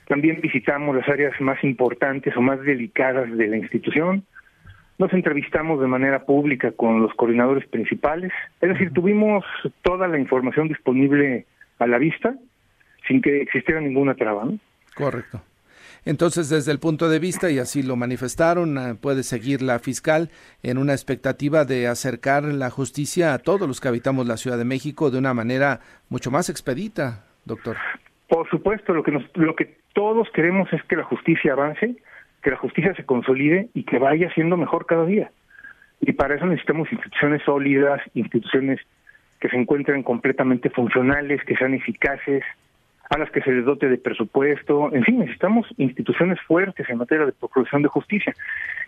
También 0.09 0.41
visitamos 0.41 0.97
las 0.97 1.09
áreas 1.09 1.39
más 1.41 1.63
importantes 1.63 2.35
o 2.37 2.41
más 2.41 2.61
delicadas 2.63 3.31
de 3.37 3.47
la 3.47 3.59
institución. 3.59 4.25
Nos 4.99 5.13
entrevistamos 5.13 5.81
de 5.81 5.87
manera 5.87 6.25
pública 6.25 6.73
con 6.73 7.03
los 7.03 7.15
coordinadores 7.15 7.69
principales. 7.69 8.33
Es 8.61 8.71
decir, 8.71 8.93
tuvimos 8.93 9.45
toda 9.83 10.09
la 10.09 10.19
información 10.19 10.69
disponible 10.69 11.47
a 11.79 11.87
la 11.87 11.99
vista 11.99 12.35
sin 13.07 13.21
que 13.21 13.43
existiera 13.43 13.81
ninguna 13.81 14.15
traba. 14.15 14.49
Correcto. 14.95 15.43
Entonces, 16.05 16.49
desde 16.49 16.73
el 16.73 16.79
punto 16.79 17.11
de 17.11 17.19
vista, 17.19 17.51
y 17.51 17.59
así 17.59 17.83
lo 17.83 17.95
manifestaron, 17.97 18.79
eh, 18.79 18.95
puede 18.95 19.23
seguir 19.23 19.61
la 19.61 19.79
fiscal 19.79 20.31
en 20.63 20.79
una 20.79 20.93
expectativa 20.95 21.67
de 21.67 21.87
acercar 21.87 22.45
la 22.45 22.71
justicia 22.71 23.35
a 23.35 23.39
todos 23.39 23.69
los 23.69 23.81
que 23.81 23.89
habitamos 23.89 24.27
la 24.27 24.39
Ciudad 24.39 24.57
de 24.57 24.65
México 24.65 25.11
de 25.11 25.19
una 25.19 25.35
manera 25.35 25.81
mucho 26.09 26.31
más 26.31 26.49
expedita, 26.49 27.27
doctor. 27.45 27.77
Por 28.29 28.49
supuesto, 28.49 28.95
lo 28.95 29.03
que, 29.03 29.13
nos, 29.13 29.25
lo 29.35 29.55
que 29.55 29.77
todos 29.99 30.31
queremos 30.31 30.73
es 30.73 30.81
que 30.85 30.95
la 30.95 31.03
justicia 31.03 31.55
avance, 31.55 31.97
que 32.41 32.51
la 32.53 32.57
justicia 32.57 32.95
se 32.95 33.05
consolide 33.05 33.69
y 33.75 33.83
que 33.83 33.99
vaya 33.99 34.33
siendo 34.33 34.57
mejor 34.57 34.87
cada 34.87 35.05
día. 35.05 35.33
Y 36.01 36.13
para 36.13 36.37
eso 36.37 36.47
necesitamos 36.47 36.93
instituciones 36.93 37.43
sólidas, 37.43 38.01
instituciones 38.15 38.79
que 39.41 39.49
se 39.49 39.57
encuentren 39.57 40.05
completamente 40.05 40.71
funcionales, 40.71 41.43
que 41.43 41.57
sean 41.57 41.75
eficaces, 41.75 42.45
a 43.11 43.19
las 43.19 43.29
que 43.33 43.41
se 43.41 43.51
les 43.51 43.65
dote 43.65 43.89
de 43.89 43.99
presupuesto, 43.99 44.95
en 44.95 45.03
fin, 45.03 45.19
necesitamos 45.19 45.67
instituciones 45.79 46.41
fuertes 46.43 46.89
en 46.89 46.99
materia 46.99 47.27
de 47.27 47.33
procuración 47.33 47.83
de 47.83 47.89
justicia. 47.89 48.33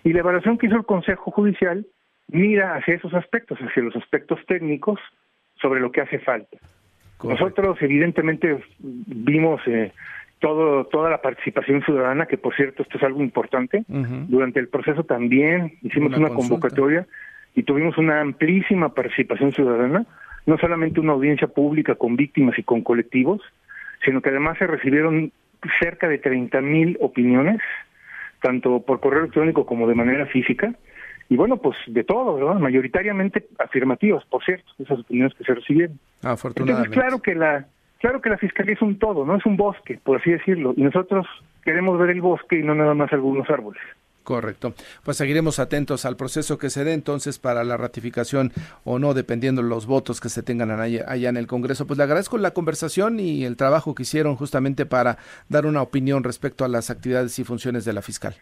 Y 0.05 0.13
la 0.13 0.21
evaluación 0.21 0.59
que 0.59 0.69
hizo 0.69 0.77
el 0.77 0.85
Consejo 0.85 1.33
Judicial 1.33 1.87
mira 2.29 2.77
hacia 2.77 2.95
esos 2.95 3.15
aspectos, 3.15 3.59
hacia 3.59 3.83
los 3.83 3.97
aspectos 3.97 4.39
técnicos 4.47 5.01
sobre 5.61 5.81
lo 5.81 5.91
que 5.91 6.03
hace 6.03 6.21
falta. 6.21 6.57
Nosotros 7.25 7.77
evidentemente 7.83 8.63
vimos 8.79 9.61
eh, 9.67 9.93
todo, 10.41 10.85
toda 10.87 11.11
la 11.11 11.21
participación 11.21 11.83
ciudadana, 11.83 12.27
que 12.27 12.39
por 12.39 12.57
cierto 12.57 12.83
esto 12.83 12.97
es 12.97 13.05
algo 13.05 13.23
importante. 13.23 13.85
Durante 13.89 14.59
el 14.59 14.69
proceso 14.69 15.05
también 15.05 15.75
hicimos 15.83 16.17
una, 16.17 16.31
convocatoria 16.31 17.07
y 17.55 17.63
tuvimos 17.63 17.99
una 17.99 18.21
amplísima 18.21 18.95
participación 18.95 19.53
ciudadana, 19.53 20.07
no 20.47 20.59
solamente 20.59 20.99
una 20.99 21.13
audiencia 21.13 21.47
pública 21.47 21.95
con 21.95 22.17
víctimas 22.17 22.59
y 22.59 22.63
con 22.63 22.83
colectivos, 22.83 23.43
sino 24.05 24.23
que 24.23 24.31
además 24.31 24.57
se 24.59 24.67
recibieron 24.67 25.31
cerca 25.79 26.09
de 26.09 26.19
30 26.19 26.61
mil 26.63 26.97
opiniones, 27.01 27.61
tanto 28.41 28.81
por 28.81 29.01
correo 29.01 29.21
electrónico 29.21 29.67
como 29.67 29.87
de 29.87 29.95
manera 29.95 30.25
física, 30.27 30.75
y 31.29 31.37
bueno, 31.37 31.59
pues 31.59 31.77
de 31.87 32.03
todo, 32.03 32.35
¿verdad? 32.35 32.59
Mayoritariamente 32.59 33.47
afirmativas, 33.59 34.25
por 34.25 34.43
cierto, 34.43 34.73
esas 34.79 34.99
opiniones 34.99 35.35
que 35.35 35.45
se 35.45 35.55
recibieron. 35.55 36.01
Afortunadamente. 36.23 36.89
Entonces, 36.89 37.03
claro 37.03 37.23
que 37.23 37.35
la 37.37 37.67
claro 38.01 38.21
que 38.21 38.31
la 38.31 38.39
fiscalía 38.39 38.75
es 38.75 38.83
un 38.83 38.99
todo, 38.99 39.25
no 39.25 39.37
es 39.37 39.47
un 39.47 39.57
bosque, 39.57 40.01
por 40.03 40.21
así 40.21 40.31
decirlo, 40.31 40.75
y 40.77 40.83
nosotros 40.83 41.27
queremos 41.63 41.99
ver 41.99 42.11
el 42.11 42.21
bosque 42.21 42.59
y 42.59 42.63
no 42.63 42.75
nada 42.75 42.95
más 42.95 43.13
algunos 43.13 43.49
árboles. 43.49 43.81
Correcto. 44.23 44.75
Pues 45.03 45.17
seguiremos 45.17 45.59
atentos 45.59 46.05
al 46.05 46.17
proceso 46.17 46.59
que 46.59 46.71
se 46.71 46.85
dé 46.85 46.93
entonces 46.93 47.39
para 47.39 47.65
la 47.65 47.77
ratificación 47.77 48.53
o 48.85 48.99
no, 48.99 49.15
dependiendo 49.15 49.63
los 49.63 49.87
votos 49.87 50.21
que 50.21 50.29
se 50.29 50.43
tengan 50.43 50.71
allá, 50.71 51.05
allá, 51.09 51.31
en 51.31 51.37
el 51.37 51.47
Congreso. 51.47 51.87
Pues 51.87 51.97
le 51.97 52.05
agradezco 52.05 52.39
la 52.39 52.53
conversación 52.53 53.19
y 53.19 53.45
el 53.45 53.57
trabajo 53.57 53.95
que 53.95 54.03
hicieron 54.03 54.37
justamente 54.37 54.87
para 54.87 55.19
dar 55.49 55.67
una 55.67 55.83
opinión 55.83 56.23
respecto 56.23 56.65
a 56.65 56.69
las 56.69 56.91
actividades 56.91 57.39
y 57.39 57.45
funciones 57.45 57.85
de 57.85 57.93
la 57.93 58.03
fiscal. 58.03 58.37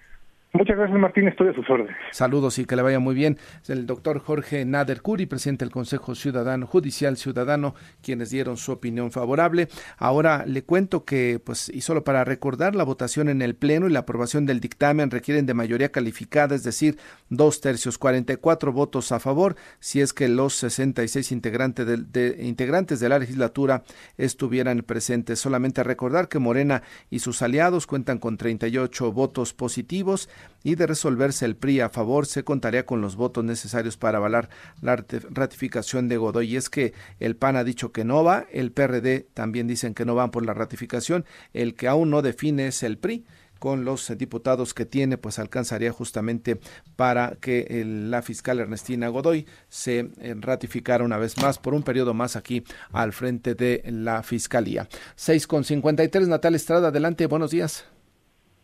Muchas 0.54 0.78
gracias, 0.78 0.98
Martín. 0.98 1.28
Estoy 1.28 1.48
a 1.48 1.52
sus 1.52 1.68
órdenes. 1.68 1.94
Saludos 2.10 2.58
y 2.58 2.64
que 2.64 2.74
le 2.74 2.80
vaya 2.80 2.98
muy 2.98 3.14
bien. 3.14 3.36
Es 3.62 3.68
el 3.68 3.86
doctor 3.86 4.18
Jorge 4.18 4.64
Nader 4.64 5.02
Curi, 5.02 5.26
presidente 5.26 5.66
del 5.66 5.70
Consejo 5.72 6.14
Ciudadano 6.14 6.66
Judicial 6.66 7.18
Ciudadano, 7.18 7.74
quienes 8.02 8.30
dieron 8.30 8.56
su 8.56 8.72
opinión 8.72 9.12
favorable. 9.12 9.68
Ahora 9.98 10.46
le 10.46 10.62
cuento 10.64 11.04
que, 11.04 11.38
pues, 11.44 11.68
y 11.68 11.82
solo 11.82 12.02
para 12.02 12.24
recordar, 12.24 12.74
la 12.74 12.84
votación 12.84 13.28
en 13.28 13.42
el 13.42 13.56
Pleno 13.56 13.88
y 13.88 13.92
la 13.92 14.00
aprobación 14.00 14.46
del 14.46 14.60
dictamen 14.60 15.10
requieren 15.10 15.44
de 15.44 15.52
mayoría 15.52 15.92
calificada, 15.92 16.54
es 16.54 16.62
decir, 16.62 16.96
dos 17.28 17.60
tercios, 17.60 17.98
44 17.98 18.72
votos 18.72 19.12
a 19.12 19.20
favor, 19.20 19.54
si 19.80 20.00
es 20.00 20.14
que 20.14 20.28
los 20.28 20.54
66 20.54 21.30
integrantes 21.30 21.86
de, 21.86 21.98
de, 21.98 22.42
integrantes 22.42 23.00
de 23.00 23.08
la 23.10 23.18
legislatura 23.18 23.82
estuvieran 24.16 24.80
presentes. 24.80 25.40
Solamente 25.40 25.84
recordar 25.84 26.28
que 26.28 26.38
Morena 26.38 26.82
y 27.10 27.18
sus 27.18 27.42
aliados 27.42 27.86
cuentan 27.86 28.16
con 28.16 28.38
38 28.38 29.12
votos 29.12 29.52
positivos 29.52 30.30
y 30.64 30.74
de 30.74 30.86
resolverse 30.86 31.44
el 31.44 31.56
PRI 31.56 31.80
a 31.80 31.88
favor, 31.88 32.26
se 32.26 32.44
contaría 32.44 32.84
con 32.84 33.00
los 33.00 33.16
votos 33.16 33.44
necesarios 33.44 33.96
para 33.96 34.18
avalar 34.18 34.48
la 34.82 34.96
ratificación 35.30 36.08
de 36.08 36.16
Godoy. 36.16 36.52
Y 36.52 36.56
es 36.56 36.68
que 36.68 36.92
el 37.20 37.36
PAN 37.36 37.56
ha 37.56 37.64
dicho 37.64 37.92
que 37.92 38.04
no 38.04 38.24
va, 38.24 38.46
el 38.52 38.72
PRD 38.72 39.26
también 39.34 39.66
dicen 39.66 39.94
que 39.94 40.04
no 40.04 40.14
van 40.14 40.30
por 40.30 40.44
la 40.44 40.54
ratificación, 40.54 41.24
el 41.52 41.74
que 41.74 41.88
aún 41.88 42.10
no 42.10 42.22
define 42.22 42.68
es 42.68 42.82
el 42.82 42.98
PRI 42.98 43.24
con 43.58 43.84
los 43.84 44.16
diputados 44.16 44.74
que 44.74 44.86
tiene, 44.86 45.18
pues 45.18 45.38
alcanzaría 45.38 45.92
justamente 45.92 46.60
para 46.96 47.36
que 47.40 47.84
la 47.84 48.22
fiscal 48.22 48.60
Ernestina 48.60 49.08
Godoy 49.08 49.46
se 49.68 50.10
eh, 50.20 50.34
ratificara 50.38 51.04
una 51.04 51.18
vez 51.18 51.36
más 51.38 51.58
por 51.58 51.74
un 51.74 51.82
periodo 51.82 52.14
más 52.14 52.36
aquí 52.36 52.64
al 52.92 53.12
frente 53.12 53.54
de 53.54 53.82
la 53.86 54.22
fiscalía. 54.22 54.88
6 55.16 55.46
con 55.46 55.64
53, 55.64 56.28
Natal 56.28 56.54
Estrada, 56.54 56.88
adelante, 56.88 57.26
buenos 57.26 57.50
días. 57.50 57.84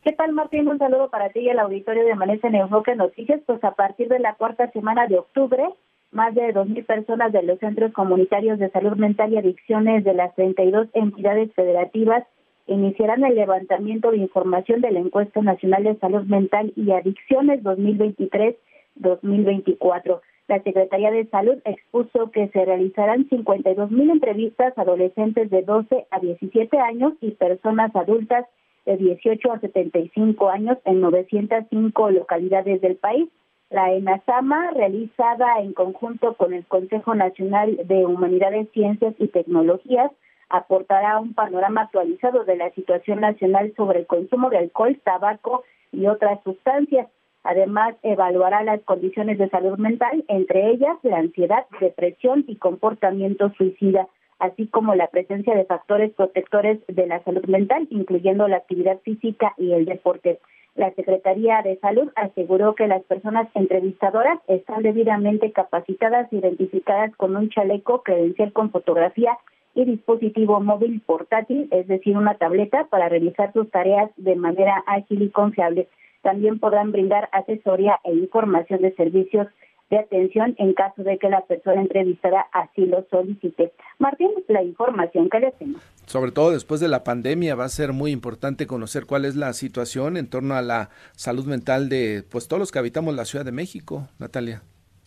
¿Qué 0.04 0.12
tal, 0.12 0.32
Martín? 0.34 0.68
Un 0.68 0.78
saludo 0.78 1.08
para 1.08 1.30
ti 1.30 1.40
y 1.40 1.48
el 1.48 1.58
auditorio 1.58 2.04
de 2.04 2.12
Amanece 2.12 2.48
en 2.48 2.56
Enfoque 2.56 2.94
Noticias. 2.94 3.40
Pues 3.46 3.64
a 3.64 3.70
partir 3.70 4.08
de 4.08 4.18
la 4.18 4.34
cuarta 4.34 4.70
semana 4.72 5.06
de 5.06 5.18
octubre, 5.18 5.64
más 6.12 6.34
de 6.34 6.52
2.000 6.52 6.84
personas 6.84 7.32
de 7.32 7.42
los 7.42 7.58
centros 7.58 7.90
comunitarios 7.94 8.58
de 8.58 8.68
salud 8.68 8.98
mental 8.98 9.32
y 9.32 9.38
adicciones 9.38 10.04
de 10.04 10.12
las 10.12 10.34
32 10.34 10.88
entidades 10.92 11.54
federativas 11.54 12.22
iniciarán 12.66 13.24
el 13.24 13.34
levantamiento 13.34 14.10
de 14.10 14.18
información 14.18 14.82
de 14.82 14.90
la 14.90 15.00
Encuesta 15.00 15.40
Nacional 15.40 15.84
de 15.84 15.96
Salud 15.96 16.24
Mental 16.24 16.74
y 16.76 16.90
Adicciones 16.90 17.62
2023-2024. 17.62 20.20
La 20.48 20.62
Secretaría 20.62 21.12
de 21.12 21.24
Salud 21.28 21.56
expuso 21.64 22.30
que 22.30 22.48
se 22.48 22.62
realizarán 22.62 23.26
52 23.30 23.90
mil 23.90 24.10
entrevistas 24.10 24.76
a 24.76 24.82
adolescentes 24.82 25.48
de 25.48 25.62
12 25.62 26.08
a 26.10 26.20
17 26.20 26.78
años 26.78 27.14
y 27.22 27.30
personas 27.30 27.96
adultas 27.96 28.44
de 28.86 28.96
18 28.96 29.52
a 29.52 29.60
75 29.60 30.50
años 30.50 30.78
en 30.84 31.00
905 31.00 32.10
localidades 32.10 32.80
del 32.80 32.96
país. 32.96 33.28
La 33.70 33.92
ENASAMA, 33.92 34.70
realizada 34.72 35.60
en 35.60 35.72
conjunto 35.72 36.34
con 36.34 36.52
el 36.52 36.64
Consejo 36.66 37.14
Nacional 37.14 37.76
de 37.84 38.06
Humanidades, 38.06 38.68
Ciencias 38.72 39.14
y 39.18 39.28
Tecnologías, 39.28 40.10
aportará 40.48 41.18
un 41.18 41.34
panorama 41.34 41.82
actualizado 41.82 42.44
de 42.44 42.56
la 42.56 42.70
situación 42.72 43.20
nacional 43.20 43.72
sobre 43.76 44.00
el 44.00 44.06
consumo 44.06 44.50
de 44.50 44.58
alcohol, 44.58 45.00
tabaco 45.02 45.64
y 45.90 46.06
otras 46.06 46.42
sustancias. 46.44 47.08
Además, 47.42 47.94
evaluará 48.02 48.62
las 48.62 48.80
condiciones 48.82 49.38
de 49.38 49.50
salud 49.50 49.78
mental, 49.78 50.24
entre 50.28 50.70
ellas 50.70 50.96
la 51.02 51.18
ansiedad, 51.18 51.66
depresión 51.80 52.44
y 52.46 52.56
comportamiento 52.56 53.50
suicida 53.56 54.08
así 54.38 54.66
como 54.66 54.94
la 54.94 55.08
presencia 55.08 55.54
de 55.54 55.64
factores 55.64 56.12
protectores 56.12 56.80
de 56.88 57.06
la 57.06 57.22
salud 57.24 57.44
mental, 57.46 57.86
incluyendo 57.90 58.48
la 58.48 58.56
actividad 58.56 58.98
física 59.00 59.54
y 59.58 59.72
el 59.72 59.84
deporte. 59.84 60.38
La 60.74 60.92
Secretaría 60.94 61.62
de 61.62 61.78
Salud 61.78 62.10
aseguró 62.16 62.74
que 62.74 62.88
las 62.88 63.02
personas 63.04 63.48
entrevistadoras 63.54 64.40
están 64.48 64.82
debidamente 64.82 65.52
capacitadas, 65.52 66.32
identificadas 66.32 67.14
con 67.16 67.36
un 67.36 67.48
chaleco 67.48 68.02
credencial 68.02 68.52
con 68.52 68.70
fotografía 68.70 69.38
y 69.74 69.84
dispositivo 69.84 70.60
móvil 70.60 71.00
portátil, 71.00 71.68
es 71.70 71.86
decir, 71.86 72.16
una 72.16 72.34
tableta 72.34 72.86
para 72.90 73.08
realizar 73.08 73.52
sus 73.52 73.70
tareas 73.70 74.10
de 74.16 74.34
manera 74.34 74.82
ágil 74.86 75.22
y 75.22 75.30
confiable. 75.30 75.88
También 76.22 76.58
podrán 76.58 76.90
brindar 76.90 77.28
asesoría 77.32 78.00
e 78.02 78.12
información 78.12 78.80
de 78.82 78.94
servicios 78.94 79.46
de 79.90 79.98
atención 79.98 80.54
en 80.58 80.74
caso 80.74 81.02
de 81.02 81.18
que 81.18 81.28
la 81.28 81.42
persona 81.42 81.80
entrevistada 81.80 82.46
así 82.52 82.86
lo 82.86 83.04
solicite. 83.10 83.72
Martín, 83.98 84.30
la 84.48 84.62
información 84.62 85.28
que 85.28 85.40
le 85.40 85.52
tengo. 85.52 85.78
Sobre 86.06 86.32
todo 86.32 86.50
después 86.50 86.80
de 86.80 86.88
la 86.88 87.04
pandemia 87.04 87.54
va 87.54 87.64
a 87.64 87.68
ser 87.68 87.92
muy 87.92 88.10
importante 88.10 88.66
conocer 88.66 89.06
cuál 89.06 89.24
es 89.24 89.36
la 89.36 89.52
situación 89.52 90.16
en 90.16 90.28
torno 90.28 90.54
a 90.54 90.62
la 90.62 90.90
salud 91.12 91.46
mental 91.46 91.88
de 91.88 92.24
pues 92.30 92.48
todos 92.48 92.60
los 92.60 92.72
que 92.72 92.78
habitamos 92.78 93.14
la 93.14 93.24
Ciudad 93.24 93.44
de 93.44 93.52
México, 93.52 94.08
Natalia. 94.18 94.62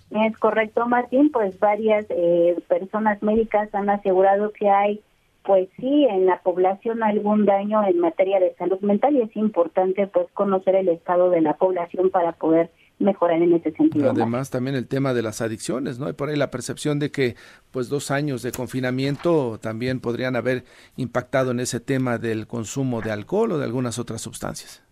Es 0.09 0.37
correcto, 0.37 0.87
Martín, 0.87 1.31
pues 1.31 1.59
varias 1.59 2.05
eh, 2.09 2.57
personas 2.69 3.21
médicas 3.21 3.73
han 3.73 3.89
asegurado 3.89 4.53
que 4.53 4.69
hay 4.69 5.01
pues 5.47 5.69
sí, 5.77 6.05
en 6.09 6.25
la 6.25 6.41
población 6.41 7.01
algún 7.03 7.45
daño 7.45 7.81
en 7.87 7.99
materia 7.99 8.37
de 8.37 8.53
salud 8.55 8.81
mental 8.81 9.15
y 9.15 9.21
es 9.21 9.33
importante 9.37 10.05
pues 10.05 10.27
conocer 10.33 10.75
el 10.75 10.89
estado 10.89 11.29
de 11.29 11.39
la 11.39 11.53
población 11.53 12.09
para 12.09 12.33
poder 12.33 12.69
mejorar 12.99 13.41
en 13.41 13.53
ese 13.53 13.71
sentido. 13.71 14.11
Además, 14.11 14.49
también 14.49 14.75
el 14.75 14.87
tema 14.87 15.13
de 15.13 15.21
las 15.21 15.41
adicciones, 15.41 15.99
¿no? 15.99 16.09
Y 16.09 16.13
por 16.13 16.29
ahí 16.29 16.35
la 16.35 16.51
percepción 16.51 16.99
de 16.99 17.11
que, 17.11 17.35
pues, 17.71 17.89
dos 17.89 18.11
años 18.11 18.41
de 18.41 18.51
confinamiento 18.51 19.59
también 19.59 19.99
podrían 19.99 20.35
haber 20.35 20.63
impactado 20.95 21.51
en 21.51 21.59
ese 21.59 21.79
tema 21.79 22.17
del 22.17 22.47
consumo 22.47 23.01
de 23.01 23.11
alcohol 23.11 23.51
o 23.53 23.57
de 23.57 23.65
algunas 23.65 23.99
otras 23.99 24.21
sustancias. 24.21 24.83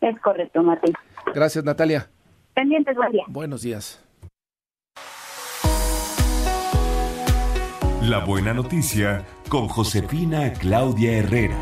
Es 0.00 0.20
correcto, 0.20 0.62
Martín. 0.62 0.94
Gracias, 1.34 1.64
Natalia. 1.64 2.10
Pendientes, 2.54 2.94
buen 2.96 3.12
día. 3.12 3.24
Buenos 3.26 3.62
días. 3.62 4.00
La 8.02 8.22
buena 8.22 8.52
noticia 8.52 9.24
con 9.48 9.66
Josefina 9.66 10.52
Claudia 10.52 11.18
Herrera. 11.18 11.56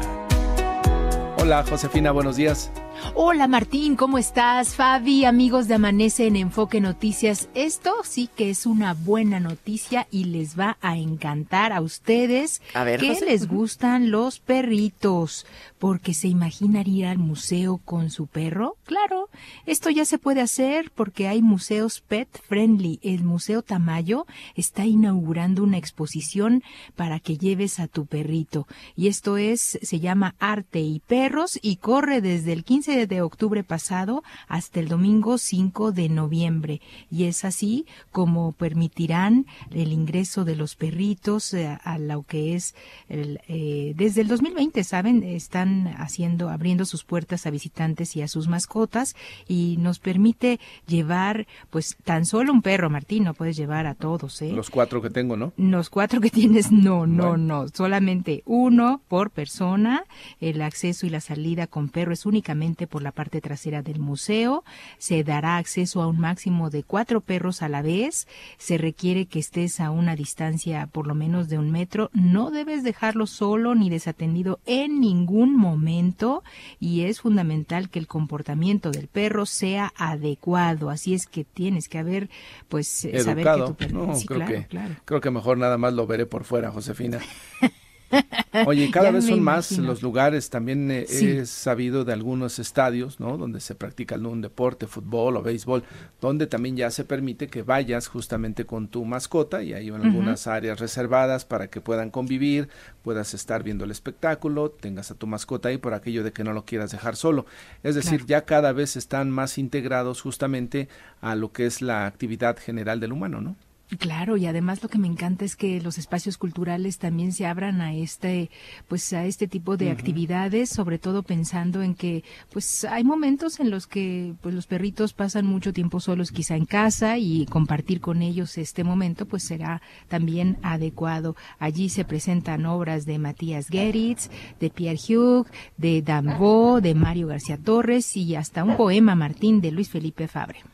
Hola, 1.38 1.64
Josefina, 1.68 2.10
buenos 2.10 2.36
días. 2.36 2.72
Hola 3.14 3.46
Martín, 3.46 3.96
¿cómo 3.96 4.16
estás? 4.16 4.74
Fabi, 4.74 5.24
amigos 5.24 5.68
de 5.68 5.74
Amanece 5.74 6.26
en 6.26 6.36
Enfoque 6.36 6.80
Noticias. 6.80 7.48
Esto 7.54 7.92
sí 8.04 8.28
que 8.34 8.48
es 8.48 8.64
una 8.64 8.94
buena 8.94 9.38
noticia 9.38 10.06
y 10.10 10.24
les 10.24 10.58
va 10.58 10.78
a 10.80 10.96
encantar 10.96 11.72
a 11.72 11.82
ustedes 11.82 12.62
a 12.72 12.84
ver, 12.84 13.00
que 13.00 13.18
les 13.20 13.48
gustan 13.48 14.10
los 14.10 14.38
perritos, 14.38 15.46
porque 15.78 16.14
se 16.14 16.28
imaginan 16.28 16.88
ir 16.88 17.06
al 17.06 17.18
museo 17.18 17.78
con 17.84 18.10
su 18.10 18.28
perro. 18.28 18.76
Claro, 18.84 19.28
esto 19.66 19.90
ya 19.90 20.04
se 20.04 20.18
puede 20.18 20.40
hacer 20.40 20.90
porque 20.94 21.28
hay 21.28 21.42
museos 21.42 22.00
pet 22.00 22.28
friendly. 22.48 22.98
El 23.02 23.24
Museo 23.24 23.62
Tamayo 23.62 24.26
está 24.54 24.86
inaugurando 24.86 25.64
una 25.64 25.76
exposición 25.76 26.62
para 26.96 27.20
que 27.20 27.36
lleves 27.36 27.78
a 27.78 27.88
tu 27.88 28.06
perrito 28.06 28.66
y 28.96 29.08
esto 29.08 29.36
es 29.36 29.78
se 29.82 30.00
llama 30.00 30.34
Arte 30.38 30.80
y 30.80 31.00
Perros 31.00 31.58
y 31.60 31.76
corre 31.76 32.20
desde 32.20 32.52
el 32.52 32.64
15 32.64 32.91
de 33.06 33.22
octubre 33.22 33.64
pasado 33.64 34.22
hasta 34.48 34.80
el 34.80 34.88
domingo 34.88 35.38
5 35.38 35.92
de 35.92 36.08
noviembre. 36.08 36.80
Y 37.10 37.24
es 37.24 37.44
así 37.44 37.86
como 38.10 38.52
permitirán 38.52 39.46
el 39.70 39.92
ingreso 39.92 40.44
de 40.44 40.56
los 40.56 40.76
perritos 40.76 41.54
eh, 41.54 41.78
a 41.82 41.98
lo 41.98 42.22
que 42.22 42.54
es 42.54 42.74
el, 43.08 43.40
eh, 43.48 43.94
desde 43.96 44.22
el 44.22 44.28
2020, 44.28 44.84
¿saben? 44.84 45.22
Están 45.22 45.88
haciendo, 45.98 46.48
abriendo 46.48 46.84
sus 46.84 47.04
puertas 47.04 47.46
a 47.46 47.50
visitantes 47.50 48.16
y 48.16 48.22
a 48.22 48.28
sus 48.28 48.48
mascotas 48.48 49.16
y 49.48 49.76
nos 49.78 49.98
permite 49.98 50.60
llevar, 50.86 51.46
pues, 51.70 51.96
tan 52.04 52.26
solo 52.26 52.52
un 52.52 52.62
perro, 52.62 52.90
Martín, 52.90 53.24
no 53.24 53.34
puedes 53.34 53.56
llevar 53.56 53.86
a 53.86 53.94
todos, 53.94 54.42
¿eh? 54.42 54.52
Los 54.52 54.70
cuatro 54.70 55.00
que 55.02 55.10
tengo, 55.10 55.36
¿no? 55.36 55.52
Los 55.56 55.90
cuatro 55.90 56.20
que 56.20 56.30
tienes, 56.30 56.70
no, 56.70 57.06
no, 57.06 57.36
no, 57.36 57.68
solamente 57.68 58.42
uno 58.46 59.00
por 59.08 59.30
persona. 59.30 60.04
El 60.40 60.62
acceso 60.62 61.06
y 61.06 61.10
la 61.10 61.20
salida 61.20 61.66
con 61.66 61.88
perro 61.88 62.12
es 62.12 62.26
únicamente 62.26 62.81
por 62.86 63.02
la 63.02 63.12
parte 63.12 63.40
trasera 63.40 63.82
del 63.82 63.98
museo. 63.98 64.64
Se 64.98 65.24
dará 65.24 65.56
acceso 65.56 66.02
a 66.02 66.06
un 66.06 66.18
máximo 66.18 66.70
de 66.70 66.82
cuatro 66.82 67.20
perros 67.20 67.62
a 67.62 67.68
la 67.68 67.82
vez. 67.82 68.26
Se 68.58 68.78
requiere 68.78 69.26
que 69.26 69.38
estés 69.38 69.80
a 69.80 69.90
una 69.90 70.16
distancia 70.16 70.86
por 70.86 71.06
lo 71.06 71.14
menos 71.14 71.48
de 71.48 71.58
un 71.58 71.70
metro. 71.70 72.10
No 72.12 72.50
debes 72.50 72.82
dejarlo 72.84 73.26
solo 73.26 73.74
ni 73.74 73.90
desatendido 73.90 74.60
en 74.66 75.00
ningún 75.00 75.56
momento 75.56 76.42
y 76.80 77.02
es 77.02 77.20
fundamental 77.20 77.88
que 77.90 77.98
el 77.98 78.06
comportamiento 78.06 78.90
del 78.90 79.08
perro 79.08 79.46
sea 79.46 79.92
adecuado. 79.96 80.90
Así 80.90 81.14
es 81.14 81.26
que 81.26 81.44
tienes 81.44 81.88
que 81.88 81.98
haber, 81.98 82.30
pues, 82.68 83.04
Educado. 83.04 83.24
saber 83.24 83.44
que 83.44 83.66
tu 83.66 83.74
perro... 83.74 84.06
No, 84.06 84.14
Sí, 84.14 84.26
creo, 84.26 84.38
claro, 84.40 84.52
que, 84.54 84.66
claro. 84.66 84.94
creo 85.04 85.20
que 85.20 85.30
mejor 85.30 85.58
nada 85.58 85.78
más 85.78 85.92
lo 85.94 86.06
veré 86.06 86.26
por 86.26 86.44
fuera, 86.44 86.70
Josefina. 86.70 87.18
Oye, 88.66 88.90
cada 88.90 89.10
vez 89.10 89.26
son 89.26 89.42
más 89.42 89.72
los 89.78 90.02
lugares, 90.02 90.50
también 90.50 90.90
eh, 90.90 91.06
Sí. 91.08 91.26
he 91.30 91.46
sabido 91.46 92.04
de 92.04 92.12
algunos 92.12 92.58
estadios, 92.58 93.18
¿no? 93.18 93.36
Donde 93.38 93.60
se 93.60 93.74
practica 93.74 94.14
algún 94.14 94.40
deporte, 94.42 94.86
fútbol 94.86 95.36
o 95.36 95.42
béisbol, 95.42 95.82
donde 96.20 96.46
también 96.46 96.76
ya 96.76 96.90
se 96.90 97.04
permite 97.04 97.48
que 97.48 97.62
vayas 97.62 98.08
justamente 98.08 98.66
con 98.66 98.88
tu 98.88 99.04
mascota 99.04 99.62
y 99.62 99.72
hay 99.72 99.88
algunas 99.88 100.46
áreas 100.46 100.80
reservadas 100.80 101.44
para 101.44 101.68
que 101.68 101.80
puedan 101.80 102.10
convivir, 102.10 102.68
puedas 103.02 103.34
estar 103.34 103.62
viendo 103.62 103.84
el 103.84 103.90
espectáculo, 103.90 104.70
tengas 104.70 105.10
a 105.10 105.14
tu 105.14 105.26
mascota 105.26 105.68
ahí 105.70 105.78
por 105.78 105.94
aquello 105.94 106.22
de 106.22 106.32
que 106.32 106.44
no 106.44 106.52
lo 106.52 106.64
quieras 106.64 106.90
dejar 106.92 107.16
solo. 107.16 107.46
Es 107.82 107.94
decir, 107.94 108.18
Claro. 108.18 108.26
ya 108.26 108.44
cada 108.44 108.72
vez 108.72 108.96
están 108.96 109.30
más 109.30 109.56
integrados 109.58 110.20
justamente 110.20 110.88
a 111.20 111.34
lo 111.34 111.52
que 111.52 111.66
es 111.66 111.80
la 111.82 112.06
actividad 112.06 112.58
general 112.58 113.00
del 113.00 113.12
humano, 113.12 113.40
¿no? 113.40 113.56
Claro, 113.98 114.38
y 114.38 114.46
además 114.46 114.82
lo 114.82 114.88
que 114.88 114.98
me 114.98 115.06
encanta 115.06 115.44
es 115.44 115.54
que 115.54 115.80
los 115.82 115.98
espacios 115.98 116.38
culturales 116.38 116.98
también 116.98 117.32
se 117.32 117.46
abran 117.46 117.82
a 117.82 117.94
este, 117.94 118.50
pues 118.88 119.12
a 119.12 119.26
este 119.26 119.48
tipo 119.48 119.76
de 119.76 119.90
actividades, 119.90 120.70
sobre 120.70 120.98
todo 120.98 121.22
pensando 121.22 121.82
en 121.82 121.94
que, 121.94 122.24
pues 122.50 122.84
hay 122.84 123.04
momentos 123.04 123.60
en 123.60 123.70
los 123.70 123.86
que, 123.86 124.34
pues 124.40 124.54
los 124.54 124.66
perritos 124.66 125.12
pasan 125.12 125.46
mucho 125.46 125.74
tiempo 125.74 126.00
solos, 126.00 126.32
quizá 126.32 126.56
en 126.56 126.64
casa, 126.64 127.18
y 127.18 127.44
compartir 127.46 128.00
con 128.00 128.22
ellos 128.22 128.56
este 128.56 128.82
momento, 128.82 129.26
pues 129.26 129.42
será 129.42 129.82
también 130.08 130.56
adecuado. 130.62 131.36
Allí 131.58 131.90
se 131.90 132.06
presentan 132.06 132.64
obras 132.64 133.04
de 133.04 133.18
Matías 133.18 133.68
Geritz, 133.68 134.30
de 134.58 134.70
Pierre 134.70 134.98
Hugh, 134.98 135.46
de 135.76 136.00
Dambo, 136.00 136.80
de 136.80 136.94
Mario 136.94 137.26
García 137.26 137.58
Torres 137.58 138.16
y 138.16 138.36
hasta 138.36 138.64
un 138.64 138.76
poema 138.76 139.14
Martín 139.14 139.60
de 139.60 139.70
Luis 139.70 139.90
Felipe 139.90 140.28
Fabre. 140.28 140.71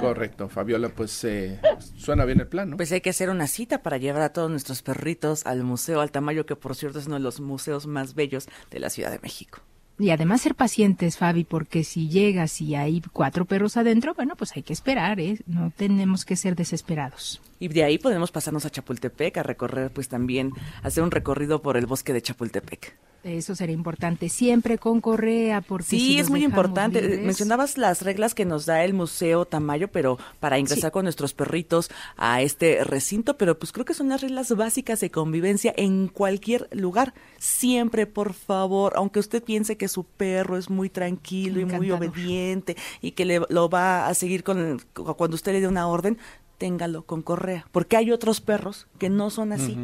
Correcto, 0.00 0.48
Fabiola, 0.48 0.88
pues 0.88 1.22
eh, 1.24 1.60
suena 1.96 2.24
bien 2.24 2.40
el 2.40 2.48
plan, 2.48 2.70
¿no? 2.70 2.76
Pues 2.76 2.92
hay 2.92 3.00
que 3.00 3.10
hacer 3.10 3.30
una 3.30 3.46
cita 3.46 3.82
para 3.82 3.98
llevar 3.98 4.22
a 4.22 4.32
todos 4.32 4.50
nuestros 4.50 4.82
perritos 4.82 5.46
al 5.46 5.62
Museo 5.62 6.00
Altamayo, 6.00 6.46
que 6.46 6.56
por 6.56 6.74
cierto 6.74 6.98
es 6.98 7.06
uno 7.06 7.16
de 7.16 7.22
los 7.22 7.40
museos 7.40 7.86
más 7.86 8.14
bellos 8.14 8.48
de 8.70 8.80
la 8.80 8.90
Ciudad 8.90 9.10
de 9.10 9.20
México. 9.20 9.60
Y 9.98 10.10
además 10.10 10.40
ser 10.40 10.54
pacientes, 10.54 11.18
Fabi, 11.18 11.44
porque 11.44 11.84
si 11.84 12.08
llegas 12.08 12.60
y 12.60 12.74
hay 12.74 13.02
cuatro 13.12 13.44
perros 13.44 13.76
adentro, 13.76 14.14
bueno, 14.14 14.34
pues 14.36 14.56
hay 14.56 14.62
que 14.62 14.72
esperar, 14.72 15.20
¿eh? 15.20 15.38
No 15.46 15.70
tenemos 15.76 16.24
que 16.24 16.34
ser 16.34 16.56
desesperados. 16.56 17.40
Y 17.60 17.68
de 17.68 17.84
ahí 17.84 17.98
podemos 17.98 18.32
pasarnos 18.32 18.64
a 18.64 18.70
Chapultepec 18.70 19.36
a 19.36 19.42
recorrer, 19.42 19.92
pues 19.92 20.08
también 20.08 20.50
hacer 20.82 21.04
un 21.04 21.10
recorrido 21.10 21.62
por 21.62 21.76
el 21.76 21.86
bosque 21.86 22.12
de 22.12 22.22
Chapultepec. 22.22 22.96
Eso 23.24 23.54
sería 23.54 23.74
importante, 23.74 24.28
siempre 24.28 24.78
con 24.78 25.00
correa, 25.00 25.60
porque 25.60 25.86
sí, 25.86 26.18
es 26.18 26.28
muy 26.28 26.42
importante. 26.42 27.00
Mencionabas 27.18 27.78
las 27.78 28.02
reglas 28.02 28.34
que 28.34 28.44
nos 28.44 28.66
da 28.66 28.82
el 28.82 28.94
Museo 28.94 29.44
Tamayo, 29.44 29.86
pero 29.86 30.18
para 30.40 30.58
ingresar 30.58 30.90
con 30.90 31.04
nuestros 31.04 31.32
perritos 31.32 31.88
a 32.16 32.42
este 32.42 32.82
recinto, 32.82 33.38
pero 33.38 33.56
pues 33.56 33.70
creo 33.70 33.84
que 33.84 33.94
son 33.94 34.08
las 34.08 34.22
reglas 34.22 34.50
básicas 34.56 34.98
de 34.98 35.12
convivencia 35.12 35.72
en 35.76 36.08
cualquier 36.08 36.68
lugar. 36.72 37.14
Siempre, 37.38 38.06
por 38.06 38.32
favor, 38.32 38.94
aunque 38.96 39.20
usted 39.20 39.40
piense 39.40 39.76
que 39.76 39.86
su 39.86 40.02
perro 40.02 40.56
es 40.56 40.68
muy 40.68 40.90
tranquilo 40.90 41.60
y 41.60 41.64
muy 41.64 41.92
obediente 41.92 42.76
y 43.00 43.12
que 43.12 43.24
le, 43.24 43.40
lo 43.50 43.70
va 43.70 44.08
a 44.08 44.14
seguir 44.14 44.42
con 44.42 44.80
cuando 44.94 45.36
usted 45.36 45.52
le 45.52 45.60
dé 45.60 45.68
una 45.68 45.86
orden, 45.86 46.18
téngalo 46.58 47.02
con 47.04 47.22
correa, 47.22 47.68
porque 47.70 47.96
hay 47.96 48.10
otros 48.10 48.40
perros 48.40 48.88
que 48.98 49.10
no 49.10 49.30
son 49.30 49.52
así. 49.52 49.78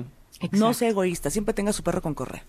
No 0.50 0.74
sea 0.74 0.88
egoísta, 0.88 1.30
siempre 1.30 1.54
tenga 1.54 1.72
su 1.72 1.84
perro 1.84 2.02
con 2.02 2.14
correa. 2.14 2.44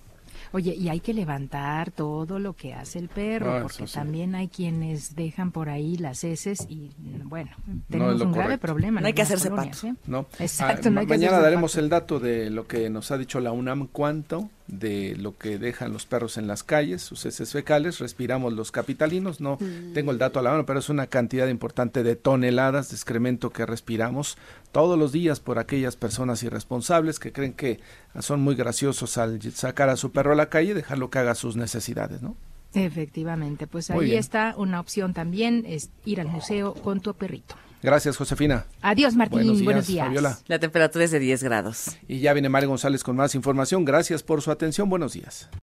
Oye, 0.52 0.76
y 0.76 0.90
hay 0.90 1.00
que 1.00 1.14
levantar 1.14 1.92
todo 1.92 2.40
lo 2.40 2.54
que 2.54 2.74
hace 2.74 3.00
el 3.00 3.10
perro, 3.10 3.58
ah, 3.58 3.62
porque 3.62 3.86
también 3.86 4.36
hay 4.36 4.48
quienes 4.48 5.16
dejan 5.16 5.52
por 5.52 5.70
ahí 5.70 5.98
las 5.98 6.24
heces 6.24 6.66
y, 6.68 6.92
bueno, 7.24 7.52
tenemos 7.90 8.22
un 8.22 8.32
grave 8.32 8.58
problema. 8.58 9.02
No 9.02 9.08
hay 9.08 9.14
que 9.14 9.22
hacerse 9.22 9.52
pato. 9.52 9.88
¿eh? 9.88 9.94
No. 10.08 10.26
Exacto. 10.40 10.90
Ah, 10.90 11.04
mañana 11.08 11.40
daremos 11.40 11.76
el 11.76 11.90
dato 11.90 12.20
de 12.20 12.50
lo 12.50 12.68
que 12.68 12.90
nos 12.90 13.12
ha 13.12 13.18
dicho 13.18 13.40
la 13.40 13.52
UNAM, 13.52 13.88
cuánto 13.88 14.50
de 14.70 15.16
lo 15.16 15.36
que 15.38 15.58
dejan 15.58 15.92
los 15.92 16.06
perros 16.06 16.38
en 16.38 16.48
las 16.48 16.64
calles, 16.64 17.02
sus 17.02 17.26
heces 17.26 17.52
fecales, 17.52 18.00
respiramos 18.00 18.54
los 18.54 18.72
capitalinos, 18.72 19.42
no 19.42 19.58
mm. 19.60 19.94
tengo 19.94 20.12
el 20.12 20.20
dato 20.20 20.40
a 20.40 20.44
la 20.44 20.52
mano, 20.52 20.66
pero 20.66 20.80
es 20.80 20.90
una 20.90 21.08
cantidad 21.08 21.48
importante 21.48 22.04
de 22.04 22.16
toneladas 22.16 22.90
de 22.90 22.96
excremento 22.96 23.50
que 23.50 23.66
respiramos 23.66 24.38
todos 24.72 24.98
los 24.98 25.12
días 25.12 25.40
por 25.40 25.60
aquellas 25.60 25.96
personas 25.96 26.44
irresponsables 26.44 27.20
que 27.20 27.32
creen 27.32 27.54
que 27.54 27.80
son 28.20 28.42
muy 28.42 28.56
graciosos 28.56 29.18
al 29.18 29.42
sacar 29.54 29.90
a 29.90 29.96
su 29.96 30.12
perro 30.12 30.34
a 30.34 30.36
la 30.36 30.50
calle 30.50 30.72
y 30.72 30.74
dejarlo 30.74 31.10
que 31.10 31.20
haga 31.20 31.36
sus 31.36 31.56
necesidades, 31.56 32.22
¿no? 32.22 32.36
Efectivamente, 32.74 33.66
pues 33.66 33.90
ahí 33.90 34.14
está 34.14 34.54
una 34.56 34.80
opción 34.80 35.14
también, 35.14 35.64
es 35.68 35.90
ir 36.06 36.22
al 36.22 36.28
museo 36.28 36.76
con 36.76 37.00
tu 37.00 37.14
perrito. 37.16 37.56
Gracias, 37.82 38.18
Josefina. 38.18 38.66
Adiós, 38.82 39.16
Martín. 39.16 39.64
Buenos 39.64 39.88
días. 39.88 40.44
La 40.48 40.60
temperatura 40.60 41.06
es 41.06 41.12
de 41.12 41.20
10 41.20 41.44
grados. 41.44 41.98
Y 42.08 42.20
ya 42.20 42.34
viene 42.34 42.50
Mario 42.50 42.70
González 42.70 43.04
con 43.04 43.16
más 43.16 43.36
información. 43.36 43.86
Gracias 43.86 44.22
por 44.22 44.42
su 44.42 44.52
atención. 44.52 44.90
Buenos 44.90 45.14
días. 45.14 45.50